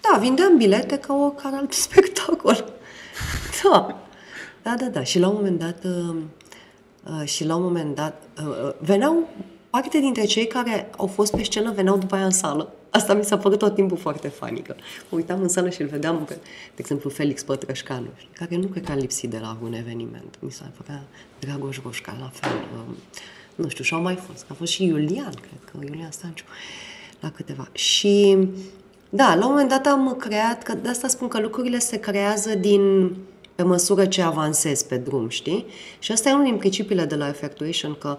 Da, 0.00 0.18
vindeam 0.18 0.56
bilete 0.56 0.96
ca 0.96 1.14
oricare 1.14 1.56
alt 1.56 1.72
spectacol. 1.86 2.72
Da. 3.62 4.02
Da, 4.62 4.74
da, 4.78 4.86
da. 4.86 5.02
Și 5.02 5.18
la 5.18 5.28
un 5.28 5.34
moment 5.34 5.58
dat, 5.58 5.84
uh, 5.84 6.14
uh, 7.04 7.28
și 7.28 7.44
la 7.44 7.56
un 7.56 7.62
moment 7.62 7.94
dat, 7.94 8.22
uh, 8.40 8.46
uh, 8.46 8.72
veneau 8.78 9.28
parte 9.80 9.98
dintre 9.98 10.24
cei 10.24 10.46
care 10.46 10.90
au 10.96 11.06
fost 11.06 11.36
pe 11.36 11.42
scenă 11.42 11.72
veneau 11.72 11.98
după 11.98 12.14
aia 12.14 12.24
în 12.24 12.30
sală. 12.30 12.72
Asta 12.90 13.14
mi 13.14 13.24
s-a 13.24 13.38
părut 13.38 13.58
tot 13.58 13.74
timpul 13.74 13.96
foarte 13.96 14.28
fanică. 14.28 14.76
Mă 15.08 15.16
uitam 15.18 15.40
în 15.40 15.48
sală 15.48 15.70
și 15.70 15.82
îl 15.82 15.88
vedeam 15.88 16.24
pe, 16.24 16.34
de 16.34 16.76
exemplu, 16.76 17.10
Felix 17.10 17.42
Pătrășcanu, 17.42 18.06
care 18.32 18.56
nu 18.56 18.66
cred 18.66 18.84
că 18.84 18.92
a 18.92 18.94
lipsit 18.94 19.30
de 19.30 19.38
la 19.38 19.56
un 19.62 19.72
eveniment. 19.72 20.34
Mi 20.40 20.50
s-a 20.50 20.70
făcut 20.76 21.02
Dragoș 21.38 21.80
Roșca, 21.82 22.16
la 22.20 22.30
fel. 22.32 22.50
Um, 22.50 22.96
nu 23.54 23.68
știu, 23.68 23.84
și 23.84 23.94
au 23.94 24.00
mai 24.00 24.14
fost. 24.14 24.44
A 24.48 24.54
fost 24.54 24.72
și 24.72 24.84
Iulian, 24.84 25.32
cred 25.32 25.60
că, 25.64 25.78
Iulian 25.86 26.10
Stanciu, 26.10 26.44
la 27.20 27.30
câteva. 27.30 27.68
Și, 27.72 28.36
da, 29.08 29.34
la 29.34 29.44
un 29.46 29.50
moment 29.50 29.68
dat 29.68 29.86
am 29.86 30.16
creat, 30.18 30.62
că 30.62 30.74
de 30.74 30.88
asta 30.88 31.08
spun 31.08 31.28
că 31.28 31.40
lucrurile 31.40 31.78
se 31.78 31.96
creează 31.96 32.54
din 32.54 33.14
pe 33.54 33.62
măsură 33.62 34.06
ce 34.06 34.22
avansezi 34.22 34.86
pe 34.86 34.96
drum, 34.96 35.28
știi? 35.28 35.66
Și 35.98 36.12
asta 36.12 36.28
e 36.28 36.32
unul 36.32 36.44
din 36.44 36.56
principiile 36.56 37.04
de 37.04 37.14
la 37.14 37.28
Effectuation, 37.28 37.96
că 37.98 38.18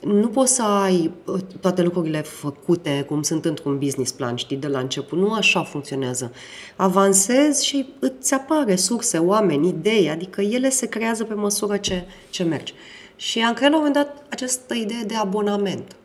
nu 0.00 0.28
poți 0.28 0.54
să 0.54 0.62
ai 0.62 1.12
uh, 1.24 1.40
toate 1.60 1.82
lucrurile 1.82 2.20
făcute 2.20 3.04
cum 3.08 3.22
sunt 3.22 3.44
într-un 3.44 3.78
business 3.78 4.12
plan, 4.12 4.36
știi, 4.36 4.56
de 4.56 4.66
la 4.66 4.78
început. 4.78 5.18
Nu 5.18 5.32
așa 5.32 5.62
funcționează. 5.62 6.32
Avansezi 6.76 7.66
și 7.66 7.88
îți 7.98 8.34
apare 8.34 8.76
surse, 8.76 9.18
oameni, 9.18 9.68
idei, 9.68 10.10
adică 10.10 10.40
ele 10.40 10.68
se 10.70 10.86
creează 10.86 11.24
pe 11.24 11.34
măsură 11.34 11.76
ce, 11.76 12.06
ce 12.30 12.42
mergi. 12.42 12.74
Și 13.16 13.40
am 13.40 13.54
creat 13.54 13.70
la 13.70 13.76
un 13.76 13.84
moment 13.84 14.04
dat 14.04 14.26
această 14.30 14.74
idee 14.74 15.02
de 15.02 15.14
abonament. 15.14 15.96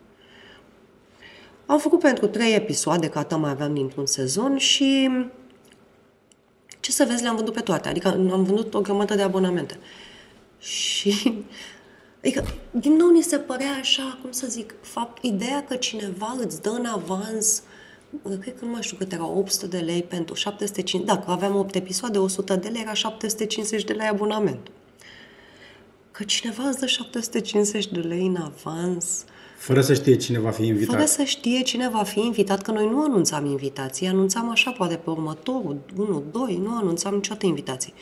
Am 1.66 1.78
făcut 1.78 1.98
pentru 1.98 2.26
trei 2.26 2.54
episoade, 2.54 3.08
că 3.08 3.18
atât 3.18 3.38
mai 3.38 3.50
aveam 3.50 3.74
dintr-un 3.74 4.06
sezon 4.06 4.56
și 4.56 5.10
ce 6.80 6.92
să 6.92 7.04
vezi, 7.08 7.22
le-am 7.22 7.36
vândut 7.36 7.54
pe 7.54 7.60
toate. 7.60 7.88
Adică 7.88 8.08
am 8.08 8.44
vândut 8.44 8.74
o 8.74 8.80
grămadă 8.80 9.14
de 9.14 9.22
abonamente. 9.22 9.78
Și 10.58 11.44
Adică, 12.24 12.44
din 12.70 12.92
nou, 12.92 13.10
ni 13.10 13.22
se 13.22 13.36
părea 13.36 13.76
așa, 13.80 14.18
cum 14.22 14.30
să 14.30 14.46
zic, 14.46 14.74
fapt, 14.80 15.24
ideea 15.24 15.64
că 15.68 15.74
cineva 15.74 16.36
îți 16.40 16.62
dă 16.62 16.68
în 16.68 16.84
avans, 16.84 17.62
cred 18.40 18.58
că 18.58 18.64
nu 18.64 18.70
mai 18.70 18.82
știu 18.82 18.96
cât 18.96 19.12
era, 19.12 19.26
800 19.26 19.66
de 19.66 19.78
lei 19.78 20.02
pentru 20.02 20.34
750, 20.34 21.06
dacă 21.06 21.30
aveam 21.30 21.56
8 21.56 21.74
episoade, 21.74 22.18
100 22.18 22.56
de 22.56 22.68
lei 22.68 22.80
era 22.80 22.92
750 22.92 23.84
de 23.84 23.92
lei 23.92 24.06
abonament. 24.06 24.68
Că 26.10 26.22
cineva 26.22 26.68
îți 26.68 26.78
dă 26.78 26.86
750 26.86 27.86
de 27.88 28.00
lei 28.00 28.26
în 28.26 28.36
avans, 28.36 29.24
fără 29.56 29.80
să 29.80 29.94
știe 29.94 30.16
cine 30.16 30.38
va 30.38 30.50
fi 30.50 30.66
invitat. 30.66 30.94
Fără 30.94 31.06
să 31.06 31.22
știe 31.22 31.62
cine 31.62 31.88
va 31.88 32.02
fi 32.02 32.20
invitat, 32.20 32.62
că 32.62 32.70
noi 32.70 32.88
nu 32.88 33.02
anunțam 33.02 33.46
invitații, 33.46 34.06
anunțam 34.06 34.50
așa, 34.50 34.70
poate 34.70 34.94
pe 34.94 35.10
următorul, 35.10 35.76
1, 35.96 36.22
2, 36.32 36.60
nu 36.62 36.76
anunțam 36.76 37.14
niciodată 37.14 37.46
invitații. 37.46 37.94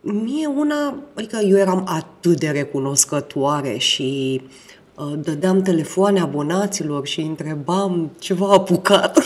Mie 0.00 0.46
una, 0.46 0.94
adică 1.14 1.36
eu 1.36 1.56
eram 1.56 1.84
atât 1.88 2.38
de 2.38 2.50
recunoscătoare 2.50 3.76
și 3.76 4.40
uh, 4.94 5.12
dădeam 5.16 5.62
telefoane 5.62 6.20
abonaților 6.20 7.06
și 7.06 7.20
întrebam 7.20 8.10
ce 8.18 8.34
v-a 8.34 8.52
apucat. 8.52 9.18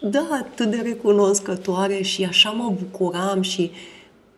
da, 0.00 0.28
atât 0.32 0.70
de 0.70 0.76
recunoscătoare 0.76 2.02
și 2.02 2.24
așa 2.24 2.50
mă 2.50 2.74
bucuram 2.78 3.42
și 3.42 3.70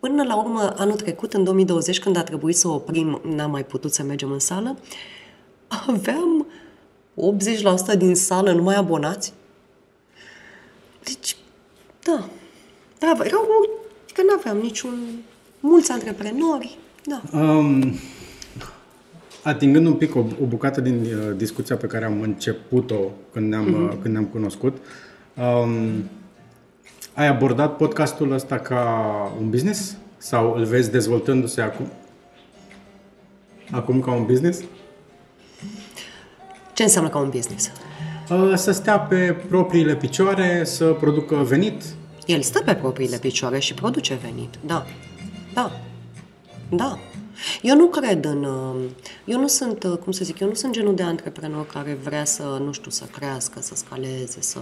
până 0.01 0.23
la 0.23 0.37
urmă, 0.37 0.75
anul 0.77 0.97
trecut, 0.97 1.35
în 1.35 1.45
2020, 1.45 1.99
când 1.99 2.17
a 2.17 2.23
trebuit 2.23 2.57
să 2.57 2.69
oprim, 2.69 3.21
n-am 3.25 3.51
mai 3.51 3.65
putut 3.65 3.93
să 3.93 4.03
mergem 4.03 4.31
în 4.31 4.39
sală, 4.39 4.79
aveam 5.87 6.47
80% 7.95 7.99
din 7.99 8.15
sală 8.15 8.53
numai 8.53 8.75
abonați. 8.75 9.33
Deci, 11.05 11.37
da. 12.05 12.29
Da, 12.99 13.25
erau, 13.25 13.47
că 14.13 14.23
nu 14.23 14.35
aveam 14.39 14.57
niciun... 14.57 14.95
Mulți 15.63 15.93
antreprenori, 15.93 16.79
da. 17.05 17.39
Um, 17.39 17.95
atingând 19.43 19.87
un 19.87 19.95
pic 19.95 20.15
o, 20.15 20.19
o 20.19 20.45
bucată 20.45 20.81
din 20.81 20.95
uh, 20.95 21.37
discuția 21.37 21.77
pe 21.77 21.87
care 21.87 22.05
am 22.05 22.21
început-o 22.21 23.01
când 23.33 23.49
ne-am, 23.49 23.67
uh-huh. 23.67 23.93
uh, 23.93 23.99
când 24.03 24.15
ne-am 24.15 24.25
cunoscut, 24.25 24.77
um, 25.37 26.05
ai 27.15 27.27
abordat 27.27 27.77
podcastul 27.77 28.33
ăsta 28.33 28.59
ca 28.59 28.83
un 29.41 29.51
business? 29.51 29.97
Sau 30.17 30.55
îl 30.55 30.65
vezi 30.65 30.91
dezvoltându-se 30.91 31.61
acum? 31.61 31.87
Acum 33.71 34.01
ca 34.01 34.13
un 34.13 34.25
business? 34.25 34.63
Ce 36.75 36.83
înseamnă 36.83 37.11
ca 37.11 37.19
un 37.19 37.29
business? 37.29 37.71
Uh, 38.31 38.53
să 38.57 38.71
stea 38.71 38.99
pe 38.99 39.37
propriile 39.49 39.97
picioare, 39.97 40.65
să 40.65 40.85
producă 40.85 41.35
venit. 41.35 41.83
El 42.31 42.43
stă 42.43 42.63
pe 42.63 42.75
propriile 42.75 43.19
picioare 43.19 43.59
și 43.59 43.75
produce 43.75 44.15
venit, 44.15 44.55
da. 44.67 44.87
Da. 45.55 45.81
Da. 46.69 46.99
Eu 47.63 47.77
nu 47.77 47.87
cred 47.87 48.25
în... 48.25 48.45
Uh, 48.45 48.91
eu 49.25 49.41
nu 49.41 49.47
sunt, 49.47 49.85
uh, 49.85 49.99
cum 49.99 50.13
să 50.13 50.25
zic, 50.25 50.39
eu 50.39 50.49
nu 50.49 50.55
sunt 50.55 50.73
genul 50.73 50.95
de 50.95 51.03
antreprenor 51.03 51.67
care 51.67 51.99
vrea 52.03 52.25
să, 52.25 52.43
nu 52.65 52.73
știu, 52.73 52.91
să 52.91 53.05
crească, 53.05 53.61
să 53.61 53.75
scaleze, 53.75 54.41
să... 54.41 54.59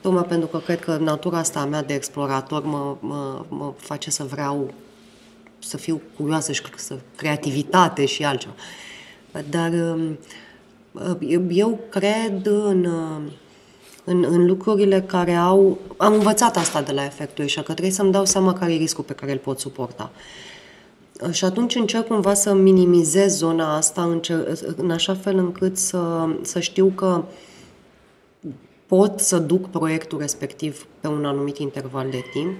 Tocmai 0.00 0.24
pentru 0.24 0.48
că 0.48 0.58
cred 0.58 0.80
că 0.80 0.96
natura 0.96 1.38
asta 1.38 1.60
a 1.60 1.64
mea 1.64 1.82
de 1.82 1.94
explorator 1.94 2.64
mă, 2.64 2.96
mă, 3.00 3.44
mă 3.48 3.72
face 3.76 4.10
să 4.10 4.24
vreau 4.24 4.74
să 5.58 5.76
fiu 5.76 6.00
curioasă 6.16 6.52
și 6.52 6.62
să 6.76 6.98
creativitate 7.16 8.06
și 8.06 8.24
altceva. 8.24 8.54
Dar 9.50 9.72
um, 9.72 10.18
eu, 11.20 11.46
eu 11.50 11.80
cred 11.88 12.46
în, 12.46 12.88
în, 14.04 14.24
în 14.28 14.46
lucrurile 14.46 15.00
care 15.00 15.34
au... 15.34 15.78
Am 15.96 16.12
învățat 16.12 16.56
asta 16.56 16.82
de 16.82 16.92
la 16.92 17.04
efectul 17.04 17.44
și 17.44 17.56
că 17.56 17.72
trebuie 17.72 17.90
să-mi 17.90 18.12
dau 18.12 18.24
seama 18.24 18.52
care 18.52 18.74
e 18.74 18.76
riscul 18.76 19.04
pe 19.04 19.12
care 19.12 19.32
îl 19.32 19.38
pot 19.38 19.58
suporta. 19.58 20.10
Și 21.30 21.44
atunci 21.44 21.74
încerc 21.74 22.06
cumva 22.06 22.34
să 22.34 22.54
minimizez 22.54 23.36
zona 23.36 23.76
asta 23.76 24.02
în, 24.02 24.20
în 24.76 24.90
așa 24.90 25.14
fel 25.14 25.36
încât 25.36 25.76
să, 25.76 26.28
să 26.42 26.60
știu 26.60 26.92
că 26.94 27.24
pot 28.86 29.18
să 29.18 29.38
duc 29.38 29.68
proiectul 29.68 30.18
respectiv 30.18 30.86
pe 31.00 31.08
un 31.08 31.24
anumit 31.24 31.58
interval 31.58 32.10
de 32.10 32.24
timp, 32.32 32.52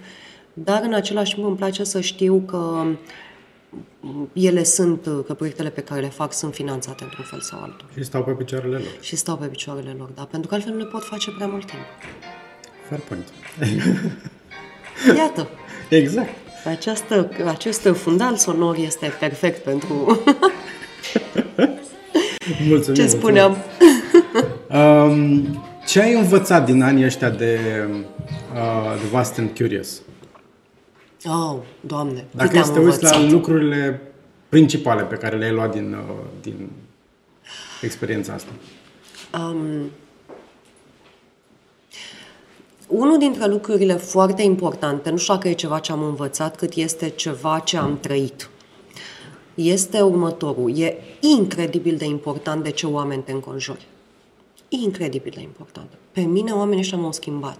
dar 0.53 0.83
în 0.83 0.93
același 0.93 1.35
timp 1.35 1.47
îmi 1.47 1.57
place 1.57 1.85
să 1.85 2.01
știu 2.01 2.43
că 2.47 2.85
ele 4.33 4.63
sunt, 4.63 5.09
că 5.27 5.35
proiectele 5.35 5.69
pe 5.71 5.81
care 5.81 6.01
le 6.01 6.09
fac 6.09 6.33
sunt 6.33 6.55
finanțate 6.55 7.05
într-un 7.05 7.25
fel 7.25 7.41
sau 7.41 7.59
altul. 7.63 7.89
Și 7.97 8.05
stau 8.05 8.23
pe 8.23 8.31
picioarele 8.31 8.77
lor. 8.77 8.97
Și 9.01 9.17
stau 9.17 9.37
pe 9.37 9.47
picioarele 9.47 9.95
lor, 9.99 10.09
da, 10.15 10.23
pentru 10.23 10.49
că 10.49 10.55
altfel 10.55 10.73
nu 10.73 10.79
le 10.79 10.85
pot 10.85 11.05
face 11.05 11.31
prea 11.31 11.47
mult 11.47 11.67
timp. 11.67 11.83
Fair 12.89 13.01
point. 13.01 13.27
Iată. 15.19 15.49
Exact. 15.89 16.29
Această, 16.65 17.31
acest 17.47 17.89
fundal 17.93 18.37
sonor 18.37 18.77
este 18.77 19.13
perfect 19.21 19.63
pentru... 19.65 19.95
mulțumim, 22.69 23.01
Ce 23.01 23.07
spuneam? 23.07 23.57
um, 24.79 25.65
ce 25.87 26.01
ai 26.01 26.15
învățat 26.15 26.65
din 26.65 26.83
anii 26.83 27.05
ăștia 27.05 27.31
de 27.31 27.59
uh, 28.55 28.97
The 28.99 29.09
Vast 29.11 29.39
and 29.39 29.51
Curious? 29.57 30.01
Oh, 31.25 31.57
Doamne, 31.81 32.27
Dacă 32.31 32.59
este 32.59 32.79
uiți 32.79 33.03
la 33.03 33.31
lucrurile 33.31 34.01
principale 34.49 35.03
pe 35.03 35.15
care 35.15 35.37
le-ai 35.37 35.53
luat 35.53 35.73
din, 35.73 35.93
uh, 35.93 36.25
din 36.41 36.71
experiența 37.83 38.33
asta. 38.33 38.51
Um, 39.39 39.91
unul 42.87 43.19
dintre 43.19 43.47
lucrurile 43.47 43.95
foarte 43.95 44.43
importante, 44.43 45.11
nu 45.11 45.17
știu 45.17 45.35
dacă 45.35 45.49
e 45.49 45.53
ceva 45.53 45.79
ce 45.79 45.93
am 45.93 46.03
învățat, 46.03 46.57
cât 46.57 46.75
este 46.75 47.09
ceva 47.09 47.59
ce 47.59 47.77
am 47.77 47.99
trăit, 48.01 48.51
este 49.55 50.01
următorul. 50.01 50.79
E 50.79 50.99
incredibil 51.21 51.97
de 51.97 52.05
important 52.05 52.63
de 52.63 52.71
ce 52.71 52.87
oameni 52.87 53.23
te 53.23 53.33
înconjori. 53.33 53.87
Incredibil 54.69 55.33
de 55.35 55.41
important. 55.41 55.89
Pe 56.13 56.21
mine 56.21 56.53
oamenii 56.53 56.81
ăștia 56.81 56.99
m-au 56.99 57.13
schimbat 57.13 57.59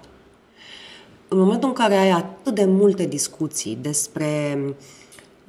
în 1.33 1.39
momentul 1.39 1.69
în 1.69 1.75
care 1.75 1.95
ai 1.97 2.11
atât 2.11 2.55
de 2.55 2.65
multe 2.65 3.07
discuții 3.07 3.79
despre 3.81 4.59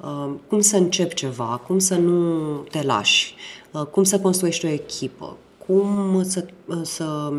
uh, 0.00 0.30
cum 0.48 0.60
să 0.60 0.76
începi 0.76 1.14
ceva, 1.14 1.60
cum 1.66 1.78
să 1.78 1.94
nu 1.94 2.56
te 2.70 2.82
lași, 2.82 3.34
uh, 3.70 3.82
cum 3.82 4.04
să 4.04 4.20
construiești 4.20 4.66
o 4.66 4.68
echipă, 4.68 5.36
cum 5.66 6.22
să, 6.24 6.44
uh, 6.66 6.80
să 6.82 7.32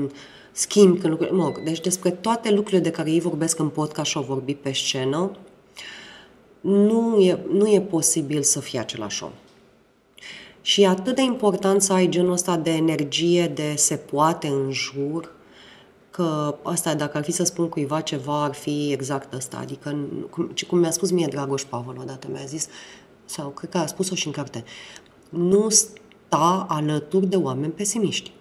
schimbi 0.51 0.99
când 0.99 1.11
lucruri, 1.11 1.33
mă, 1.33 1.53
deci 1.63 1.79
despre 1.81 2.09
toate 2.09 2.51
lucrurile 2.51 2.81
de 2.81 2.91
care 2.91 3.11
ei 3.11 3.19
vorbesc 3.19 3.59
în 3.59 3.69
podcast 3.69 4.09
și 4.09 4.17
au 4.17 4.23
vorbit 4.23 4.57
pe 4.57 4.71
scenă, 4.71 5.31
nu 6.61 7.17
e, 7.19 7.39
nu 7.51 7.67
e 7.67 7.81
posibil 7.81 8.41
să 8.41 8.59
fie 8.59 8.79
același 8.79 9.23
om. 9.23 9.31
Și 10.61 10.81
e 10.81 10.87
atât 10.87 11.15
de 11.15 11.21
important 11.21 11.81
să 11.81 11.93
ai 11.93 12.09
genul 12.09 12.31
ăsta 12.31 12.57
de 12.57 12.71
energie, 12.71 13.47
de 13.47 13.73
se 13.75 13.95
poate 13.95 14.47
în 14.47 14.71
jur, 14.71 15.31
că 16.13 16.55
asta, 16.63 16.95
dacă 16.95 17.17
ar 17.17 17.23
fi 17.23 17.31
să 17.31 17.43
spun 17.43 17.69
cuiva 17.69 18.01
ceva, 18.01 18.43
ar 18.43 18.53
fi 18.53 18.91
exact 18.91 19.33
asta. 19.33 19.57
Adică, 19.57 19.97
cum, 20.29 20.53
cum 20.67 20.77
mi-a 20.79 20.91
spus 20.91 21.11
mie 21.11 21.27
Dragoș 21.27 21.63
Pavel 21.63 21.97
odată, 21.99 22.27
mi-a 22.31 22.45
zis, 22.45 22.67
sau 23.25 23.49
cred 23.49 23.69
că 23.69 23.77
a 23.77 23.85
spus-o 23.85 24.15
și 24.15 24.27
în 24.27 24.33
carte, 24.33 24.63
nu 25.29 25.69
sta 25.69 26.65
alături 26.69 27.25
de 27.25 27.35
oameni 27.35 27.71
pesimiști. 27.71 28.31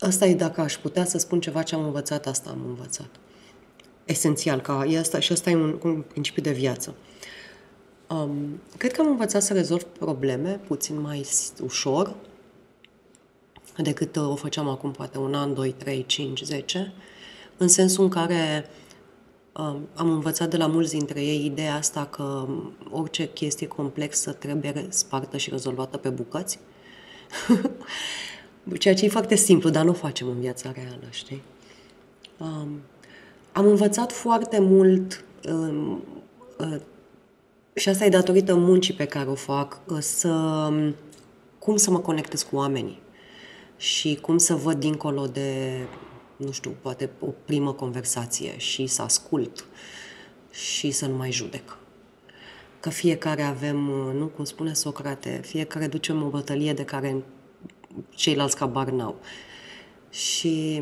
Asta 0.00 0.26
e 0.26 0.34
dacă 0.34 0.60
aș 0.60 0.76
putea 0.76 1.04
să 1.04 1.18
spun 1.18 1.40
ceva 1.40 1.62
ce 1.62 1.74
am 1.74 1.84
învățat, 1.84 2.26
asta 2.26 2.50
am 2.50 2.60
învățat. 2.66 3.08
Esențial, 4.04 4.60
ca 4.60 4.84
e 4.88 4.98
asta, 4.98 5.20
și 5.20 5.32
asta 5.32 5.50
e 5.50 5.54
un, 5.54 5.78
un 5.82 6.02
principiu 6.08 6.42
de 6.42 6.52
viață. 6.52 6.94
Um, 8.08 8.60
cred 8.76 8.92
că 8.92 9.00
am 9.00 9.08
învățat 9.08 9.42
să 9.42 9.52
rezolv 9.52 9.82
probleme 9.82 10.60
puțin 10.66 11.00
mai 11.00 11.26
ușor, 11.62 12.14
decât 13.82 14.16
uh, 14.16 14.28
o 14.28 14.34
făceam 14.34 14.68
acum 14.68 14.90
poate 14.90 15.18
un 15.18 15.34
an, 15.34 15.54
2, 15.54 15.72
3, 15.72 16.04
5, 16.06 16.42
10, 16.42 16.92
în 17.56 17.68
sensul 17.68 18.04
în 18.04 18.10
care 18.10 18.68
uh, 19.52 19.76
am 19.94 20.10
învățat 20.10 20.50
de 20.50 20.56
la 20.56 20.66
mulți 20.66 20.92
dintre 20.92 21.20
ei 21.20 21.44
ideea 21.44 21.74
asta 21.74 22.06
că 22.06 22.46
orice 22.90 23.28
chestie 23.28 23.66
complexă 23.66 24.32
trebuie 24.32 24.86
spartă 24.88 25.36
și 25.36 25.50
rezolvată 25.50 25.96
pe 25.96 26.08
bucăți. 26.08 26.58
Ceea 28.78 28.94
ce 28.94 29.04
e 29.04 29.08
foarte 29.08 29.34
simplu, 29.34 29.70
dar 29.70 29.84
nu 29.84 29.90
o 29.90 29.94
facem 29.94 30.28
în 30.28 30.40
viața 30.40 30.72
reală, 30.72 31.06
știi? 31.10 31.42
Um, 32.38 32.80
am 33.52 33.66
învățat 33.66 34.12
foarte 34.12 34.58
mult 34.60 35.24
um, 35.48 36.04
uh, 36.58 36.76
și 37.74 37.88
asta 37.88 38.04
e 38.04 38.08
datorită 38.08 38.54
muncii 38.54 38.94
pe 38.94 39.04
care 39.04 39.28
o 39.28 39.34
fac, 39.34 39.80
uh, 39.86 39.98
să, 40.00 40.28
um, 40.28 40.94
cum 41.58 41.76
să 41.76 41.90
mă 41.90 41.98
conectez 41.98 42.42
cu 42.42 42.56
oamenii 42.56 43.04
și 43.76 44.18
cum 44.22 44.38
să 44.38 44.54
văd 44.54 44.78
dincolo 44.78 45.26
de, 45.26 45.78
nu 46.36 46.50
știu, 46.50 46.76
poate 46.80 47.10
o 47.20 47.26
primă 47.44 47.72
conversație 47.72 48.58
și 48.58 48.86
să 48.86 49.02
ascult 49.02 49.64
și 50.50 50.90
să 50.90 51.06
nu 51.06 51.16
mai 51.16 51.32
judec. 51.32 51.78
Că 52.80 52.90
fiecare 52.90 53.42
avem, 53.42 53.76
nu 54.16 54.26
cum 54.26 54.44
spune 54.44 54.72
Socrate, 54.72 55.40
fiecare 55.44 55.86
ducem 55.86 56.22
o 56.22 56.28
bătălie 56.28 56.72
de 56.72 56.84
care 56.84 57.24
ceilalți 58.10 58.56
cabar 58.56 58.90
n-au. 58.90 59.16
Și 60.10 60.76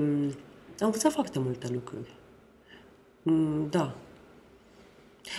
am 0.79 0.87
învățat 0.87 1.13
foarte 1.13 1.39
multe 1.39 1.69
lucruri. 1.73 2.15
Mm, 3.23 3.67
da. 3.71 3.95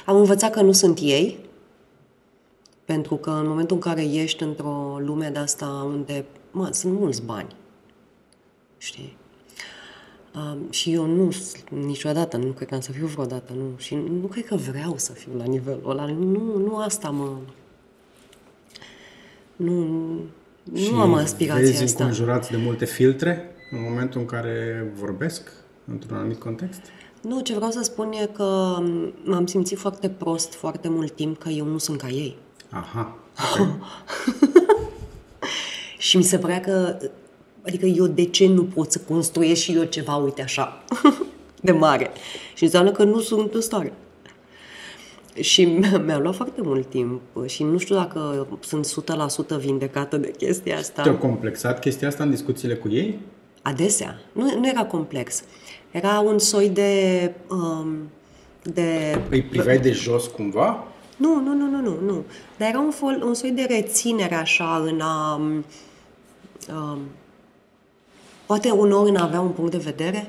Am 0.06 0.16
învățat 0.16 0.51
că 0.51 0.62
nu 0.62 0.72
sunt 0.72 0.99
ei, 1.01 1.39
pentru 2.86 3.16
că 3.16 3.30
în 3.30 3.47
momentul 3.47 3.76
în 3.76 3.82
care 3.82 4.03
ești 4.03 4.43
într-o 4.43 4.97
lume 4.99 5.30
de 5.30 5.39
asta 5.39 5.66
unde 5.86 6.26
mă, 6.56 6.70
sunt 6.72 6.99
mulți 6.99 7.22
bani. 7.22 7.56
Știi? 8.78 9.18
Um, 10.36 10.72
și 10.72 10.93
eu 10.93 11.06
nu, 11.06 11.36
niciodată, 11.70 12.38
nu 12.38 12.51
cred 12.51 12.68
că 12.68 12.74
am 12.74 12.80
să 12.80 12.91
fiu 12.91 13.06
vreodată, 13.06 13.53
nu. 13.53 13.66
Și 13.78 13.95
nu 13.95 14.28
cred 14.28 14.45
că 14.45 14.56
vreau 14.56 14.97
să 14.97 15.12
fiu 15.12 15.32
la 15.38 15.43
nivelul 15.43 15.82
ăla. 15.86 16.06
Nu, 16.06 16.58
nu 16.58 16.78
asta 16.78 17.10
mă... 17.10 17.30
Nu, 19.56 19.86
nu 20.64 20.99
am 20.99 21.14
aspirația 21.14 21.66
vezi 21.66 21.84
asta. 21.84 22.03
înconjurați 22.03 22.51
de 22.51 22.58
multe 22.58 22.86
filtre 22.86 23.56
în 23.72 23.82
momentul 23.82 24.20
în 24.20 24.26
care 24.26 24.88
vorbesc 24.93 25.51
într-un 25.91 26.18
anumit 26.18 26.39
context? 26.39 26.82
Nu, 27.22 27.41
ce 27.41 27.53
vreau 27.53 27.72
să 27.72 27.84
spun 27.84 28.12
e 28.12 28.30
că 28.34 28.78
m-am 29.24 29.45
simțit 29.45 29.78
foarte 29.78 30.10
prost 30.10 30.53
foarte 30.53 30.89
mult 30.89 31.12
timp 31.12 31.38
că 31.38 31.49
eu 31.49 31.66
nu 31.66 31.78
sunt 31.78 32.01
ca 32.01 32.08
ei. 32.08 32.38
Aha. 32.70 33.16
Okay. 33.53 34.74
Și 36.06 36.18
mi 36.18 36.24
se 36.24 36.38
părea 36.38 36.60
că, 36.60 36.97
adică 37.66 37.86
eu 37.86 38.08
de 38.08 38.26
ce 38.26 38.47
nu 38.47 38.64
pot 38.64 38.91
să 38.91 38.99
construiesc 39.08 39.62
și 39.62 39.76
eu 39.76 39.84
ceva, 39.84 40.16
uite 40.16 40.41
așa, 40.41 40.84
de 41.62 41.72
mare. 41.72 42.10
Și 42.53 42.64
înseamnă 42.64 42.91
că 42.91 43.03
nu 43.03 43.20
sunt 43.20 43.53
în 43.53 43.62
stare. 43.62 43.93
Și 45.39 45.66
mi-a 46.06 46.18
luat 46.18 46.36
foarte 46.36 46.62
mult 46.62 46.89
timp 46.89 47.22
și 47.45 47.64
nu 47.64 47.78
știu 47.78 47.95
dacă 47.95 48.47
sunt 48.60 49.06
100% 49.56 49.60
vindecată 49.60 50.18
de 50.18 50.32
chestia 50.32 50.78
asta. 50.78 51.01
Te-a 51.01 51.18
complexat 51.18 51.80
chestia 51.80 52.08
asta 52.08 52.24
în 52.24 52.30
discuțiile 52.30 52.76
cu 52.76 52.89
ei? 52.89 53.20
Adesea. 53.62 54.20
Nu, 54.32 54.60
nu 54.60 54.68
era 54.68 54.86
complex. 54.86 55.43
Era 55.91 56.20
un 56.20 56.39
soi 56.39 56.70
de... 56.70 57.34
Um, 57.49 58.10
de... 58.64 59.20
Îi 59.30 59.43
priveai 59.43 59.80
de 59.80 59.91
jos 59.91 60.28
cumva? 60.28 60.88
Nu, 61.18 61.39
nu, 61.39 61.53
nu, 61.53 61.70
nu, 61.70 61.82
nu, 61.82 61.97
nu. 62.06 62.24
Dar 62.58 62.70
era 62.70 62.80
un, 62.80 62.91
fol, 62.91 63.22
un 63.26 63.34
soi 63.34 63.51
de 63.51 63.66
reținere 63.70 64.36
așa 64.36 64.84
în 64.86 64.99
a... 65.01 65.36
Um, 65.36 65.66
poate 68.45 68.70
unor 68.70 69.07
în 69.07 69.16
a 69.16 69.24
avea 69.24 69.39
un 69.39 69.51
punct 69.51 69.72
de 69.72 69.78
vedere. 69.78 70.28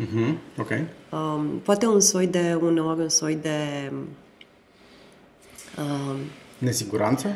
Mm-hmm. 0.00 0.58
Ok. 0.58 0.70
Um, 1.10 1.46
poate 1.62 1.86
un 1.86 2.00
soi 2.00 2.26
de, 2.26 2.58
uneori 2.60 3.00
un 3.00 3.08
soi 3.08 3.38
de... 3.42 3.92
Um, 5.78 6.16
Nesiguranță? 6.58 7.28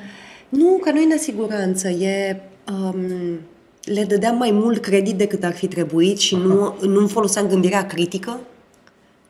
Nu, 0.49 0.78
că 0.82 0.91
nu 0.91 1.01
e 1.01 1.07
nesiguranță, 1.07 1.89
e... 1.89 2.41
Um, 2.72 3.41
le 3.82 4.05
dădeam 4.05 4.36
mai 4.36 4.51
mult 4.51 4.82
credit 4.82 5.16
decât 5.16 5.45
ar 5.45 5.55
fi 5.55 5.66
trebuit 5.68 6.18
și 6.18 6.36
nu, 6.36 6.76
nu 6.80 7.07
foloseam 7.07 7.47
gândirea 7.47 7.86
critică, 7.86 8.39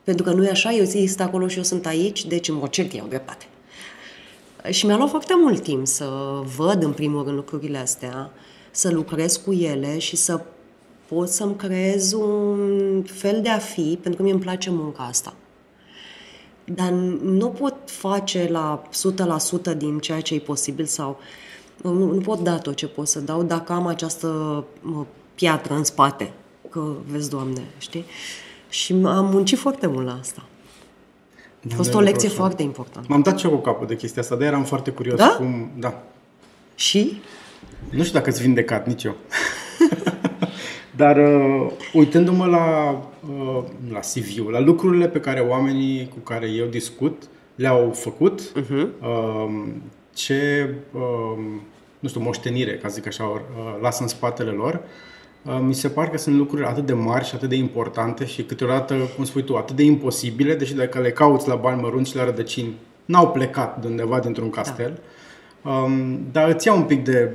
pentru 0.05 0.25
că 0.25 0.33
nu 0.33 0.45
e 0.45 0.51
așa, 0.51 0.73
eu 0.73 0.85
zic 0.85 1.21
acolo 1.21 1.49
și 1.49 1.57
eu 1.57 1.63
sunt 1.63 1.87
aici, 1.87 2.27
deci 2.27 2.51
mă 2.51 2.67
cer 2.67 2.89
că 2.89 2.97
iau 2.97 3.07
dreptate. 3.07 3.47
Și 4.71 4.87
mi-a 4.87 4.97
luat 4.97 5.09
foarte 5.09 5.33
mult 5.37 5.63
timp 5.63 5.87
să 5.87 6.09
văd 6.57 6.83
în 6.83 6.93
primul 6.93 7.25
rând 7.25 7.37
lucrurile 7.37 7.79
astea, 7.79 8.31
să 8.79 8.91
lucrez 8.91 9.37
cu 9.37 9.53
ele 9.53 9.99
și 9.99 10.17
să 10.17 10.41
pot 11.09 11.29
să-mi 11.29 11.57
creez 11.57 12.13
un 12.13 13.03
fel 13.07 13.41
de 13.43 13.49
a 13.49 13.59
fi, 13.59 13.99
pentru 14.03 14.15
că 14.15 14.23
mie 14.23 14.33
îmi 14.33 14.41
place 14.43 14.71
munca 14.71 15.03
asta. 15.03 15.35
Dar 16.65 16.91
nu 17.23 17.49
pot 17.49 17.75
face 17.85 18.49
la 18.51 18.83
100% 19.73 19.77
din 19.77 19.99
ceea 19.99 20.21
ce 20.21 20.35
e 20.35 20.39
posibil 20.39 20.85
sau 20.85 21.19
nu, 21.83 21.93
nu 21.93 22.21
pot 22.21 22.41
da 22.41 22.59
tot 22.59 22.75
ce 22.75 22.87
pot 22.87 23.09
să 23.09 23.21
dau 23.21 23.43
dacă 23.43 23.73
am 23.73 23.87
această 23.87 24.65
piatră 25.35 25.75
în 25.75 25.85
spate. 25.85 26.33
Că, 26.71 26.93
vezi, 27.07 27.31
Doamne, 27.31 27.63
știi? 27.79 28.05
Și 28.69 28.93
am 29.05 29.27
muncit 29.27 29.59
foarte 29.59 29.87
mult 29.87 30.07
la 30.07 30.19
asta. 30.21 30.45
A 31.71 31.75
fost 31.75 31.95
o 31.95 32.01
lecție 32.01 32.29
foarte 32.29 32.63
importantă. 32.63 33.09
M-am 33.11 33.23
dat 33.23 33.39
și 33.39 33.47
eu 33.47 33.53
cu 33.53 33.59
capul 33.59 33.87
de 33.87 33.97
chestia 33.97 34.23
asta, 34.23 34.35
dar 34.35 34.47
eram 34.47 34.65
foarte 34.65 34.91
curios 34.91 35.19
da? 35.19 35.35
cum... 35.39 35.71
Da. 35.79 36.03
Și? 36.75 37.21
Nu 37.91 38.03
știu 38.03 38.19
dacă 38.19 38.31
ți 38.31 38.43
vindecat, 38.43 38.87
nici 38.87 39.05
eu. 39.05 39.17
Dar 40.97 41.17
uh, 41.17 41.71
uitându-mă 41.93 42.47
la, 42.47 42.91
uh, 43.29 43.63
la 43.93 43.99
CV-ul, 43.99 44.51
la 44.51 44.61
lucrurile 44.61 45.09
pe 45.09 45.21
care 45.21 45.41
oamenii 45.41 46.09
cu 46.09 46.19
care 46.19 46.47
eu 46.47 46.67
discut 46.67 47.23
le-au 47.55 47.91
făcut, 47.91 48.41
uh-huh. 48.41 48.87
uh, 49.01 49.65
ce, 50.15 50.75
uh, 50.93 51.39
nu 51.99 52.09
știu, 52.09 52.21
moștenire, 52.21 52.77
ca 52.77 52.89
zic 52.89 53.07
așa, 53.07 53.25
uh, 53.25 53.41
lasă 53.81 54.03
în 54.03 54.09
spatele 54.09 54.51
lor, 54.51 54.81
uh, 55.45 55.59
mi 55.61 55.75
se 55.75 55.89
pare 55.89 56.11
că 56.11 56.19
sunt 56.19 56.37
lucruri 56.37 56.65
atât 56.65 56.87
de 56.87 56.93
mari 56.93 57.25
și 57.25 57.35
atât 57.35 57.49
de 57.49 57.57
importante 57.57 58.27
și 58.27 58.43
câteodată, 58.43 58.95
cum 59.17 59.25
spui 59.25 59.43
tu, 59.43 59.57
atât 59.57 59.77
de 59.77 59.83
imposibile, 59.83 60.55
deși 60.55 60.75
dacă 60.75 61.01
le 61.01 61.11
cauți 61.11 61.49
la 61.49 61.55
bani 61.55 61.81
mărunți 61.81 62.11
și 62.11 62.17
la 62.17 62.25
rădăcini, 62.25 62.75
n-au 63.05 63.31
plecat 63.31 63.81
de 63.81 63.87
undeva 63.87 64.19
dintr-un 64.19 64.51
castel, 64.51 65.01
da. 65.63 65.71
um, 65.71 66.21
dar 66.33 66.49
îți 66.49 66.67
ia 66.67 66.73
un 66.73 66.83
pic 66.83 67.05
de 67.05 67.31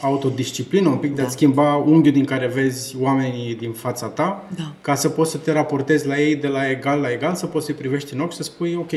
autodisciplină, 0.00 0.88
un 0.88 0.96
pic 0.96 1.14
de 1.14 1.20
da. 1.20 1.26
a 1.26 1.30
schimba 1.30 1.76
unghiul 1.76 2.14
din 2.14 2.24
care 2.24 2.46
vezi 2.46 2.96
oamenii 3.00 3.54
din 3.54 3.72
fața 3.72 4.06
ta, 4.06 4.48
da. 4.56 4.72
ca 4.80 4.94
să 4.94 5.08
poți 5.08 5.30
să 5.30 5.36
te 5.36 5.52
raportezi 5.52 6.06
la 6.06 6.20
ei 6.20 6.36
de 6.36 6.48
la 6.48 6.70
egal 6.70 7.00
la 7.00 7.10
egal, 7.10 7.34
să 7.34 7.46
poți 7.46 7.64
să-i 7.64 7.74
privești 7.74 8.14
în 8.14 8.20
ochi 8.20 8.30
și 8.30 8.36
să 8.36 8.42
spui, 8.42 8.74
ok, 8.74 8.90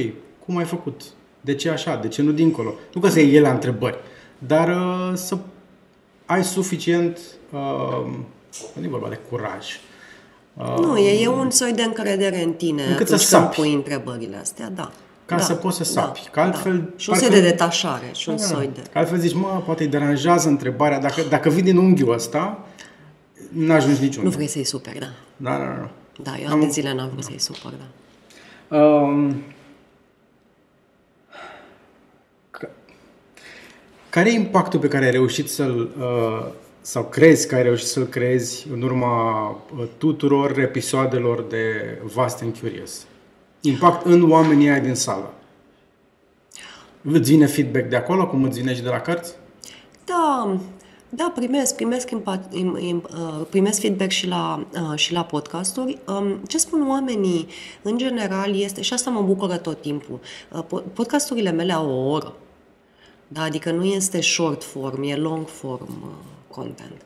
cum 0.45 0.57
ai 0.57 0.65
făcut? 0.65 1.01
De 1.41 1.55
ce 1.55 1.69
așa? 1.69 1.95
De 1.95 2.07
ce 2.07 2.21
nu 2.21 2.31
dincolo? 2.31 2.73
Nu 2.93 3.01
că 3.01 3.09
să 3.09 3.19
iei 3.19 3.39
la 3.39 3.51
întrebări, 3.51 3.97
dar 4.37 4.67
uh, 4.67 5.11
să 5.13 5.37
ai 6.25 6.43
suficient, 6.43 7.19
uh, 7.51 8.05
nu 8.73 8.85
e 8.85 8.87
vorba 8.87 9.09
de 9.09 9.19
curaj, 9.29 9.79
uh, 10.53 10.77
nu, 10.79 10.97
e, 10.97 11.23
e 11.23 11.27
un 11.27 11.49
soi 11.49 11.73
de 11.73 11.83
încredere 11.83 12.43
în 12.43 12.53
tine 12.53 12.83
încât 12.83 13.07
să 13.07 13.37
când 13.37 13.49
pui 13.49 13.73
întrebările 13.73 14.35
astea, 14.35 14.69
da 14.69 14.91
ca 15.25 15.35
da, 15.35 15.41
să 15.41 15.53
poți 15.53 15.77
să 15.77 15.83
sapi. 15.83 16.21
Da, 16.23 16.29
că 16.31 16.39
altfel, 16.39 16.77
da. 16.77 16.85
Și 16.95 17.09
un 17.09 17.15
soi 17.15 17.29
de 17.29 17.41
detașare 17.41 18.09
și 18.13 18.29
un 18.29 18.35
da, 18.35 18.43
soi 18.43 18.69
de... 18.73 18.81
Că 18.91 18.97
altfel 18.97 19.17
zici, 19.17 19.33
mă, 19.33 19.61
poate 19.65 19.83
îi 19.83 19.89
deranjează 19.89 20.47
întrebarea. 20.47 20.99
Dacă, 20.99 21.21
dacă 21.29 21.49
vii 21.49 21.61
din 21.61 21.77
unghiul 21.77 22.13
ăsta, 22.13 22.65
n-ajungi 23.49 24.01
niciun. 24.01 24.23
Nu 24.23 24.29
vrei 24.29 24.47
să-i 24.47 24.63
superi, 24.63 24.99
da. 24.99 25.09
Da, 25.37 25.57
da, 25.57 25.65
da. 25.65 25.89
Da, 26.21 26.31
eu 26.43 26.51
am 26.51 26.59
de 26.59 26.67
zile 26.67 26.93
n-am 26.93 27.07
vrut 27.07 27.21
da. 27.21 27.27
să-i 27.27 27.39
supăr, 27.39 27.73
da. 27.77 28.77
Um, 28.77 29.43
care 34.09 34.29
e 34.29 34.33
impactul 34.33 34.79
pe 34.79 34.87
care 34.87 35.05
ai 35.05 35.11
reușit 35.11 35.49
să-l, 35.49 35.91
uh, 35.99 36.51
sau 36.81 37.03
crezi 37.03 37.47
că 37.47 37.55
ai 37.55 37.63
reușit 37.63 37.87
să-l 37.87 38.05
creezi 38.05 38.67
în 38.71 38.81
urma 38.81 39.49
uh, 39.49 39.85
tuturor 39.97 40.59
episoadelor 40.59 41.41
de 41.41 41.97
Vast 42.03 42.41
and 42.41 42.57
Curious? 42.57 43.05
Impact 43.63 44.05
în 44.05 44.31
oamenii 44.31 44.69
aia 44.69 44.79
din 44.79 44.95
sală. 44.95 45.33
Îți 47.01 47.31
vine 47.31 47.45
feedback 47.45 47.89
de 47.89 47.95
acolo, 47.95 48.27
cum 48.27 48.43
îți 48.43 48.59
vine 48.59 48.75
și 48.75 48.81
de 48.81 48.89
la 48.89 48.99
cărți? 48.99 49.33
Da, 50.05 50.57
da, 51.09 51.31
primesc, 51.35 51.75
primesc, 51.75 52.11
impact, 52.11 52.53
im, 52.53 52.77
im, 52.77 53.03
uh, 53.13 53.45
primesc 53.49 53.79
feedback 53.79 54.11
și 54.11 54.27
la, 54.27 54.65
uh, 54.73 54.97
și 54.97 55.13
la 55.13 55.23
podcasturi. 55.23 55.97
Um, 56.07 56.39
ce 56.47 56.57
spun 56.57 56.87
oamenii, 56.89 57.47
în 57.81 57.97
general, 57.97 58.59
este, 58.59 58.81
și 58.81 58.93
asta 58.93 59.09
mă 59.09 59.21
bucură 59.21 59.57
tot 59.57 59.81
timpul, 59.81 60.19
uh, 60.51 60.81
podcasturile 60.93 61.51
mele 61.51 61.73
au 61.73 61.89
o 61.89 62.11
oră. 62.11 62.33
Da, 63.27 63.41
adică 63.41 63.71
nu 63.71 63.83
este 63.83 64.21
short 64.21 64.63
form, 64.63 65.03
e 65.03 65.15
long 65.15 65.47
form 65.47 66.15
content. 66.47 67.01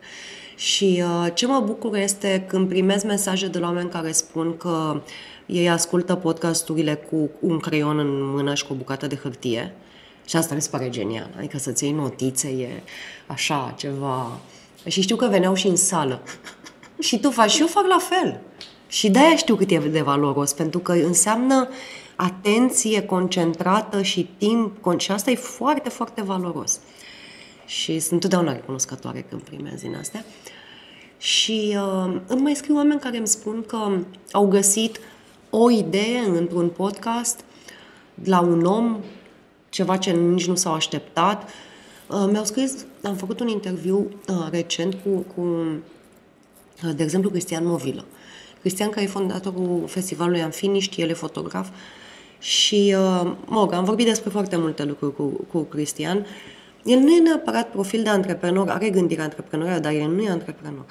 Și 0.56 1.02
ce 1.34 1.46
mă 1.46 1.62
bucură 1.66 1.98
este 1.98 2.44
când 2.48 2.68
primesc 2.68 3.04
mesaje 3.04 3.48
de 3.48 3.58
la 3.58 3.66
oameni 3.66 3.90
care 3.90 4.12
spun 4.12 4.56
că 4.56 4.92
uh, 4.94 5.00
ei 5.48 5.70
ascultă 5.70 6.14
podcasturile 6.14 6.94
cu 6.94 7.30
un 7.40 7.58
creion 7.58 7.98
în 7.98 8.30
mână 8.30 8.54
și 8.54 8.66
cu 8.66 8.72
o 8.72 8.76
bucată 8.76 9.06
de 9.06 9.16
hârtie 9.16 9.74
și 10.26 10.36
asta 10.36 10.54
mi 10.54 10.62
se 10.62 10.68
pare 10.70 10.88
genial. 10.88 11.30
Adică 11.36 11.58
să-ți 11.58 11.84
iei 11.84 11.92
notițe 11.92 12.48
e 12.48 12.82
așa, 13.26 13.74
ceva... 13.76 14.38
Și 14.86 15.00
știu 15.00 15.16
că 15.16 15.26
veneau 15.26 15.54
și 15.54 15.66
în 15.66 15.76
sală. 15.76 16.22
și 16.98 17.18
tu 17.18 17.30
faci 17.30 17.50
și 17.50 17.60
eu 17.60 17.66
fac 17.66 17.86
la 17.86 17.98
fel. 17.98 18.40
Și 18.88 19.10
de-aia 19.10 19.36
știu 19.36 19.56
cât 19.56 19.70
e 19.70 19.78
de 19.78 20.00
valoros, 20.00 20.52
pentru 20.52 20.78
că 20.78 20.92
înseamnă 20.92 21.68
atenție 22.16 23.02
concentrată 23.02 24.02
și 24.02 24.28
timp, 24.38 25.00
și 25.00 25.10
asta 25.10 25.30
e 25.30 25.34
foarte, 25.34 25.88
foarte 25.88 26.22
valoros. 26.22 26.80
Și 27.66 27.98
sunt 27.98 28.12
întotdeauna 28.12 28.52
recunoscătoare 28.52 29.26
când 29.28 29.42
primez 29.42 29.80
din 29.80 29.96
astea. 29.96 30.24
Și 31.18 31.76
uh, 31.76 32.20
îmi 32.26 32.40
mai 32.40 32.54
scriu 32.54 32.76
oameni 32.76 33.00
care 33.00 33.16
îmi 33.16 33.26
spun 33.26 33.64
că 33.66 33.98
au 34.32 34.46
găsit 34.46 35.00
o 35.50 35.70
idee 35.70 36.18
într-un 36.18 36.68
podcast 36.68 37.40
la 38.24 38.40
un 38.40 38.64
om, 38.64 39.00
ceva 39.68 39.96
ce 39.96 40.10
nici 40.10 40.46
nu 40.46 40.54
s-au 40.54 40.72
așteptat. 40.72 41.50
Uh, 42.06 42.28
mi-au 42.30 42.44
scris, 42.44 42.86
am 43.02 43.14
făcut 43.14 43.40
un 43.40 43.48
interviu 43.48 43.98
uh, 44.28 44.48
recent 44.50 44.94
cu, 44.94 45.08
cu 45.34 45.40
uh, 46.84 46.94
de 46.96 47.02
exemplu, 47.02 47.30
Cristian 47.30 47.66
Movilă. 47.66 48.04
Cristian, 48.60 48.90
care 48.90 49.04
e 49.04 49.08
fondatorul 49.08 49.84
festivalului 49.86 50.42
Amfiniști, 50.42 51.00
el 51.00 51.08
e 51.08 51.12
fotograf 51.12 51.68
și, 52.38 52.94
mă 53.44 53.60
rog, 53.60 53.72
am 53.72 53.84
vorbit 53.84 54.06
despre 54.06 54.30
foarte 54.30 54.56
multe 54.56 54.84
lucruri 54.84 55.14
cu, 55.14 55.46
cu 55.52 55.58
Cristian. 55.58 56.26
El 56.84 56.98
nu 56.98 57.10
e 57.10 57.20
neapărat 57.20 57.70
profil 57.70 58.02
de 58.02 58.08
antreprenor, 58.08 58.68
are 58.68 58.90
gândire 58.90 59.22
antreprenorială, 59.22 59.80
dar 59.80 59.92
el 59.92 60.10
nu 60.10 60.22
e 60.22 60.28
antreprenor. 60.28 60.84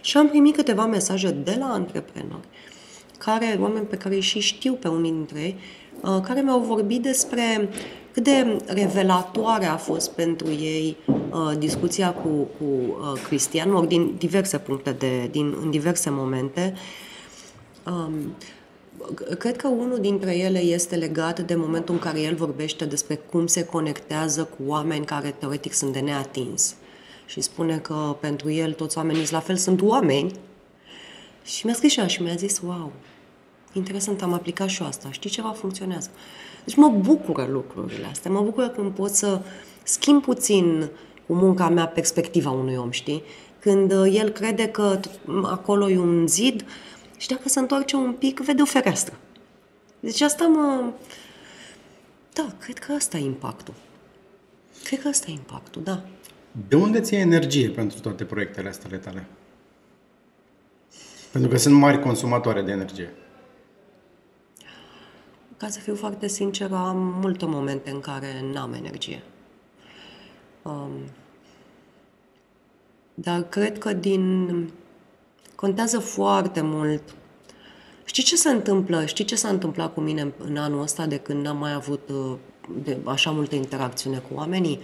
Și 0.00 0.16
am 0.16 0.28
primit 0.28 0.56
câteva 0.56 0.86
mesaje 0.86 1.30
de 1.30 1.56
la 1.58 1.66
antreprenori 1.66 2.46
care, 3.18 3.58
oameni 3.60 3.86
pe 3.86 3.96
care 3.96 4.18
și 4.18 4.40
știu 4.40 4.72
pe 4.72 4.88
unii 4.88 5.10
dintre 5.10 5.40
ei, 5.40 5.56
uh, 6.02 6.20
care 6.22 6.40
mi-au 6.40 6.60
vorbit 6.60 7.02
despre 7.02 7.68
cât 8.12 8.24
de 8.24 8.56
revelatoare 8.66 9.66
a 9.66 9.76
fost 9.76 10.10
pentru 10.10 10.50
ei 10.50 10.96
uh, 11.06 11.58
discuția 11.58 12.12
cu, 12.12 12.28
cu 12.28 12.64
uh, 12.64 13.20
Cristian, 13.26 13.74
ori 13.74 13.88
din 13.88 14.14
diverse 14.18 14.58
puncte, 14.58 14.90
de, 14.90 15.28
din, 15.30 15.56
în 15.62 15.70
diverse 15.70 16.10
momente. 16.10 16.74
Um, 17.86 18.34
cred 19.38 19.56
că 19.56 19.68
unul 19.68 19.98
dintre 20.00 20.36
ele 20.36 20.58
este 20.58 20.96
legat 20.96 21.40
de 21.40 21.54
momentul 21.54 21.94
în 21.94 22.00
care 22.00 22.20
el 22.20 22.34
vorbește 22.34 22.84
despre 22.84 23.14
cum 23.14 23.46
se 23.46 23.64
conectează 23.64 24.44
cu 24.44 24.62
oameni 24.66 25.04
care 25.04 25.34
teoretic 25.38 25.72
sunt 25.72 25.92
de 25.92 26.00
neatins. 26.00 26.74
Și 27.26 27.40
spune 27.40 27.78
că 27.78 28.16
pentru 28.20 28.50
el 28.50 28.72
toți 28.72 28.98
oamenii 28.98 29.26
la 29.30 29.40
fel 29.40 29.56
sunt 29.56 29.82
oameni. 29.82 30.32
Și 31.44 31.66
mi-a 31.66 31.74
scris 31.74 31.92
și 31.92 32.06
și 32.06 32.22
mi-a 32.22 32.34
zis, 32.34 32.60
wow, 32.64 32.92
interesant, 33.78 34.22
am 34.22 34.32
aplicat 34.32 34.68
și 34.68 34.82
eu 34.82 34.88
asta. 34.88 35.10
Știi 35.10 35.30
ceva? 35.30 35.48
Funcționează. 35.48 36.10
Deci 36.64 36.76
mă 36.76 36.88
bucură 36.88 37.48
lucrurile 37.50 38.06
astea. 38.10 38.30
Mă 38.30 38.40
bucură 38.40 38.68
când 38.68 38.92
pot 38.92 39.10
să 39.10 39.40
schimb 39.82 40.22
puțin 40.22 40.90
cu 41.26 41.34
munca 41.34 41.68
mea 41.68 41.86
perspectiva 41.86 42.50
unui 42.50 42.76
om, 42.76 42.90
știi? 42.90 43.22
Când 43.58 43.92
uh, 43.92 44.14
el 44.14 44.28
crede 44.28 44.68
că 44.68 45.00
acolo 45.42 45.90
e 45.90 45.98
un 45.98 46.26
zid 46.28 46.64
și 47.16 47.28
dacă 47.28 47.48
se 47.48 47.58
întoarce 47.58 47.96
un 47.96 48.12
pic, 48.12 48.40
vede 48.40 48.62
o 48.62 48.64
fereastră. 48.64 49.14
Deci 50.00 50.20
asta 50.20 50.46
mă... 50.46 50.92
da, 52.32 52.46
cred 52.58 52.78
că 52.78 52.92
asta 52.92 53.16
e 53.16 53.24
impactul. 53.24 53.74
Cred 54.84 55.00
că 55.00 55.08
asta 55.08 55.26
e 55.28 55.32
impactul, 55.32 55.82
da. 55.82 56.00
De 56.68 56.76
unde 56.76 57.00
ți 57.00 57.14
energie 57.14 57.68
pentru 57.68 58.00
toate 58.00 58.24
proiectele 58.24 58.68
astea 58.68 58.88
ale 58.88 58.98
tale? 58.98 59.26
Pentru 61.32 61.50
că 61.50 61.56
sunt 61.56 61.74
mari 61.74 62.00
consumatoare 62.00 62.62
de 62.62 62.70
energie. 62.70 63.12
Ca 65.58 65.68
să 65.68 65.78
fiu 65.78 65.94
foarte 65.94 66.28
sinceră, 66.28 66.74
am 66.74 67.18
multe 67.20 67.44
momente 67.46 67.90
în 67.90 68.00
care 68.00 68.44
n-am 68.52 68.72
energie. 68.72 69.22
Um, 70.62 70.90
dar 73.14 73.42
cred 73.42 73.78
că 73.78 73.92
din... 73.92 74.70
Contează 75.54 75.98
foarte 75.98 76.60
mult. 76.60 77.02
Știi 78.04 78.22
ce 78.22 78.36
se 78.36 78.48
întâmplă? 78.48 79.04
Știi 79.04 79.24
ce 79.24 79.34
s-a 79.34 79.48
întâmplat 79.48 79.94
cu 79.94 80.00
mine 80.00 80.32
în 80.38 80.56
anul 80.56 80.82
ăsta 80.82 81.06
de 81.06 81.16
când 81.16 81.44
n-am 81.44 81.56
mai 81.56 81.72
avut 81.72 82.08
uh, 82.08 82.36
de 82.82 82.98
așa 83.04 83.30
multă 83.30 83.54
interacțiune 83.54 84.18
cu 84.18 84.34
oamenii? 84.34 84.80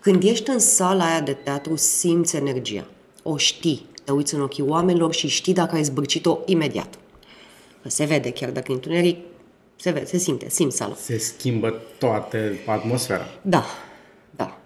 Când 0.00 0.22
ești 0.22 0.50
în 0.50 0.58
sala 0.58 1.04
aia 1.04 1.20
de 1.20 1.32
teatru, 1.32 1.76
simți 1.76 2.36
energia. 2.36 2.86
O 3.22 3.36
știi. 3.36 3.86
Te 4.04 4.12
uiți 4.12 4.34
în 4.34 4.40
ochii 4.40 4.64
oamenilor 4.64 5.14
și 5.14 5.28
știi 5.28 5.52
dacă 5.52 5.74
ai 5.74 5.82
zbârcit-o 5.82 6.38
imediat. 6.46 6.98
Că 7.82 7.88
se 7.88 8.04
vede 8.04 8.30
chiar 8.32 8.50
dacă 8.50 8.72
întuneric, 8.72 9.18
se 9.80 9.90
vede, 9.90 10.06
se 10.06 10.18
simte, 10.18 10.48
simți 10.48 10.76
sala. 10.76 10.94
Se 10.94 11.18
schimbă 11.18 11.82
toată 11.98 12.38
atmosfera. 12.66 13.26
Da, 13.42 13.64
da. 14.30 14.58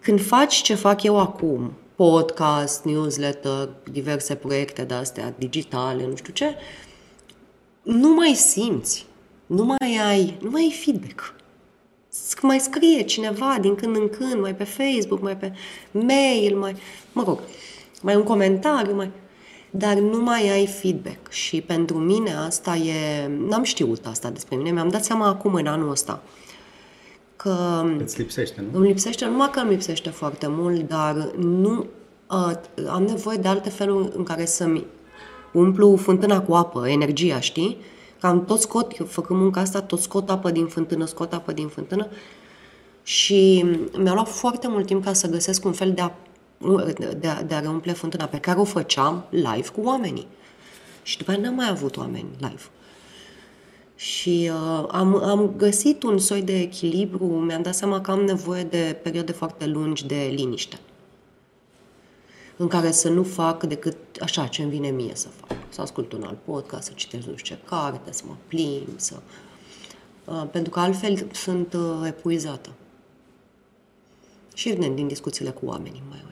Când 0.00 0.20
faci 0.20 0.54
ce 0.54 0.74
fac 0.74 1.02
eu 1.02 1.20
acum, 1.20 1.72
podcast, 1.94 2.84
newsletter, 2.84 3.68
diverse 3.90 4.34
proiecte 4.34 4.84
de 4.84 4.94
astea 4.94 5.34
digitale, 5.38 6.06
nu 6.06 6.16
știu 6.16 6.32
ce, 6.32 6.54
nu 7.82 8.14
mai 8.14 8.34
simți, 8.34 9.06
nu 9.46 9.64
mai 9.64 9.98
ai, 10.06 10.36
nu 10.40 10.50
mai 10.50 10.62
ai 10.62 10.72
feedback. 10.84 11.34
Mai 12.42 12.58
scrie 12.58 13.02
cineva 13.02 13.58
din 13.60 13.74
când 13.74 13.96
în 13.96 14.08
când, 14.08 14.40
mai 14.40 14.54
pe 14.54 14.64
Facebook, 14.64 15.20
mai 15.20 15.36
pe 15.36 15.52
mail, 15.90 16.56
mai, 16.56 16.76
mă 17.12 17.22
rog, 17.22 17.40
mai 18.02 18.16
un 18.16 18.22
comentariu, 18.22 18.94
mai 18.94 19.10
dar 19.70 19.94
nu 19.94 20.22
mai 20.22 20.50
ai 20.50 20.66
feedback. 20.66 21.30
Și 21.30 21.60
pentru 21.60 21.96
mine 21.98 22.34
asta 22.34 22.76
e... 22.76 23.26
N-am 23.48 23.62
știut 23.62 24.06
asta 24.06 24.30
despre 24.30 24.56
mine, 24.56 24.70
mi-am 24.70 24.88
dat 24.88 25.04
seama 25.04 25.26
acum 25.26 25.54
în 25.54 25.66
anul 25.66 25.90
ăsta 25.90 26.22
că... 27.36 27.84
Îți 27.98 28.18
lipsește, 28.18 28.64
nu? 28.70 28.78
Îmi 28.78 28.86
lipsește, 28.86 29.24
numai 29.24 29.50
că 29.50 29.60
îmi 29.60 29.70
lipsește 29.70 30.10
foarte 30.10 30.46
mult, 30.48 30.88
dar 30.88 31.30
nu... 31.38 31.86
Uh, 32.30 32.52
am 32.88 33.02
nevoie 33.02 33.36
de 33.36 33.48
alte 33.48 33.68
feluri 33.68 34.12
în 34.16 34.22
care 34.22 34.44
să-mi 34.44 34.84
umplu 35.52 35.96
fântâna 35.96 36.40
cu 36.40 36.54
apă, 36.54 36.88
energia, 36.88 37.40
știi? 37.40 37.76
Cam 38.20 38.44
tot 38.44 38.60
scot, 38.60 38.92
făcând 39.06 39.40
munca 39.40 39.60
asta, 39.60 39.82
tot 39.82 40.00
scot 40.00 40.30
apă 40.30 40.50
din 40.50 40.66
fântână, 40.66 41.04
scot 41.04 41.32
apă 41.32 41.52
din 41.52 41.68
fântână 41.68 42.08
și 43.02 43.64
mi-a 43.98 44.12
luat 44.12 44.28
foarte 44.28 44.68
mult 44.68 44.86
timp 44.86 45.04
ca 45.04 45.12
să 45.12 45.28
găsesc 45.28 45.64
un 45.64 45.72
fel 45.72 45.92
de 45.92 46.00
a 46.00 46.10
de, 47.18 47.28
a, 47.28 47.42
de 47.42 47.54
a 47.54 47.60
reumple 47.60 47.92
fântâna 47.92 48.26
pe 48.26 48.38
care 48.38 48.58
o 48.58 48.64
făceam 48.64 49.24
live 49.30 49.68
cu 49.68 49.80
oamenii. 49.80 50.26
Și 51.02 51.18
după 51.18 51.30
aceea 51.30 51.46
n-am 51.46 51.56
mai 51.56 51.68
avut 51.68 51.96
oameni 51.96 52.28
live. 52.38 52.62
Și 53.96 54.50
uh, 54.52 54.86
am, 54.90 55.14
am 55.22 55.54
găsit 55.56 56.02
un 56.02 56.18
soi 56.18 56.42
de 56.42 56.60
echilibru, 56.60 57.24
mi-am 57.24 57.62
dat 57.62 57.74
seama 57.74 58.00
că 58.00 58.10
am 58.10 58.20
nevoie 58.20 58.62
de 58.62 58.98
perioade 59.02 59.32
foarte 59.32 59.66
lungi 59.66 60.06
de 60.06 60.30
liniște. 60.34 60.78
În 62.56 62.68
care 62.68 62.90
să 62.90 63.08
nu 63.08 63.22
fac 63.22 63.64
decât 63.64 63.96
așa 64.20 64.46
ce 64.46 64.62
îmi 64.62 64.70
vine 64.70 64.88
mie 64.88 65.14
să 65.14 65.28
fac. 65.28 65.56
Să 65.68 65.80
ascult 65.80 66.12
un 66.12 66.22
alt 66.22 66.38
podcast, 66.44 66.86
să 66.86 66.92
citesc 66.94 67.26
nu 67.26 67.36
știu 67.36 67.56
ce 67.56 67.62
carte, 67.64 68.12
să 68.12 68.22
mă 68.26 68.34
plimb, 68.46 68.88
să... 68.96 69.14
Uh, 70.24 70.44
pentru 70.50 70.70
că 70.70 70.80
altfel 70.80 71.26
sunt 71.32 71.72
uh, 71.72 72.06
epuizată. 72.06 72.70
Și 74.54 74.68
evident, 74.68 74.96
din 74.96 75.06
discuțiile 75.06 75.50
cu 75.50 75.66
oamenii 75.66 76.02
mai 76.08 76.24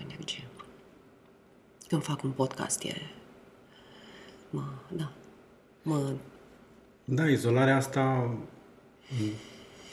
o 1.95 2.01
energie. 2.01 2.03
Când 2.03 2.03
fac 2.03 2.23
un 2.23 2.31
podcast, 2.31 2.83
e... 2.83 2.95
Mă, 4.51 4.63
da, 4.89 5.13
mă... 5.83 6.13
Da, 7.05 7.29
izolarea 7.29 7.77
asta 7.77 8.35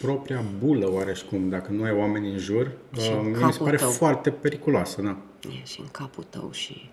propria 0.01 0.43
bulă 0.59 0.91
oareșcum, 0.91 1.49
dacă 1.49 1.71
nu 1.71 1.83
ai 1.83 1.91
oameni 1.91 2.31
în 2.31 2.37
jur, 2.37 2.71
uh, 2.97 3.21
mi 3.45 3.53
se 3.53 3.63
pare 3.63 3.77
tău. 3.77 3.89
foarte 3.89 4.31
periculoasă, 4.31 5.01
da. 5.01 5.17
E 5.61 5.65
și 5.65 5.79
în 5.79 5.87
capul 5.91 6.23
tău 6.23 6.51
și 6.51 6.89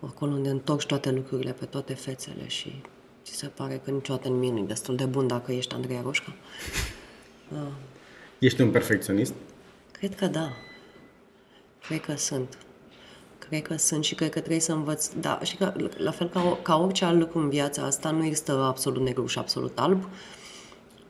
acolo 0.00 0.32
unde 0.32 0.48
întorci 0.48 0.86
toate 0.86 1.10
lucrurile 1.10 1.52
pe 1.52 1.64
toate 1.64 1.94
fețele 1.94 2.48
și 2.48 2.82
ți 3.24 3.34
se 3.34 3.46
pare 3.46 3.80
că 3.84 3.90
niciodată 3.90 4.28
nimic 4.28 4.52
nu 4.52 4.58
e 4.58 4.62
destul 4.62 4.96
de 4.96 5.04
bun 5.04 5.26
dacă 5.26 5.52
ești 5.52 5.74
Andreea 5.74 6.00
Roșca. 6.00 6.34
Uh. 7.52 7.72
Ești 8.38 8.60
un 8.60 8.70
perfecționist? 8.70 9.34
Cred 9.92 10.14
că 10.14 10.26
da. 10.26 10.52
Cred 11.86 12.00
că 12.00 12.16
sunt. 12.16 12.58
Cred 13.48 13.62
că 13.62 13.76
sunt 13.76 14.04
și 14.04 14.14
cred 14.14 14.30
că 14.30 14.38
trebuie 14.38 14.60
să 14.60 14.72
învăț. 14.72 15.08
Da, 15.20 15.40
și 15.42 15.56
că, 15.56 15.72
la 15.96 16.10
fel 16.10 16.28
ca, 16.28 16.58
ca 16.62 16.76
orice 16.76 17.04
alt 17.04 17.18
lucru 17.18 17.38
în 17.38 17.48
viața 17.48 17.82
asta, 17.82 18.10
nu 18.10 18.24
există 18.24 18.52
absolut 18.52 19.02
negru 19.02 19.26
și 19.26 19.38
absolut 19.38 19.78
alb. 19.78 20.08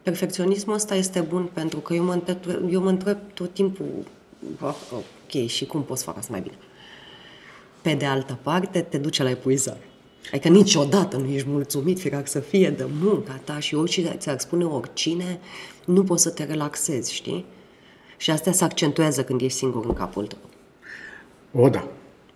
Perfecționismul 0.03 0.75
ăsta 0.75 0.95
este 0.95 1.21
bun 1.21 1.51
pentru 1.53 1.79
că 1.79 1.95
eu 1.95 2.05
mă 2.05 2.13
întreb, 2.13 2.39
eu 2.71 2.81
mă 2.81 2.89
întreb 2.89 3.19
tot 3.35 3.55
timpul, 3.55 3.87
ok, 4.91 5.47
și 5.47 5.67
cum 5.67 5.83
poți 5.83 6.05
fac 6.05 6.17
asta 6.17 6.33
mai 6.33 6.41
bine? 6.41 6.55
Pe 7.83 7.95
de 7.95 8.05
altă 8.05 8.39
parte, 8.43 8.81
te 8.81 8.99
duce 8.99 9.23
la 9.23 9.31
epuizare. 9.31 9.89
Adică 10.33 10.49
niciodată 10.49 11.17
nu 11.17 11.27
ești 11.27 11.49
mulțumit, 11.49 11.99
fiecare 11.99 12.27
să 12.27 12.41
fie 12.41 12.71
de 12.71 12.87
munca 13.01 13.41
ta 13.45 13.59
și 13.59 13.75
oricine 13.75 14.17
ți-ar 14.19 14.39
spune 14.39 14.65
oricine, 14.65 15.41
nu 15.85 16.05
poți 16.05 16.23
să 16.23 16.31
te 16.31 16.45
relaxezi, 16.45 17.15
știi? 17.15 17.45
Și 18.17 18.31
astea 18.31 18.53
se 18.53 18.65
accentuează 18.65 19.25
când 19.25 19.41
ești 19.41 19.59
singur 19.59 19.85
în 19.85 19.93
capul 19.93 20.27
tău. 20.27 20.39
O, 21.63 21.69
da. 21.69 21.89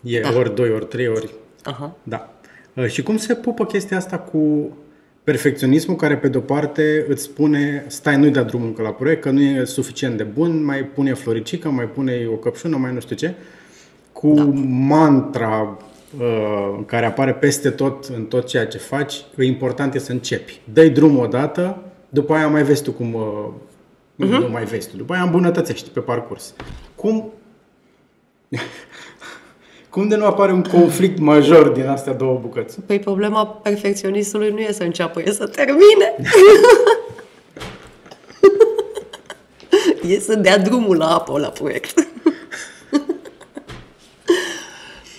E 0.03 0.21
da. 0.21 0.37
ori 0.37 0.55
doi, 0.55 0.71
ori 0.71 0.87
trei, 0.87 1.09
ori... 1.09 1.31
Aha. 1.63 1.97
Da. 2.03 2.33
Uh, 2.75 2.87
și 2.87 3.03
cum 3.03 3.17
se 3.17 3.35
pupă 3.35 3.65
chestia 3.65 3.97
asta 3.97 4.19
cu 4.19 4.73
perfecționismul 5.25 5.97
care 5.97 6.17
pe 6.17 6.29
de-o 6.29 6.41
parte 6.41 7.05
îți 7.09 7.23
spune 7.23 7.85
stai, 7.87 8.17
nu-i 8.17 8.31
da 8.31 8.43
drumul 8.43 8.67
încă 8.67 8.83
la 8.83 8.93
proiect, 8.93 9.23
că 9.23 9.31
nu 9.31 9.41
e 9.41 9.65
suficient 9.65 10.17
de 10.17 10.23
bun, 10.23 10.65
mai 10.65 10.85
pune 10.85 11.15
floricică, 11.15 11.69
mai 11.69 11.89
pune 11.89 12.29
o 12.33 12.37
căpșună, 12.37 12.77
mai 12.77 12.93
nu 12.93 13.01
știu 13.01 13.17
ce, 13.17 13.35
cu 14.13 14.33
da. 14.35 14.43
mantra 14.65 15.79
uh, 16.19 16.79
care 16.87 17.07
apare 17.07 17.35
peste 17.35 17.71
tot 17.71 18.05
în 18.05 18.25
tot 18.25 18.47
ceea 18.47 18.67
ce 18.67 18.79
faci, 18.79 19.15
important 19.41 19.95
e 19.95 19.99
să 19.99 20.13
începi. 20.13 20.61
Dă-i 20.73 20.91
drumul 20.91 21.25
odată, 21.25 21.83
după 22.09 22.35
aia 22.35 22.49
mai 22.49 22.63
vezi 22.63 22.83
tu 22.83 22.93
cum 22.93 23.15
uh, 23.15 23.49
uh-huh. 24.27 24.41
nu 24.41 24.49
mai 24.51 24.65
vezi 24.65 24.89
tu. 24.91 24.97
După 24.97 25.13
aia 25.13 25.23
îmbunătățești 25.23 25.89
pe 25.89 26.01
parcurs. 26.01 26.55
Cum... 26.95 27.33
Cum 29.91 30.09
de 30.09 30.17
nu 30.17 30.25
apare 30.25 30.53
un 30.53 30.63
conflict 30.63 31.19
major 31.19 31.69
din 31.69 31.87
astea 31.87 32.13
două 32.13 32.39
bucăți? 32.43 32.81
Păi 32.81 32.99
problema 32.99 33.47
perfecționistului 33.47 34.51
nu 34.51 34.59
e 34.59 34.73
să 34.73 34.83
înceapă, 34.83 35.23
e 35.25 35.31
să 35.31 35.47
termine. 35.47 36.17
e 40.15 40.21
să 40.21 40.35
dea 40.35 40.59
drumul 40.59 40.97
la 40.97 41.15
apă 41.15 41.39
la 41.39 41.49
proiect. 41.49 42.07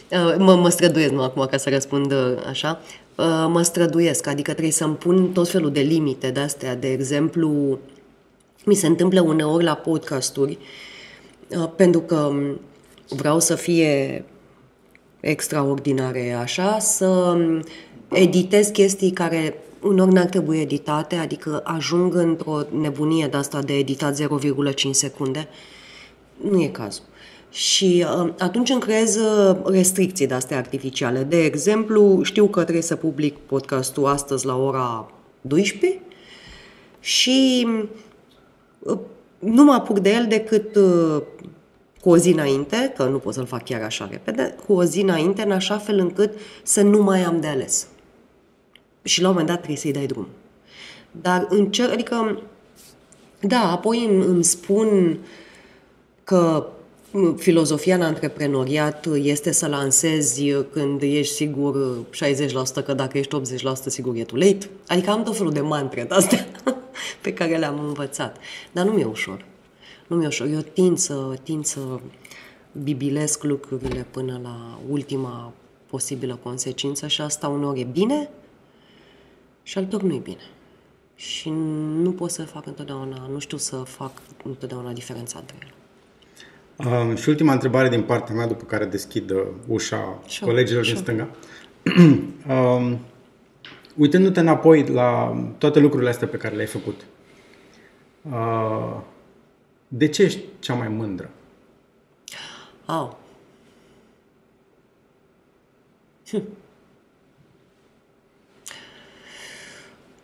mă, 0.37 0.55
mă 0.55 0.69
străduiesc, 0.69 1.11
nu 1.11 1.21
acum, 1.21 1.45
ca 1.45 1.57
să 1.57 1.69
răspund 1.69 2.11
uh, 2.11 2.33
așa, 2.49 2.81
uh, 3.15 3.45
mă 3.47 3.61
străduiesc, 3.61 4.27
adică 4.27 4.51
trebuie 4.51 4.71
să-mi 4.71 4.95
pun 4.95 5.31
tot 5.31 5.49
felul 5.49 5.71
de 5.71 5.79
limite 5.79 6.29
de 6.29 6.39
astea, 6.39 6.75
de 6.75 6.91
exemplu, 6.91 7.79
mi 8.65 8.75
se 8.75 8.87
întâmplă 8.87 9.21
uneori 9.21 9.63
la 9.63 9.73
podcasturi, 9.73 10.57
uh, 11.47 11.69
pentru 11.75 11.99
că 11.99 12.15
um, 12.15 12.59
vreau 13.07 13.39
să 13.39 13.55
fie 13.55 14.23
extraordinare 15.19 16.31
așa, 16.31 16.79
să 16.79 17.05
um, 17.05 17.63
editez 18.11 18.67
chestii 18.67 19.11
care 19.11 19.55
uneori 19.81 20.13
n-ar 20.13 20.25
trebui 20.25 20.57
editate, 20.57 21.15
adică 21.15 21.61
ajung 21.63 22.15
într-o 22.15 22.61
nebunie 22.81 23.27
de 23.27 23.37
asta 23.37 23.61
de 23.61 23.73
editat 23.73 24.21
0,5 24.21 24.89
secunde. 24.91 25.47
Nu 26.49 26.61
e 26.61 26.67
cazul. 26.67 27.03
Și 27.51 28.05
uh, 28.23 28.33
atunci 28.39 28.69
îmi 28.69 28.79
creez 28.79 29.15
uh, 29.15 29.57
restricții 29.65 30.27
de 30.27 30.33
astea 30.33 30.57
artificiale. 30.57 31.23
De 31.23 31.43
exemplu, 31.43 32.23
știu 32.23 32.47
că 32.47 32.61
trebuie 32.61 32.83
să 32.83 32.95
public 32.95 33.37
podcastul 33.37 34.05
astăzi 34.05 34.45
la 34.45 34.55
ora 34.55 35.11
12 35.41 35.99
și 36.99 37.67
nu 39.39 39.63
mă 39.63 39.73
apuc 39.73 39.99
de 39.99 40.09
el 40.09 40.25
decât 40.29 40.75
uh, 40.75 41.21
cu 42.01 42.09
o 42.09 42.17
zi 42.17 42.29
înainte, 42.29 42.93
că 42.95 43.03
nu 43.03 43.17
pot 43.17 43.33
să-l 43.33 43.45
fac 43.45 43.63
chiar 43.65 43.81
așa 43.81 44.07
repede, 44.11 44.55
cu 44.65 44.73
o 44.73 44.83
zi 44.83 45.01
înainte, 45.01 45.41
în 45.41 45.51
așa 45.51 45.77
fel 45.77 45.99
încât 45.99 46.33
să 46.63 46.81
nu 46.81 47.03
mai 47.03 47.23
am 47.23 47.39
de 47.39 47.47
ales. 47.47 47.87
Și 49.03 49.21
la 49.21 49.27
un 49.27 49.33
moment 49.33 49.49
dat 49.49 49.57
trebuie 49.57 49.77
să-i 49.77 49.91
dai 49.91 50.05
drum. 50.05 50.27
Dar 51.11 51.47
încerc, 51.49 51.91
adică, 51.91 52.41
da, 53.39 53.71
apoi 53.71 54.05
îmi, 54.05 54.25
îmi 54.25 54.43
spun 54.43 55.19
că 56.23 56.67
filozofia 57.37 57.95
în 57.95 58.01
antreprenoriat 58.01 59.07
este 59.21 59.51
să 59.51 59.67
lansezi 59.67 60.51
când 60.71 61.01
ești 61.01 61.33
sigur 61.33 62.05
60%, 62.81 62.85
că 62.85 62.93
dacă 62.93 63.17
ești 63.17 63.35
80% 63.35 63.73
sigur 63.85 64.15
e 64.15 64.23
too 64.23 64.39
late. 64.39 64.69
Adică 64.87 65.09
am 65.09 65.23
tot 65.23 65.37
felul 65.37 65.51
de 65.51 65.61
mantre 65.61 66.03
de 66.03 66.13
astea. 66.13 66.47
pe 67.21 67.33
care 67.33 67.57
le-am 67.57 67.79
învățat. 67.79 68.37
Dar 68.71 68.85
nu 68.85 68.91
mi-e 68.91 69.05
ușor. 69.05 69.45
Nu 70.09 70.15
mi-e 70.15 70.27
ușor. 70.27 70.47
Eu 70.47 70.61
tind 70.61 70.97
să, 70.97 71.33
tind 71.43 71.65
să 71.65 71.79
bibilesc 72.83 73.43
lucrurile 73.43 74.05
până 74.11 74.39
la 74.43 74.79
ultima 74.89 75.53
posibilă 75.85 76.39
consecință 76.43 77.07
și 77.07 77.21
asta 77.21 77.47
uneori 77.47 77.79
e 77.79 77.83
bine 77.83 78.29
și 79.63 79.77
altor 79.77 80.01
nu 80.01 80.13
e 80.13 80.19
bine. 80.23 80.49
Și 81.15 81.49
nu 82.01 82.11
pot 82.11 82.31
să 82.31 82.43
fac 82.43 82.65
întotdeauna, 82.65 83.27
nu 83.31 83.39
știu 83.39 83.57
să 83.57 83.75
fac 83.75 84.11
întotdeauna 84.43 84.91
diferența 84.91 85.39
între 85.39 85.55
ele. 85.61 85.73
Um, 86.89 87.15
și 87.15 87.29
ultima 87.29 87.53
întrebare 87.53 87.89
din 87.89 88.01
partea 88.01 88.35
mea, 88.35 88.47
după 88.47 88.63
care 88.63 88.85
deschid 88.85 89.29
uh, 89.29 89.41
ușa 89.67 90.19
sure, 90.27 90.51
colegilor 90.51 90.85
sure. 90.85 90.95
din 90.95 91.03
stânga. 91.03 91.29
um, 92.55 92.99
uitându-te 93.95 94.39
înapoi 94.39 94.87
la 94.87 95.37
toate 95.57 95.79
lucrurile 95.79 96.09
astea 96.09 96.27
pe 96.27 96.37
care 96.37 96.55
le-ai 96.55 96.67
făcut, 96.67 97.05
uh, 98.21 98.97
de 99.91 100.09
ce 100.09 100.23
ești 100.23 100.43
cea 100.59 100.73
mai 100.73 100.87
mândră? 100.87 101.29
Oh. 102.87 103.11
Hm. 106.29 106.43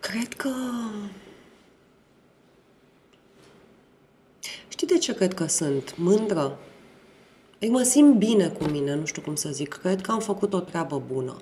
Cred 0.00 0.34
că... 0.34 0.50
Știi 4.68 4.86
de 4.86 4.98
ce 4.98 5.14
cred 5.14 5.34
că 5.34 5.46
sunt 5.46 5.96
mândră? 5.96 6.58
Ei, 7.58 7.68
mă 7.68 7.82
simt 7.82 8.18
bine 8.18 8.48
cu 8.48 8.64
mine, 8.64 8.94
nu 8.94 9.04
știu 9.04 9.22
cum 9.22 9.34
să 9.34 9.48
zic. 9.50 9.74
Cred 9.74 10.00
că 10.00 10.10
am 10.10 10.20
făcut 10.20 10.52
o 10.52 10.60
treabă 10.60 11.02
bună. 11.06 11.36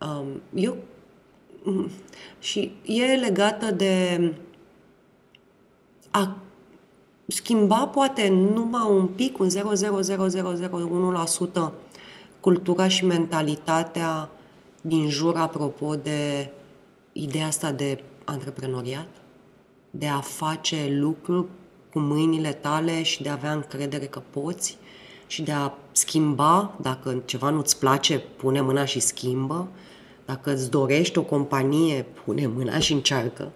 Um, 0.00 0.40
eu... 0.54 0.76
Și 2.38 2.72
e 2.84 3.04
legată 3.04 3.70
de 3.70 4.34
a 6.10 6.36
schimba 7.26 7.86
poate 7.86 8.28
numai 8.28 8.86
un 8.90 9.06
pic, 9.06 9.38
un 9.38 9.48
0,00001% 11.68 11.72
cultura 12.40 12.88
și 12.88 13.04
mentalitatea 13.04 14.28
din 14.80 15.08
jur 15.08 15.36
apropo 15.36 15.94
de 15.94 16.50
ideea 17.12 17.46
asta 17.46 17.72
de 17.72 18.02
antreprenoriat, 18.24 19.08
de 19.90 20.06
a 20.06 20.20
face 20.20 20.86
lucruri 20.90 21.46
cu 21.92 21.98
mâinile 21.98 22.52
tale 22.52 23.02
și 23.02 23.22
de 23.22 23.28
a 23.28 23.32
avea 23.32 23.52
încredere 23.52 24.04
că 24.06 24.22
poți 24.30 24.78
și 25.26 25.42
de 25.42 25.52
a 25.52 25.72
schimba, 25.92 26.74
dacă 26.80 27.22
ceva 27.24 27.50
nu-ți 27.50 27.78
place, 27.78 28.18
pune 28.18 28.60
mâna 28.60 28.84
și 28.84 29.00
schimbă, 29.00 29.68
dacă 30.24 30.52
îți 30.52 30.70
dorești 30.70 31.18
o 31.18 31.22
companie, 31.22 32.06
pune 32.24 32.46
mâna 32.46 32.78
și 32.78 32.92
încearcă. 32.92 33.52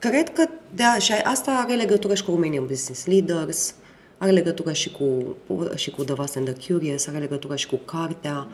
Cred 0.00 0.32
că 0.32 0.48
de 0.74 0.82
a, 0.82 0.98
și 0.98 1.12
asta 1.12 1.50
are 1.52 1.74
legătură 1.74 2.14
și 2.14 2.24
cu 2.24 2.30
Romanian 2.30 2.66
Business 2.66 3.06
Leaders, 3.06 3.74
are 4.18 4.30
legătură 4.30 4.72
și 4.72 4.90
cu, 4.90 5.36
și 5.74 5.90
cu 5.90 6.04
The 6.04 6.14
Vast 6.14 6.36
and 6.36 6.54
the 6.54 6.72
Curious, 6.72 7.06
are 7.06 7.18
legătură 7.18 7.56
și 7.56 7.66
cu 7.66 7.76
cartea. 7.76 8.46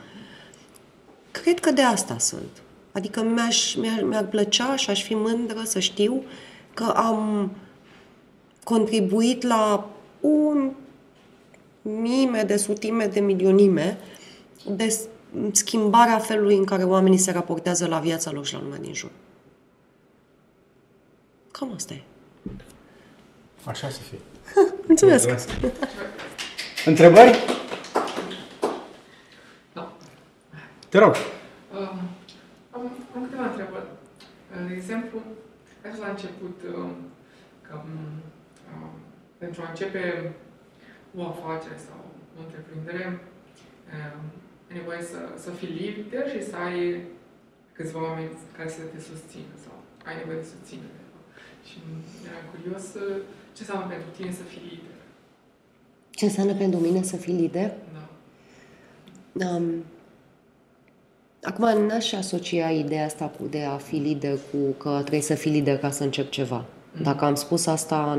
Cred 1.31 1.61
că 1.61 1.71
de 1.71 1.83
asta 1.83 2.19
sunt. 2.19 2.63
Adică 2.93 3.23
mi-aș, 3.23 3.75
mi-ar, 3.75 4.03
mi-ar 4.03 4.27
plăcea 4.27 4.77
și 4.77 4.91
aș 4.91 5.03
fi 5.03 5.15
mândră 5.15 5.63
să 5.65 5.79
știu 5.79 6.23
că 6.75 6.85
am 6.85 7.51
contribuit 8.65 9.43
la 9.43 9.91
un 10.21 10.71
mime 11.83 12.43
de 12.43 12.57
sutime 12.57 13.07
de 13.07 13.21
milionime 13.21 13.99
de 14.77 14.99
schimbarea 15.53 16.19
felului 16.19 16.57
în 16.57 16.65
care 16.65 16.85
oamenii 16.85 17.19
se 17.19 17.33
raportează 17.33 17.87
la 17.87 17.99
viața 17.99 18.31
lor 18.31 18.47
și 18.47 18.53
la 18.55 18.61
lumea 18.63 18.79
din 18.79 18.95
jur. 18.95 19.11
Cam 21.59 21.73
asta 21.73 21.95
e. 21.95 22.03
Așa 23.65 23.89
să 23.89 24.01
fie. 24.01 24.19
Mulțumesc. 24.89 25.29
Întrebări? 26.85 27.37
Da. 29.73 29.93
Te 30.89 30.99
rog. 30.99 31.15
Um, 31.73 31.99
am, 32.71 32.83
am 33.15 33.25
câteva 33.25 33.47
întrebări. 33.47 33.87
De 34.69 34.75
exemplu, 34.75 35.23
ca 35.83 35.97
la 36.01 36.09
început, 36.09 36.61
um, 36.75 36.97
că 37.63 37.81
um, 38.73 38.91
pentru 39.39 39.63
a 39.63 39.69
începe 39.69 40.33
o 41.17 41.27
afacere 41.27 41.79
sau 41.89 42.05
o 42.39 42.41
întreprindere, 42.45 43.21
um, 43.93 44.21
e 44.71 44.75
nevoie 44.75 45.03
să, 45.03 45.19
să 45.37 45.51
fii 45.51 45.69
lider 45.69 46.31
și 46.31 46.45
să 46.51 46.57
ai 46.57 47.03
câțiva 47.73 48.03
oameni 48.03 48.31
care 48.57 48.69
să 48.69 48.81
te 48.95 49.01
susțină 49.01 49.55
sau 49.65 49.75
ai 50.05 50.17
nevoie 50.17 50.37
de 50.37 50.47
susținere. 50.55 51.06
Și 51.69 51.77
eram 52.27 52.45
curios 52.53 52.83
ce 53.55 53.61
înseamnă 53.63 53.87
pentru 53.87 54.09
tine 54.17 54.33
să 54.33 54.43
fii 54.43 54.61
lider. 54.71 54.97
Ce 56.11 56.25
înseamnă 56.25 56.55
pentru 56.55 56.79
mine 56.79 57.03
să 57.03 57.17
fii 57.17 57.35
lider? 57.35 57.73
Da. 59.33 59.49
Um, 59.49 59.85
acum 61.43 61.87
n-aș 61.87 62.13
asocia 62.13 62.71
ideea 62.71 63.05
asta 63.05 63.25
cu 63.25 63.47
de 63.51 63.63
a 63.63 63.77
fi 63.77 63.97
lider 63.97 64.39
cu 64.51 64.71
că 64.71 64.99
trebuie 65.01 65.21
să 65.21 65.35
fii 65.35 65.51
lider 65.51 65.79
ca 65.79 65.91
să 65.91 66.03
încep 66.03 66.31
ceva. 66.31 66.65
Mm. 66.93 67.03
Dacă 67.03 67.25
am 67.25 67.35
spus 67.35 67.67
asta, 67.67 68.19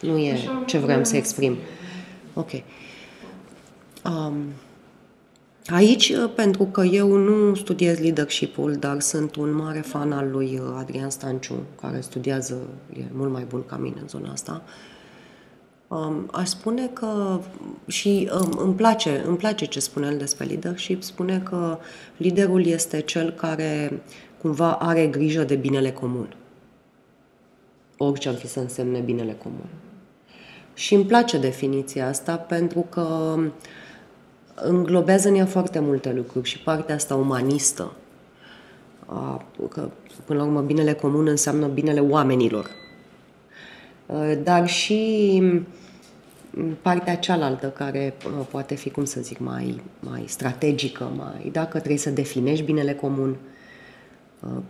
nu 0.00 0.16
e 0.16 0.32
Așa, 0.32 0.62
ce 0.66 0.78
vreau 0.78 1.04
să 1.04 1.16
exprim. 1.16 1.56
Ok. 2.34 2.50
Um, 4.04 4.36
Aici, 5.68 6.08
uh, 6.08 6.30
pentru 6.34 6.64
că 6.64 6.82
eu 6.82 7.16
nu 7.16 7.54
studiez 7.54 7.98
leadership-ul, 7.98 8.74
dar 8.74 9.00
sunt 9.00 9.36
un 9.36 9.54
mare 9.54 9.80
fan 9.80 10.12
al 10.12 10.30
lui 10.30 10.60
uh, 10.62 10.76
Adrian 10.78 11.10
Stanciu, 11.10 11.54
care 11.80 12.00
studiază, 12.00 12.68
e 12.98 13.02
mult 13.12 13.32
mai 13.32 13.44
bun 13.48 13.64
ca 13.66 13.76
mine 13.76 13.96
în 14.00 14.08
zona 14.08 14.30
asta, 14.32 14.62
um, 15.88 16.28
aș 16.32 16.48
spune 16.48 16.86
că, 16.86 17.40
și 17.86 18.30
um, 18.32 18.58
îmi, 18.58 18.74
place, 18.74 19.22
îmi 19.26 19.36
place 19.36 19.64
ce 19.64 19.80
spune 19.80 20.06
el 20.06 20.16
despre 20.16 20.44
leadership, 20.44 21.02
spune 21.02 21.40
că 21.40 21.78
liderul 22.16 22.66
este 22.66 23.00
cel 23.00 23.30
care 23.30 24.02
cumva 24.40 24.72
are 24.72 25.06
grijă 25.06 25.44
de 25.44 25.54
binele 25.54 25.90
comun. 25.90 26.36
Orice 27.96 28.28
ar 28.28 28.34
fi 28.34 28.46
să 28.46 28.60
însemne 28.60 28.98
binele 28.98 29.36
comun. 29.42 29.68
Și 30.74 30.94
îmi 30.94 31.04
place 31.04 31.38
definiția 31.38 32.08
asta 32.08 32.36
pentru 32.36 32.86
că 32.90 33.34
uh, 33.36 33.44
înglobează 34.56 35.28
în 35.28 35.34
ea 35.34 35.46
foarte 35.46 35.78
multe 35.78 36.12
lucruri 36.12 36.48
și 36.48 36.58
partea 36.58 36.94
asta 36.94 37.14
umanistă, 37.14 37.92
că 39.68 39.88
până 40.24 40.38
la 40.38 40.44
urmă 40.44 40.60
binele 40.60 40.92
comun 40.92 41.26
înseamnă 41.26 41.66
binele 41.66 42.00
oamenilor, 42.00 42.70
dar 44.42 44.68
și 44.68 45.42
partea 46.82 47.16
cealaltă 47.16 47.66
care 47.66 48.14
poate 48.50 48.74
fi, 48.74 48.90
cum 48.90 49.04
să 49.04 49.20
zic, 49.20 49.38
mai, 49.38 49.82
mai 50.00 50.24
strategică, 50.26 51.10
mai, 51.16 51.50
dacă 51.52 51.78
trebuie 51.78 51.98
să 51.98 52.10
definești 52.10 52.64
binele 52.64 52.94
comun, 52.94 53.36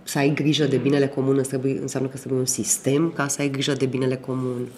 să 0.03 0.18
ai 0.18 0.34
grijă 0.34 0.64
de 0.64 0.76
binele 0.76 1.07
comun 1.07 1.43
înseamnă 1.80 2.09
că 2.09 2.16
trebuie 2.16 2.41
un 2.41 2.47
sistem 2.47 3.12
ca 3.14 3.28
să 3.28 3.41
ai 3.41 3.51
grijă 3.51 3.72
de 3.72 3.87
binele 3.87 4.16
comun, 4.16 4.68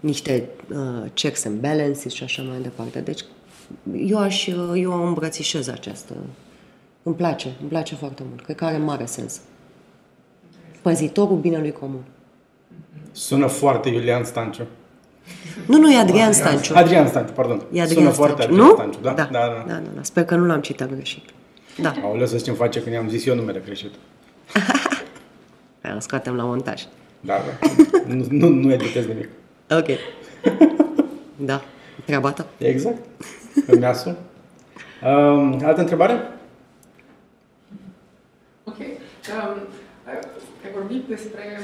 niște 0.00 0.48
uh, 0.70 1.10
checks 1.14 1.44
and 1.44 1.60
balances 1.60 2.12
și 2.12 2.22
așa 2.22 2.42
mai 2.42 2.60
departe. 2.62 3.00
Deci 3.00 3.24
eu, 3.96 4.18
aș, 4.18 4.46
eu 4.74 5.06
îmbrățișez 5.06 5.68
această... 5.68 6.14
Îmi 7.02 7.14
place, 7.14 7.52
îmi 7.60 7.68
place 7.68 7.94
foarte 7.94 8.22
mult. 8.28 8.44
Cred 8.44 8.56
că 8.56 8.64
are 8.64 8.76
mare 8.76 9.04
sens. 9.04 9.40
Păzitorul 10.82 11.36
binelui 11.36 11.72
comun. 11.72 12.02
Sună 13.12 13.46
foarte 13.46 13.88
Iulian 13.88 14.24
Stanciu. 14.24 14.66
Nu, 15.66 15.78
nu, 15.78 15.92
e 15.92 15.98
Adrian 15.98 16.32
Stanciu. 16.32 16.72
Adrian 16.76 17.06
Stanciu, 17.06 17.32
pardon. 17.32 17.56
E 17.56 17.80
Adrian 17.80 17.86
Sună 17.86 18.00
Stanciu. 18.00 18.16
foarte 18.16 18.42
Adrian 18.42 18.66
nu? 18.66 18.72
Stanciu, 18.72 18.98
da. 19.02 19.12
Da, 19.12 19.28
da, 19.32 19.38
da. 19.38 19.64
da, 19.66 19.74
da, 19.74 19.90
da. 19.94 20.02
Sper 20.02 20.24
că 20.24 20.34
nu 20.34 20.44
l-am 20.44 20.60
citat 20.60 20.94
greșit. 20.94 21.24
Da. 21.80 21.94
Aoleu, 22.02 22.26
să 22.26 22.36
știm 22.38 22.54
face 22.54 22.82
când 22.82 22.94
i-am 22.94 23.08
zis 23.08 23.26
eu 23.26 23.34
numele 23.34 23.62
greșit. 23.64 23.90
Aia 25.82 26.00
scoatem 26.00 26.34
la 26.34 26.44
montaj. 26.44 26.82
Da, 27.20 27.34
da. 27.34 27.68
nu, 28.14 28.26
nu, 28.30 28.48
nu 28.48 28.72
editez 28.72 29.06
nimic. 29.06 29.28
Ok. 29.70 29.86
da, 31.36 31.62
treaba 32.04 32.30
ta. 32.30 32.46
Exact. 32.58 32.98
Îmi 33.66 33.84
asum. 33.84 34.16
Um, 35.02 35.60
altă 35.64 35.80
întrebare? 35.80 36.28
Ok. 38.64 38.78
Um, 38.78 39.56
ai 40.64 40.70
vorbit 40.74 41.02
despre 41.06 41.58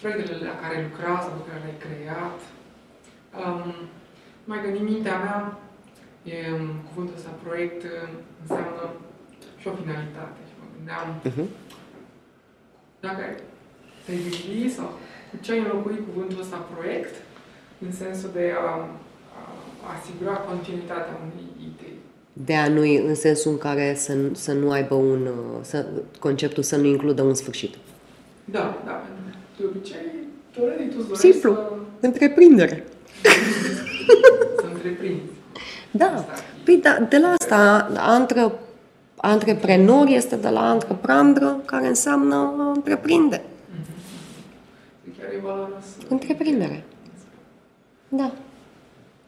proiectele 0.00 0.46
la 0.46 0.56
care 0.62 0.88
lucrați, 0.88 1.28
pe 1.28 1.50
care 1.50 1.60
le-ai 1.64 1.82
creat. 1.84 2.38
Um, 3.40 3.74
mai 4.44 4.62
gândit 4.62 4.82
mintea 4.82 5.18
mea, 5.18 5.58
e, 6.22 6.36
um, 6.52 6.68
cuvântul 6.88 7.16
ăsta 7.16 7.32
proiect 7.44 7.82
um, 7.82 8.08
înseamnă 8.42 8.84
și 9.60 9.68
o 9.68 9.72
finalitate. 9.80 10.40
Și 10.48 10.54
mă 10.60 10.66
gândeam, 10.74 11.06
uh-huh. 11.28 11.48
dacă 13.00 13.22
te-ai 14.04 14.24
gândit 14.26 14.72
sau 14.72 14.88
cu 15.30 15.36
ce 15.40 15.52
ai 15.52 15.58
înlocuit 15.58 16.00
cuvântul 16.08 16.40
ăsta 16.40 16.56
proiect, 16.74 17.14
în 17.84 17.92
sensul 17.92 18.30
de 18.32 18.54
a 18.66 18.88
asigura 19.98 20.32
continuitatea 20.32 21.14
unei 21.22 21.46
idei. 21.68 21.96
De 22.32 22.54
a 22.54 22.68
nu, 22.68 22.80
în 23.08 23.14
sensul 23.14 23.50
în 23.50 23.58
care 23.58 23.94
să, 23.96 24.16
să 24.32 24.52
nu 24.52 24.70
aibă 24.70 24.94
un, 24.94 25.28
să, 25.60 25.86
conceptul 26.18 26.62
să 26.62 26.76
nu 26.76 26.84
includă 26.84 27.22
un 27.22 27.34
sfârșit. 27.34 27.74
Da, 28.44 28.82
da, 28.84 28.92
pentru 28.92 29.22
că 29.24 29.36
de 29.58 29.64
obicei, 29.64 30.06
teoretic, 30.54 30.90
tu 30.90 30.96
îți 30.98 31.06
dorești 31.06 31.30
Simplu. 31.30 31.52
să, 31.52 31.72
Întreprindere. 32.00 32.84
să 34.60 34.66
întreprinzi. 34.72 35.22
Da. 35.90 36.04
Asta 36.06 36.32
ar 36.32 36.38
fi. 36.38 36.64
Păi 36.64 36.76
da, 36.76 36.98
de 37.08 37.18
la 37.18 37.34
asta, 37.40 37.88
antre, 37.96 38.52
antreprenor 39.16 40.06
este 40.06 40.36
de 40.36 40.48
la 40.48 40.68
antreprandră, 40.68 41.60
care 41.64 41.86
înseamnă 41.86 42.52
întreprinde. 42.74 43.42
Chiar 45.18 45.32
e 45.32 45.40
valoros. 45.42 45.84
Întreprindere. 46.08 46.84
Da. 48.08 48.32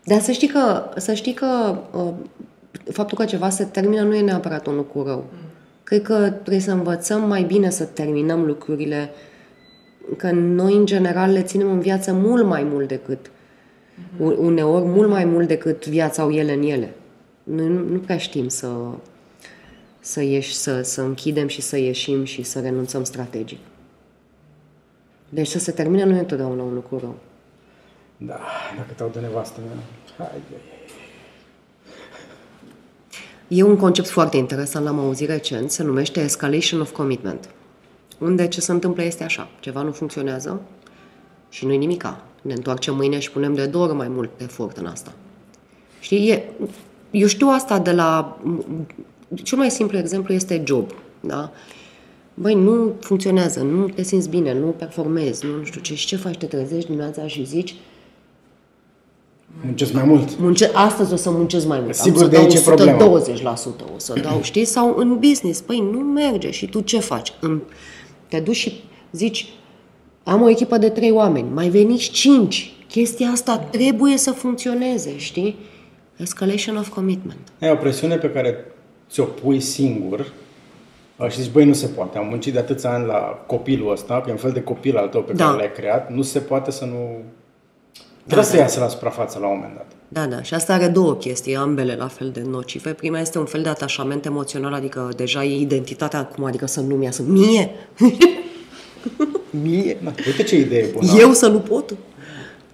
Dar 0.07 0.21
să 0.21 0.33
știi 0.33 0.49
că, 0.49 0.91
să 0.97 1.15
știi 1.15 1.33
că 1.33 1.79
uh, 1.93 2.13
faptul 2.93 3.19
că 3.19 3.25
ceva 3.25 3.49
se 3.49 3.65
termină 3.65 4.03
nu 4.03 4.15
e 4.15 4.21
neapărat 4.21 4.67
un 4.67 4.75
lucru 4.77 5.03
rău. 5.03 5.25
Cred 5.85 6.03
că 6.03 6.31
trebuie 6.31 6.61
să 6.61 6.73
învățăm 6.73 7.29
mai 7.29 7.43
bine 7.43 7.71
să 7.71 7.85
terminăm 7.85 8.45
lucrurile, 8.45 9.11
că 10.17 10.31
noi, 10.31 10.77
în 10.77 10.87
general, 10.87 11.33
le 11.33 11.43
ținem 11.43 11.71
în 11.71 11.81
viață 11.81 12.13
mult 12.13 12.47
mai 12.47 12.63
mult 12.63 12.89
decât, 12.89 13.31
u- 14.19 14.45
uneori, 14.45 14.85
mult 14.85 15.09
mai 15.09 15.25
mult 15.25 15.49
decât 15.49 15.87
viața 15.87 16.23
au 16.23 16.31
ele 16.31 16.53
în 16.53 16.63
ele. 16.63 16.95
Noi 17.43 17.67
nu, 17.67 17.85
nu 17.89 17.99
prea 17.99 18.17
știm 18.17 18.49
să, 18.49 18.69
să, 20.01 20.23
ieși, 20.23 20.55
să, 20.55 20.83
să 20.83 21.01
închidem 21.01 21.47
și 21.47 21.61
să 21.61 21.79
ieșim 21.79 22.25
și 22.25 22.43
să 22.43 22.61
renunțăm 22.61 23.05
strategic. 23.05 23.59
Deci 25.29 25.47
să 25.47 25.59
se 25.59 25.73
termine 25.73 26.05
nu 26.05 26.15
e 26.15 26.19
întotdeauna 26.19 26.63
un 26.63 26.75
lucru 26.75 26.99
rău. 26.99 27.17
Da, 28.17 28.41
dacă 28.77 28.93
te 28.97 29.19
de 29.19 29.27
nevastă 29.27 29.61
mea. 29.61 29.77
Hai, 30.17 30.27
hai, 30.31 30.43
hai. 30.51 30.61
E 33.49 33.63
un 33.63 33.77
concept 33.77 34.09
foarte 34.09 34.37
interesant, 34.37 34.85
l-am 34.85 34.99
auzit 34.99 35.29
recent, 35.29 35.71
se 35.71 35.83
numește 35.83 36.21
Escalation 36.21 36.81
of 36.81 36.93
Commitment. 36.93 37.49
Unde 38.19 38.49
ce 38.49 38.61
se 38.61 38.73
întâmplă 38.73 39.03
este 39.03 39.25
așa, 39.25 39.49
ceva 39.61 39.83
nu 39.83 39.93
funcționează 39.93 40.61
și 41.49 41.67
nu-i 41.67 41.77
nimica. 41.77 42.25
Ne 42.43 42.53
întoarcem 42.53 42.95
mâine 42.95 43.19
și 43.19 43.31
punem 43.31 43.55
de 43.55 43.67
două 43.67 43.85
ori 43.85 43.95
mai 43.95 44.09
mult 44.09 44.31
efort 44.41 44.77
în 44.77 44.87
asta. 44.87 45.13
Știi, 46.01 46.31
e, 46.31 46.45
eu 47.11 47.27
știu 47.27 47.49
asta 47.49 47.79
de 47.79 47.93
la... 47.93 48.39
Cel 49.43 49.59
mai 49.59 49.71
simplu 49.71 49.99
exemplu 49.99 50.35
este 50.35 50.63
job, 50.67 50.91
da? 51.21 51.53
Băi, 52.35 52.55
nu 52.55 52.95
funcționează, 53.01 53.63
nu 53.63 53.89
te 53.89 54.03
simți 54.03 54.29
bine, 54.29 54.55
nu 54.55 54.67
performezi, 54.67 55.47
nu, 55.47 55.57
nu 55.57 55.65
știu 55.65 55.81
ce. 55.81 55.95
Și 55.95 56.07
ce 56.07 56.17
faci? 56.17 56.37
Te 56.37 56.47
trezești 56.47 56.87
dimineața 56.87 57.27
și 57.27 57.45
zici, 57.45 57.75
Muncesc 59.65 59.93
mai 59.93 60.05
mult. 60.05 60.39
Munce, 60.39 60.71
astăzi 60.75 61.13
o 61.13 61.17
să 61.17 61.31
muncesc 61.31 61.67
mai 61.67 61.81
mult. 61.81 61.95
Sigur, 61.95 62.23
Am 62.23 62.25
să 62.25 62.31
de 62.31 62.37
aici 62.37 62.55
e 62.55 62.61
dau 62.65 62.75
problema. 62.75 63.21
120%, 63.55 63.95
o 63.95 63.99
să 63.99 64.21
dau, 64.23 64.43
știi? 64.43 64.65
Sau 64.65 64.95
în 64.97 65.19
business, 65.19 65.61
păi 65.61 65.89
nu 65.93 65.99
merge. 65.99 66.51
Și 66.51 66.67
tu 66.67 66.81
ce 66.81 66.99
faci? 66.99 67.33
În, 67.41 67.61
te 68.29 68.41
duci 68.41 68.57
și 68.57 68.81
zici, 69.13 69.47
am 70.25 70.43
o 70.43 70.49
echipă 70.49 70.79
de 70.79 70.89
trei 70.89 71.11
oameni, 71.11 71.49
mai 71.55 71.69
veniți 71.69 72.11
cinci. 72.11 72.71
Chestia 72.89 73.29
asta 73.29 73.59
trebuie 73.59 74.17
să 74.17 74.31
funcționeze, 74.31 75.17
știi? 75.19 75.57
Escalation 76.17 76.77
of 76.77 76.89
commitment. 76.89 77.39
E 77.59 77.71
o 77.71 77.75
presiune 77.77 78.17
pe 78.17 78.31
care 78.31 78.65
ți-o 79.11 79.25
pui 79.25 79.61
singur 79.61 80.33
uh, 81.17 81.29
și 81.29 81.41
zici, 81.43 81.53
băi, 81.53 81.65
nu 81.65 81.73
se 81.73 81.87
poate. 81.87 82.19
Am 82.19 82.27
muncit 82.29 82.53
de 82.53 82.59
atâția 82.59 82.91
ani 82.95 83.07
la 83.07 83.45
copilul 83.47 83.91
ăsta, 83.93 84.15
că 84.21 84.29
e 84.29 84.33
un 84.33 84.39
fel 84.39 84.51
de 84.53 84.63
copil 84.63 84.97
al 84.97 85.09
tău 85.09 85.23
pe 85.23 85.33
Da. 85.33 85.45
care 85.45 85.57
l-ai 85.57 85.73
creat. 85.73 86.13
Nu 86.13 86.23
se 86.23 86.39
poate 86.39 86.71
să 86.71 86.85
nu... 86.85 87.09
Trebuie 88.27 88.47
să 88.47 88.57
iasă 88.57 88.81
la 88.81 88.89
suprafață 88.89 89.39
la 89.39 89.47
un 89.47 89.55
moment 89.55 89.75
dat. 89.75 89.87
Da, 90.09 90.27
da. 90.27 90.43
Și 90.43 90.55
asta 90.55 90.75
are 90.75 90.89
două 90.89 91.15
chestii, 91.15 91.57
ambele 91.57 91.95
la 91.95 92.09
fel 92.09 92.31
de 92.31 92.43
nocive. 92.49 92.93
Prima 92.93 93.21
este 93.21 93.39
un 93.39 93.45
fel 93.45 93.63
de 93.63 93.69
atașament 93.69 94.25
emoțional, 94.25 94.73
adică 94.73 95.09
deja 95.17 95.45
e 95.45 95.61
identitatea 95.61 96.19
acum, 96.19 96.45
adică 96.45 96.67
să 96.67 96.81
nu-mi 96.81 97.05
iasă 97.05 97.23
mie. 97.27 97.71
mie. 99.63 99.97
Da, 100.05 100.13
uite 100.27 100.43
ce 100.43 100.57
idee 100.57 100.91
bună. 100.93 101.13
Eu 101.19 101.33
să 101.33 101.47
nu 101.47 101.59
pot? 101.59 101.95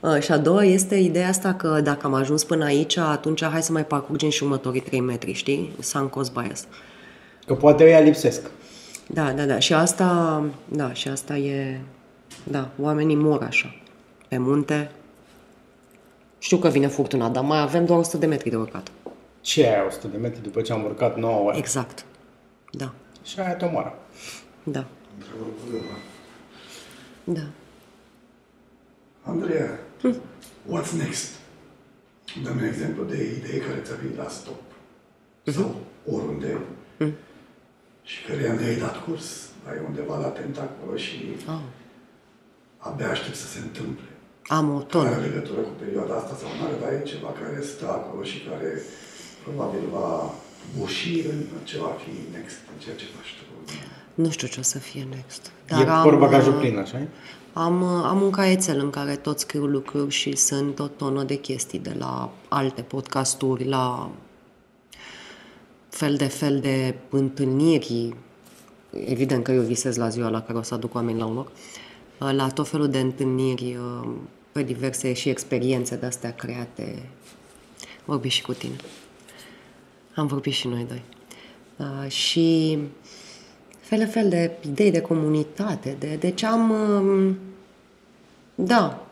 A, 0.00 0.18
și 0.18 0.32
a 0.32 0.38
doua 0.38 0.64
este 0.64 0.94
ideea 0.94 1.28
asta 1.28 1.54
că 1.54 1.80
dacă 1.84 2.06
am 2.06 2.14
ajuns 2.14 2.44
până 2.44 2.64
aici, 2.64 2.96
atunci 2.96 3.44
hai 3.44 3.62
să 3.62 3.72
mai 3.72 3.84
parcurgem 3.84 4.30
și 4.30 4.42
următorii 4.42 4.80
3 4.80 5.00
metri, 5.00 5.32
știi? 5.32 5.72
Sunk 5.80 6.10
cost 6.10 6.32
bias. 6.32 6.64
Că 7.46 7.54
poate 7.54 7.84
ăia 7.84 8.00
lipsesc. 8.00 8.50
Da, 9.06 9.32
da, 9.32 9.44
da. 9.44 9.58
Și 9.58 9.72
asta, 9.72 10.44
da, 10.68 10.92
și 10.92 11.08
asta 11.08 11.36
e, 11.36 11.80
da, 12.44 12.68
oamenii 12.80 13.16
mor 13.16 13.42
așa, 13.42 13.74
pe 14.28 14.38
munte. 14.38 14.90
Știu 16.42 16.56
că 16.58 16.68
vine 16.68 16.86
furtuna, 16.86 17.28
dar 17.28 17.44
mai 17.44 17.60
avem 17.60 17.84
doar 17.84 17.98
100 17.98 18.16
de 18.16 18.26
metri 18.26 18.50
de 18.50 18.56
urcat. 18.56 18.90
Ce 19.40 19.66
ai 19.66 19.86
100 19.86 20.06
de 20.08 20.16
metri 20.16 20.42
după 20.42 20.60
ce 20.60 20.72
am 20.72 20.84
urcat 20.84 21.16
9 21.16 21.40
ore? 21.48 21.56
Exact. 21.56 22.04
Da, 22.70 22.92
Și 23.22 23.40
aia 23.40 23.54
te 23.54 23.64
omoară. 23.64 23.94
da, 24.62 24.84
Întrebări 25.18 25.50
cu 25.50 25.72
Leva. 25.72 25.94
da. 27.24 27.46
Andreea, 29.30 29.78
what's 30.72 30.90
next? 30.98 31.28
Dăm 32.42 32.56
un 32.56 32.64
exemplu 32.64 33.04
de 33.04 33.22
idee 33.38 33.58
care 33.60 33.80
ți-a 33.84 33.94
venit 34.02 34.16
la 34.16 34.28
stop. 34.28 34.60
Sau 35.44 35.74
oriunde. 36.12 36.58
Și 38.02 38.24
care 38.24 38.52
ne-ai 38.52 38.76
dat 38.76 39.04
curs. 39.04 39.48
Ai 39.68 39.76
undeva 39.86 40.18
latent 40.18 40.58
acolo 40.58 40.96
și 40.96 41.36
Oh. 41.48 41.58
abia 42.78 43.10
aștept 43.10 43.36
să 43.36 43.46
se 43.46 43.58
întâmple. 43.58 44.04
Am 44.46 44.68
o 44.68 44.72
Nu 44.72 44.80
tonă. 44.82 45.08
are 45.08 45.20
legătură 45.20 45.60
cu 45.60 45.72
perioada 45.78 46.14
asta 46.14 46.34
sau 46.40 46.48
nu 46.58 46.64
are, 46.66 46.76
dar 46.82 46.92
e 46.92 47.02
ceva 47.12 47.30
care 47.40 47.62
stă 47.62 47.86
acolo 47.88 48.22
și 48.22 48.38
care 48.48 48.82
probabil 49.44 49.82
va 49.92 50.34
buși 50.78 51.26
în 51.26 51.38
ce 51.64 51.78
va 51.78 51.92
fi 52.02 52.36
next, 52.36 52.58
în 52.72 52.78
ceea 52.82 52.96
ce 52.96 53.04
faci 53.16 53.32
tu. 53.38 53.42
Nu 54.14 54.30
știu 54.30 54.48
ce 54.48 54.60
o 54.60 54.62
să 54.62 54.78
fie 54.78 55.06
next. 55.10 55.50
e 55.80 56.02
portbagajul 56.02 56.52
plin, 56.52 56.78
așa 56.78 56.98
Am, 57.52 57.82
uh, 57.82 58.04
am 58.04 58.22
un 58.22 58.30
caietel 58.30 58.78
în 58.78 58.90
care 58.90 59.16
tot 59.16 59.38
scriu 59.38 59.64
lucruri 59.66 60.10
și 60.10 60.36
sunt 60.36 60.78
o 60.78 60.86
tonă 60.86 61.22
de 61.22 61.34
chestii 61.34 61.78
de 61.78 61.94
la 61.98 62.30
alte 62.48 62.82
podcasturi, 62.82 63.64
la 63.64 64.10
fel 65.88 66.16
de 66.16 66.26
fel 66.26 66.60
de 66.60 66.94
întâlniri. 67.10 68.14
Evident 69.06 69.44
că 69.44 69.52
eu 69.52 69.62
visez 69.62 69.96
la 69.96 70.08
ziua 70.08 70.28
la 70.28 70.42
care 70.42 70.58
o 70.58 70.62
să 70.62 70.74
aduc 70.74 70.94
oameni 70.94 71.18
la 71.18 71.26
un 71.26 71.34
loc. 71.34 71.46
Uh, 71.46 71.52
La 72.30 72.48
tot 72.48 72.68
felul 72.68 72.88
de 72.88 72.98
întâlniri 72.98 73.76
uh, 73.76 74.08
pe 74.52 74.62
diverse 74.62 75.12
și 75.12 75.28
experiențe 75.28 75.96
de 75.96 76.06
astea 76.06 76.34
create. 76.34 77.02
Vorbi 78.04 78.28
și 78.28 78.42
cu 78.42 78.52
tine. 78.52 78.76
Am 80.14 80.26
vorbit 80.26 80.52
și 80.52 80.68
noi 80.68 80.86
doi. 80.88 81.02
Uh, 81.76 82.10
și 82.10 82.78
fel 83.80 84.08
fel 84.08 84.28
de 84.28 84.50
idei 84.66 84.90
de 84.90 85.00
comunitate, 85.00 85.96
de, 85.98 86.16
de 86.16 86.30
ce 86.30 86.46
am... 86.46 86.70
um, 86.70 87.38
Da. 88.54 89.06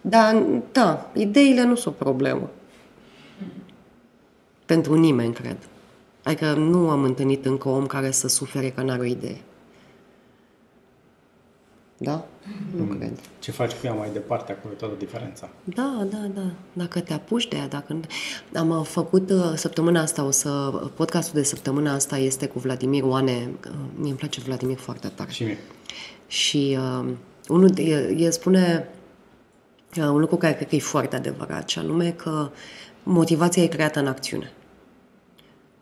Da, 0.00 0.42
da, 0.72 1.10
ideile 1.14 1.62
nu 1.62 1.74
sunt 1.74 1.94
o 1.94 2.04
problemă. 2.04 2.50
Pentru 4.66 4.94
nimeni, 4.94 5.34
cred. 5.34 5.56
Adică 6.22 6.52
nu 6.52 6.90
am 6.90 7.02
întâlnit 7.02 7.46
încă 7.46 7.68
om 7.68 7.86
care 7.86 8.10
să 8.10 8.28
sufere 8.28 8.70
că 8.70 8.82
n-are 8.82 9.00
o 9.00 9.04
idee. 9.04 9.40
Da? 11.96 12.26
Nu 12.76 12.84
cred. 12.84 13.18
Ce 13.38 13.50
faci 13.50 13.70
cu 13.72 13.86
ea 13.86 13.92
mai 13.92 14.08
departe, 14.12 14.52
acolo 14.52 14.72
e 14.74 14.76
toată 14.76 14.94
diferența. 14.98 15.48
Da, 15.64 16.06
da, 16.10 16.18
da. 16.34 16.42
Dacă 16.72 17.00
te 17.00 17.12
apuci 17.12 17.48
de 17.48 17.56
ea, 17.56 17.68
dacă... 17.68 17.92
nu- 17.92 18.00
Am 18.54 18.68
uh, 18.70 18.84
făcut 18.86 19.30
uh, 19.30 19.52
săptămâna 19.54 20.00
asta, 20.00 20.24
o 20.24 20.30
să... 20.30 20.50
Podcastul 20.94 21.40
de 21.40 21.46
săptămâna 21.46 21.94
asta 21.94 22.16
este 22.18 22.46
cu 22.46 22.58
Vladimir 22.58 23.02
Oane. 23.02 23.50
Uh, 23.66 23.72
Mie 23.94 24.08
îmi 24.08 24.18
place 24.18 24.40
Vladimir 24.40 24.76
foarte 24.78 25.08
tare. 25.08 25.30
Și 25.30 25.42
mie. 25.42 25.58
Și 26.26 26.78
uh, 27.00 27.08
unul, 27.48 27.68
de- 27.68 27.82
el, 27.82 28.20
el 28.20 28.30
spune 28.30 28.88
uh, 29.98 30.04
un 30.04 30.18
lucru 30.18 30.36
care 30.36 30.54
cred 30.54 30.68
că 30.68 30.74
e 30.74 30.78
foarte 30.80 31.16
adevărat, 31.16 31.68
și 31.68 31.78
anume 31.78 32.10
că 32.10 32.50
motivația 33.02 33.62
e 33.62 33.66
creată 33.66 33.98
în 33.98 34.06
acțiune. 34.06 34.52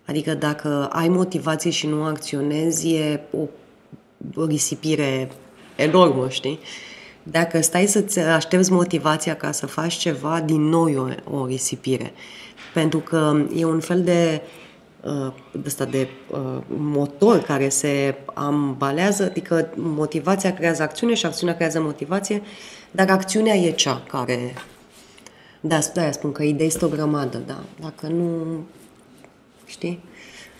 Adică 0.06 0.34
dacă 0.34 0.86
ai 0.92 1.08
motivație 1.08 1.70
și 1.70 1.86
nu 1.86 2.02
acționezi, 2.04 2.92
e 2.94 3.20
o 4.34 4.44
risipire 4.46 5.30
enormă, 5.78 6.28
știi? 6.28 6.58
Dacă 7.22 7.60
stai 7.60 7.86
să-ți 7.86 8.18
aștepți 8.18 8.72
motivația 8.72 9.36
ca 9.36 9.52
să 9.52 9.66
faci 9.66 9.94
ceva, 9.94 10.40
din 10.40 10.60
nou 10.68 10.88
e 10.88 10.96
o, 10.96 11.36
o 11.38 11.46
risipire. 11.46 12.12
Pentru 12.74 12.98
că 12.98 13.46
e 13.54 13.64
un 13.64 13.80
fel 13.80 14.02
de 14.02 14.42
uh, 15.02 15.32
de, 15.52 15.62
ăsta 15.66 15.84
de 15.84 16.08
uh, 16.30 16.62
motor 16.66 17.38
care 17.38 17.68
se 17.68 18.14
ambalează, 18.34 19.24
adică 19.24 19.68
motivația 19.74 20.54
creează 20.54 20.82
acțiune 20.82 21.14
și 21.14 21.26
acțiunea 21.26 21.54
creează 21.54 21.80
motivație, 21.80 22.42
dar 22.90 23.10
acțiunea 23.10 23.54
e 23.54 23.70
cea 23.70 24.02
care... 24.08 24.54
Da, 25.60 25.78
de 25.94 26.10
spun 26.10 26.32
că 26.32 26.42
idei 26.42 26.66
este 26.66 26.84
o 26.84 26.88
grămadă, 26.88 27.38
da. 27.46 27.58
Dacă 27.80 28.06
nu... 28.06 28.36
Știi? 29.66 30.00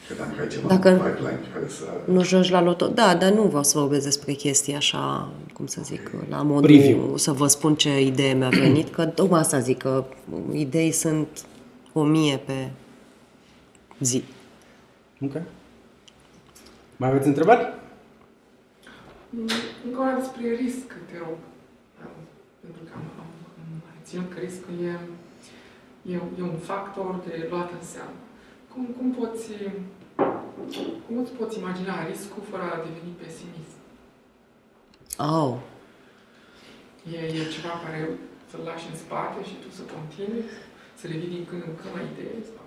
Că 0.08 0.14
dacă 0.18 0.40
ai 0.40 0.48
ceva 0.48 0.68
Dacă- 0.68 0.88
în 0.88 0.96
pipeline 0.98 1.40
care 1.52 1.68
să... 1.68 1.84
Nu 2.04 2.24
joci 2.24 2.50
la 2.50 2.62
loto. 2.62 2.86
Da, 2.86 3.14
dar 3.14 3.32
nu 3.32 3.42
vreau 3.42 3.62
să 3.62 3.78
vorbesc 3.78 4.04
despre 4.04 4.32
chestii 4.32 4.74
așa, 4.74 5.32
cum 5.52 5.66
să 5.66 5.80
zic, 5.84 6.10
la 6.28 6.42
modul 6.42 6.62
Preview. 6.62 7.16
să 7.16 7.32
vă 7.32 7.46
spun 7.46 7.74
ce 7.74 8.00
idee 8.00 8.32
mi-a 8.32 8.48
venit, 8.48 8.88
că 8.94 9.06
tocmai 9.06 9.40
asta 9.40 9.58
zic, 9.58 9.78
că 9.78 10.04
idei 10.52 10.90
sunt 10.92 11.28
o 11.92 12.02
mie 12.02 12.36
pe 12.36 12.70
zi. 14.00 14.24
Ok. 15.20 15.32
Mai 16.96 17.08
aveți 17.08 17.26
întrebări? 17.26 17.72
Încă 19.86 20.00
o 20.00 20.04
dată 20.04 20.18
despre 20.18 20.54
risc, 20.64 20.86
te 21.10 21.16
rog. 21.18 21.36
Pentru 22.60 22.82
că 22.84 22.90
am, 22.94 23.02
am, 23.22 23.30
am 23.90 23.98
ținut 24.04 24.32
că 24.32 24.38
riscul 24.40 24.74
e, 24.84 24.98
e, 26.12 26.14
e 26.38 26.42
un 26.42 26.58
factor 26.70 27.20
de 27.26 27.46
luat 27.50 27.70
în 27.78 27.84
seamă. 27.92 28.16
Cum, 28.72 28.84
cum 28.98 29.10
poți, 29.18 29.44
cum 31.04 31.14
îți 31.22 31.34
poți 31.38 31.58
imagina 31.62 32.06
riscul 32.10 32.42
fără 32.50 32.64
a 32.72 32.82
deveni 32.86 33.12
pesimist? 33.20 33.76
Oh. 35.32 35.52
E, 37.14 37.18
e 37.40 37.54
ceva 37.54 37.72
care 37.84 38.00
să-l 38.50 38.62
lași 38.68 38.88
în 38.90 38.96
spate 39.04 39.40
și 39.48 39.54
tu 39.62 39.68
să 39.78 39.82
continui, 39.94 40.42
să 41.00 41.04
le 41.10 41.16
vii 41.20 41.34
din 41.34 41.44
când 41.48 41.62
în 41.68 41.74
când 41.80 41.92
la 41.96 42.02
idei? 42.10 42.40
Sau 42.50 42.66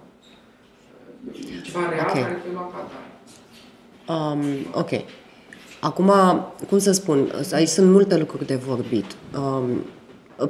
e 1.57 1.61
ceva 1.67 1.89
real 1.89 2.07
okay. 2.09 2.21
care 2.21 2.41
te 2.43 2.51
lua 2.57 2.67
ca 2.73 2.81
Um, 4.13 4.43
ok. 4.73 4.89
Acum, 5.79 6.11
cum 6.69 6.77
să 6.77 6.91
spun, 6.91 7.31
aici 7.53 7.67
sunt 7.67 7.91
multe 7.91 8.17
lucruri 8.17 8.45
de 8.45 8.55
vorbit. 8.55 9.05
Um, 9.37 9.81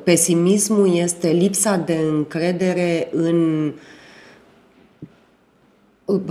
pesimismul 0.03 0.95
este 0.95 1.29
lipsa 1.29 1.75
de 1.75 1.95
încredere 1.95 3.09
în 3.11 3.71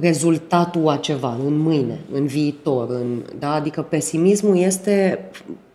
rezultatul 0.01 0.89
a 0.89 0.97
ceva, 0.97 1.37
în 1.47 1.59
mâine, 1.59 2.01
în 2.13 2.27
viitor. 2.27 2.89
În, 2.91 3.23
da? 3.39 3.53
Adică 3.53 3.83
pesimismul 3.83 4.57
este 4.57 5.31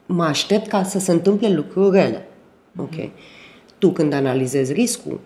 mă 0.05 0.23
aștept 0.23 0.67
ca 0.67 0.83
să 0.83 0.99
se 0.99 1.11
întâmple 1.11 1.49
lucruri 1.49 1.97
rele. 1.97 2.27
Ok. 2.77 2.93
Tu 3.77 3.91
când 3.91 4.13
analizezi 4.13 4.73
riscul, 4.73 5.19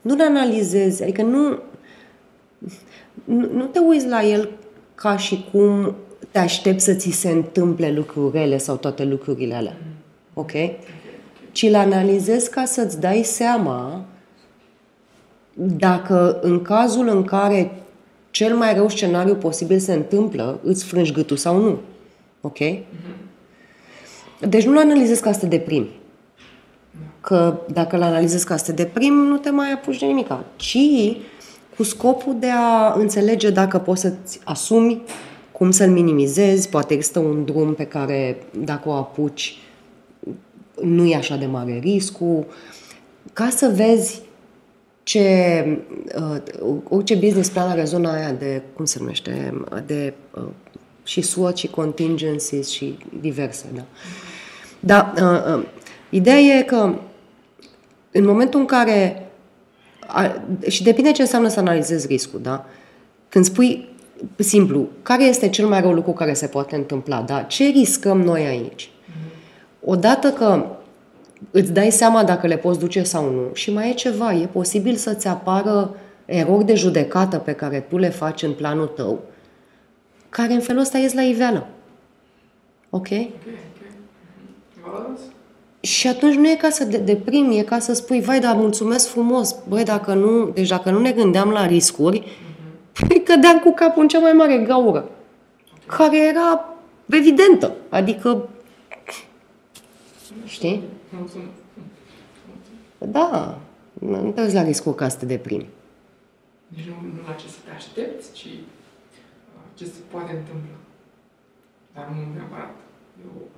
nu 0.00 0.16
analizezi, 0.20 1.02
adică 1.02 1.22
nu, 1.22 1.58
nu, 3.24 3.48
nu 3.52 3.64
te 3.64 3.78
uiți 3.78 4.08
la 4.08 4.24
el 4.24 4.50
ca 4.94 5.16
și 5.16 5.48
cum 5.50 5.94
te 6.30 6.38
aștepți 6.38 6.84
să 6.84 6.94
ți 6.94 7.10
se 7.10 7.28
întâmple 7.28 7.92
lucruri 7.92 8.38
rele 8.38 8.58
sau 8.58 8.76
toate 8.76 9.04
lucrurile 9.04 9.54
alea. 9.54 9.76
Ok? 10.34 10.50
Ci 11.52 11.70
le 11.70 11.76
analizezi 11.76 12.50
ca 12.50 12.64
să-ți 12.64 13.00
dai 13.00 13.22
seama 13.22 14.04
dacă 15.54 16.38
în 16.42 16.62
cazul 16.62 17.08
în 17.08 17.24
care 17.24 17.81
cel 18.32 18.56
mai 18.56 18.74
rău 18.74 18.88
scenariu 18.88 19.34
posibil 19.34 19.78
se 19.78 19.92
întâmplă, 19.92 20.60
îți 20.62 20.84
frângi 20.84 21.12
gâtul 21.12 21.36
sau 21.36 21.60
nu. 21.60 21.78
Ok? 22.40 22.58
Deci 24.48 24.64
nu-l 24.64 24.78
analizezi 24.78 25.22
ca 25.22 25.32
să 25.32 25.38
te 25.38 25.46
deprimi. 25.46 25.88
Că 27.20 27.60
dacă 27.72 27.96
l 27.96 28.02
analizezi 28.02 28.46
ca 28.46 28.56
să 28.56 28.64
te 28.64 28.82
deprimi, 28.82 29.28
nu 29.28 29.36
te 29.36 29.50
mai 29.50 29.72
apuci 29.72 29.98
de 29.98 30.06
nimic. 30.06 30.28
Ci 30.56 30.78
cu 31.76 31.82
scopul 31.82 32.36
de 32.38 32.48
a 32.50 32.92
înțelege 32.92 33.50
dacă 33.50 33.78
poți 33.78 34.00
să-ți 34.00 34.40
asumi, 34.44 35.02
cum 35.52 35.70
să-l 35.70 35.90
minimizezi, 35.90 36.68
poate 36.68 36.94
există 36.94 37.18
un 37.18 37.44
drum 37.44 37.74
pe 37.74 37.84
care, 37.84 38.42
dacă 38.60 38.88
o 38.88 38.92
apuci, 38.92 39.58
nu 40.82 41.06
e 41.06 41.16
așa 41.16 41.36
de 41.36 41.46
mare 41.46 41.78
riscul, 41.82 42.46
ca 43.32 43.48
să 43.48 43.72
vezi 43.74 44.20
ce, 45.02 45.64
uh, 46.16 46.36
orice 46.88 47.14
business 47.14 47.48
plan 47.48 47.68
are 47.68 47.84
zona 47.84 48.12
aia 48.12 48.32
de, 48.32 48.62
cum 48.76 48.84
se 48.84 48.98
numește, 48.98 49.62
de 49.86 50.14
uh, 50.34 50.48
și 51.04 51.20
SWOT 51.20 51.56
și 51.56 51.66
contingencies 51.66 52.68
și 52.68 52.98
diverse, 53.20 53.66
da. 53.74 53.82
Dar 54.80 55.12
uh, 55.16 55.56
uh, 55.56 55.66
ideea 56.10 56.38
e 56.38 56.62
că 56.62 56.94
în 58.10 58.24
momentul 58.24 58.60
în 58.60 58.66
care 58.66 59.26
a, 60.06 60.42
și 60.68 60.82
depinde 60.82 61.12
ce 61.12 61.22
înseamnă 61.22 61.48
să 61.48 61.58
analizezi 61.58 62.06
riscul, 62.06 62.40
da? 62.42 62.66
Când 63.28 63.44
spui 63.44 63.88
simplu, 64.36 64.88
care 65.02 65.24
este 65.24 65.48
cel 65.48 65.66
mai 65.66 65.80
rău 65.80 65.92
lucru 65.92 66.12
care 66.12 66.32
se 66.32 66.46
poate 66.46 66.76
întâmpla, 66.76 67.22
da? 67.22 67.42
Ce 67.42 67.64
riscăm 67.64 68.20
noi 68.20 68.46
aici? 68.46 68.90
Odată 69.84 70.30
că 70.30 70.66
îți 71.50 71.72
dai 71.72 71.90
seama 71.90 72.24
dacă 72.24 72.46
le 72.46 72.56
poți 72.56 72.78
duce 72.78 73.02
sau 73.02 73.30
nu 73.30 73.54
și 73.54 73.72
mai 73.72 73.90
e 73.90 73.92
ceva, 73.92 74.32
e 74.32 74.46
posibil 74.46 74.94
să-ți 74.94 75.28
apară 75.28 75.96
erori 76.24 76.64
de 76.64 76.74
judecată 76.74 77.38
pe 77.38 77.52
care 77.52 77.80
tu 77.80 77.98
le 77.98 78.08
faci 78.08 78.42
în 78.42 78.52
planul 78.52 78.86
tău, 78.86 79.20
care 80.28 80.52
în 80.52 80.60
felul 80.60 80.80
ăsta 80.80 80.98
ies 80.98 81.12
la 81.12 81.22
iveală. 81.22 81.66
Ok? 82.90 83.08
Și 85.80 86.08
atunci 86.08 86.34
nu 86.34 86.48
e 86.48 86.54
ca 86.54 86.70
să 86.70 86.84
de 86.84 86.96
deprimi, 86.96 87.58
e 87.58 87.62
ca 87.62 87.78
să 87.78 87.94
spui, 87.94 88.20
vai, 88.20 88.40
dar 88.40 88.56
mulțumesc 88.56 89.08
frumos. 89.08 89.56
Băi, 89.68 89.84
dacă 89.84 90.14
nu, 90.14 90.50
deci 90.50 90.68
dacă 90.68 90.90
nu 90.90 91.00
ne 91.00 91.12
gândeam 91.12 91.50
la 91.50 91.66
riscuri, 91.66 92.20
uh-huh. 92.24 93.08
păi 93.08 93.22
cădeam 93.22 93.58
cu 93.58 93.72
capul 93.72 94.02
în 94.02 94.08
cea 94.08 94.18
mai 94.18 94.32
mare 94.32 94.58
gaură, 94.58 95.08
care 95.86 96.26
era 96.26 96.76
evidentă. 97.06 97.72
Adică, 97.88 98.48
știi? 100.44 100.82
Da, 102.98 103.58
nu 104.00 104.30
te 104.30 104.40
uiți 104.40 104.54
la 104.54 104.62
riscuri 104.62 104.96
ca 104.96 105.08
să 105.08 105.18
te 105.18 105.26
deprimi. 105.26 105.68
Nici 106.68 106.86
nu, 106.86 106.94
nu 107.06 107.20
la 107.28 107.32
ce 107.32 107.46
să 107.48 107.58
te 107.64 107.70
aștepți, 107.70 108.32
ci 108.32 108.44
uh, 108.44 109.64
ce 109.74 109.84
se 109.84 110.00
poate 110.10 110.30
întâmpla. 110.30 110.76
Dar 111.94 112.08
nu 112.08 112.34
neapărat. 112.34 112.74
Eu 113.24 113.48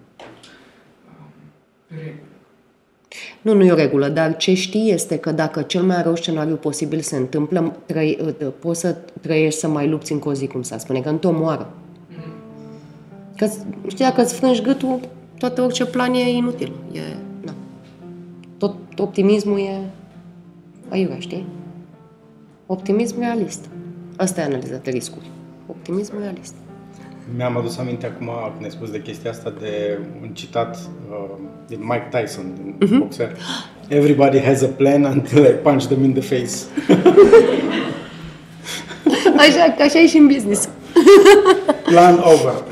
nu, 3.43 3.55
nu 3.55 3.65
e 3.65 3.73
o 3.73 3.75
regulă, 3.75 4.09
dar 4.09 4.37
ce 4.37 4.55
știi 4.55 4.91
este 4.91 5.19
că 5.19 5.33
dacă 5.33 5.63
cel 5.63 5.83
mai 5.83 6.03
rău 6.03 6.17
scenariu 6.17 6.57
posibil 6.57 7.01
se 7.01 7.17
întâmplă, 7.17 7.77
trăi, 7.87 8.19
ă, 8.43 8.47
poți 8.51 8.81
să 8.81 8.97
trăiești 9.21 9.61
să 9.61 9.69
mai 9.69 9.89
lupți 9.89 10.13
încă 10.13 10.29
o 10.29 10.33
zi, 10.33 10.47
cum 10.47 10.63
s-a 10.63 10.79
spune, 10.79 11.01
că 11.01 11.11
nu 11.11 11.17
te 11.17 11.27
omoară. 11.27 11.71
Că, 13.37 13.47
știi, 13.87 14.05
dacă 14.05 14.23
îți 14.23 14.35
frângi 14.35 14.63
gâtul, 14.63 15.01
toată 15.39 15.63
orice 15.63 15.87
plan 15.87 16.15
e 16.15 16.31
inutil. 16.31 16.73
E, 16.93 16.99
na. 16.99 17.34
Tot 18.65 18.99
optimismul 18.99 19.59
e 19.59 19.81
aiurea, 20.89 21.19
știi? 21.19 21.47
Optimism 22.67 23.21
realist. 23.21 23.69
Asta 24.17 24.41
e 24.41 24.45
analizat 24.45 24.87
riscuri. 24.87 25.27
Optimism 25.67 26.19
realist. 26.19 26.55
Mi-am 27.37 27.57
adus 27.57 27.79
aminte 27.79 28.07
acum, 28.07 28.31
când 28.53 28.65
ai 28.65 28.71
spus 28.71 28.91
de 28.91 29.03
chestia 29.03 29.31
asta, 29.31 29.53
de 29.61 29.99
un 30.23 30.29
citat 30.29 30.79
uh, 31.11 31.31
din 31.69 31.79
Mike 31.81 32.09
Tyson, 32.11 32.45
din 32.79 32.89
uh-huh. 32.89 32.99
boxer. 32.99 33.37
Everybody 33.89 34.39
has 34.39 34.63
a 34.63 34.67
plan 34.67 35.05
until 35.05 35.45
I 35.45 35.51
punch 35.63 35.85
them 35.85 36.05
in 36.05 36.13
the 36.13 36.23
face. 36.23 36.55
așa, 39.45 39.75
așa 39.85 39.99
e 39.99 40.07
și 40.07 40.17
în 40.17 40.27
business. 40.27 40.69
Plan 41.91 42.23
over. 42.25 42.65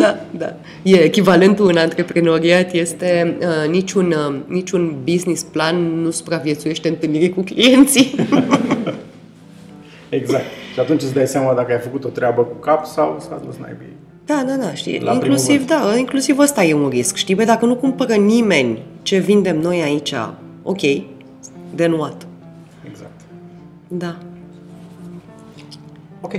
da, 0.00 0.20
da. 0.30 0.56
E 0.82 0.96
echivalentul 0.96 1.68
în 1.68 1.76
antreprenoriat 1.76 2.72
este 2.72 3.36
uh, 3.40 3.70
niciun, 3.70 4.14
uh, 4.28 4.36
niciun 4.46 4.96
business 5.04 5.42
plan 5.42 6.00
nu 6.00 6.10
supraviețuiește 6.10 6.88
întâlnirii 6.88 7.30
cu 7.30 7.40
clienții. 7.40 8.14
exact. 10.08 10.44
Și 10.72 10.80
atunci 10.80 11.02
îți 11.02 11.14
dai 11.14 11.26
seama 11.26 11.54
dacă 11.54 11.72
ai 11.72 11.78
făcut 11.78 12.04
o 12.04 12.08
treabă 12.08 12.42
cu 12.42 12.54
cap 12.54 12.86
sau 12.86 13.22
s-a 13.28 13.42
dus 13.44 13.56
naibii. 13.56 13.96
Da, 14.24 14.44
da, 14.46 14.54
da, 14.54 14.74
știi, 14.74 15.00
La 15.00 15.12
inclusiv, 15.12 15.66
da, 15.66 15.96
inclusiv 15.96 16.38
ăsta 16.38 16.64
e 16.64 16.74
un 16.74 16.88
risc, 16.88 17.16
știi, 17.16 17.34
bă, 17.34 17.44
dacă 17.44 17.66
nu 17.66 17.76
cumpără 17.76 18.14
nimeni 18.14 18.82
ce 19.02 19.18
vindem 19.18 19.58
noi 19.58 19.82
aici, 19.82 20.14
ok, 20.62 20.80
then 21.74 21.92
what? 21.92 22.26
Exact. 22.90 23.20
Da. 23.88 24.16
Ok. 26.20 26.32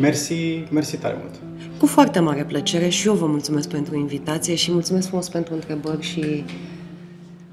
Mersi, 0.00 0.64
mersi 0.70 0.96
tare 0.96 1.16
mult. 1.20 1.34
Cu 1.78 1.86
foarte 1.86 2.20
mare 2.20 2.44
plăcere 2.44 2.88
și 2.88 3.06
eu 3.06 3.14
vă 3.14 3.26
mulțumesc 3.26 3.68
pentru 3.68 3.96
invitație 3.96 4.54
și 4.54 4.72
mulțumesc 4.72 5.06
frumos 5.06 5.28
pentru 5.28 5.54
întrebări 5.54 6.02
și 6.02 6.44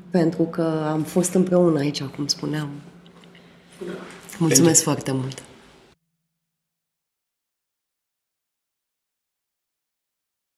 pentru 0.09 0.43
că 0.43 0.87
am 0.91 1.01
fost 1.01 1.33
împreună 1.33 1.79
aici, 1.79 2.03
cum 2.03 2.27
spuneam. 2.27 2.69
Mulțumesc 4.37 4.83
foarte 4.83 5.11
mult! 5.11 5.43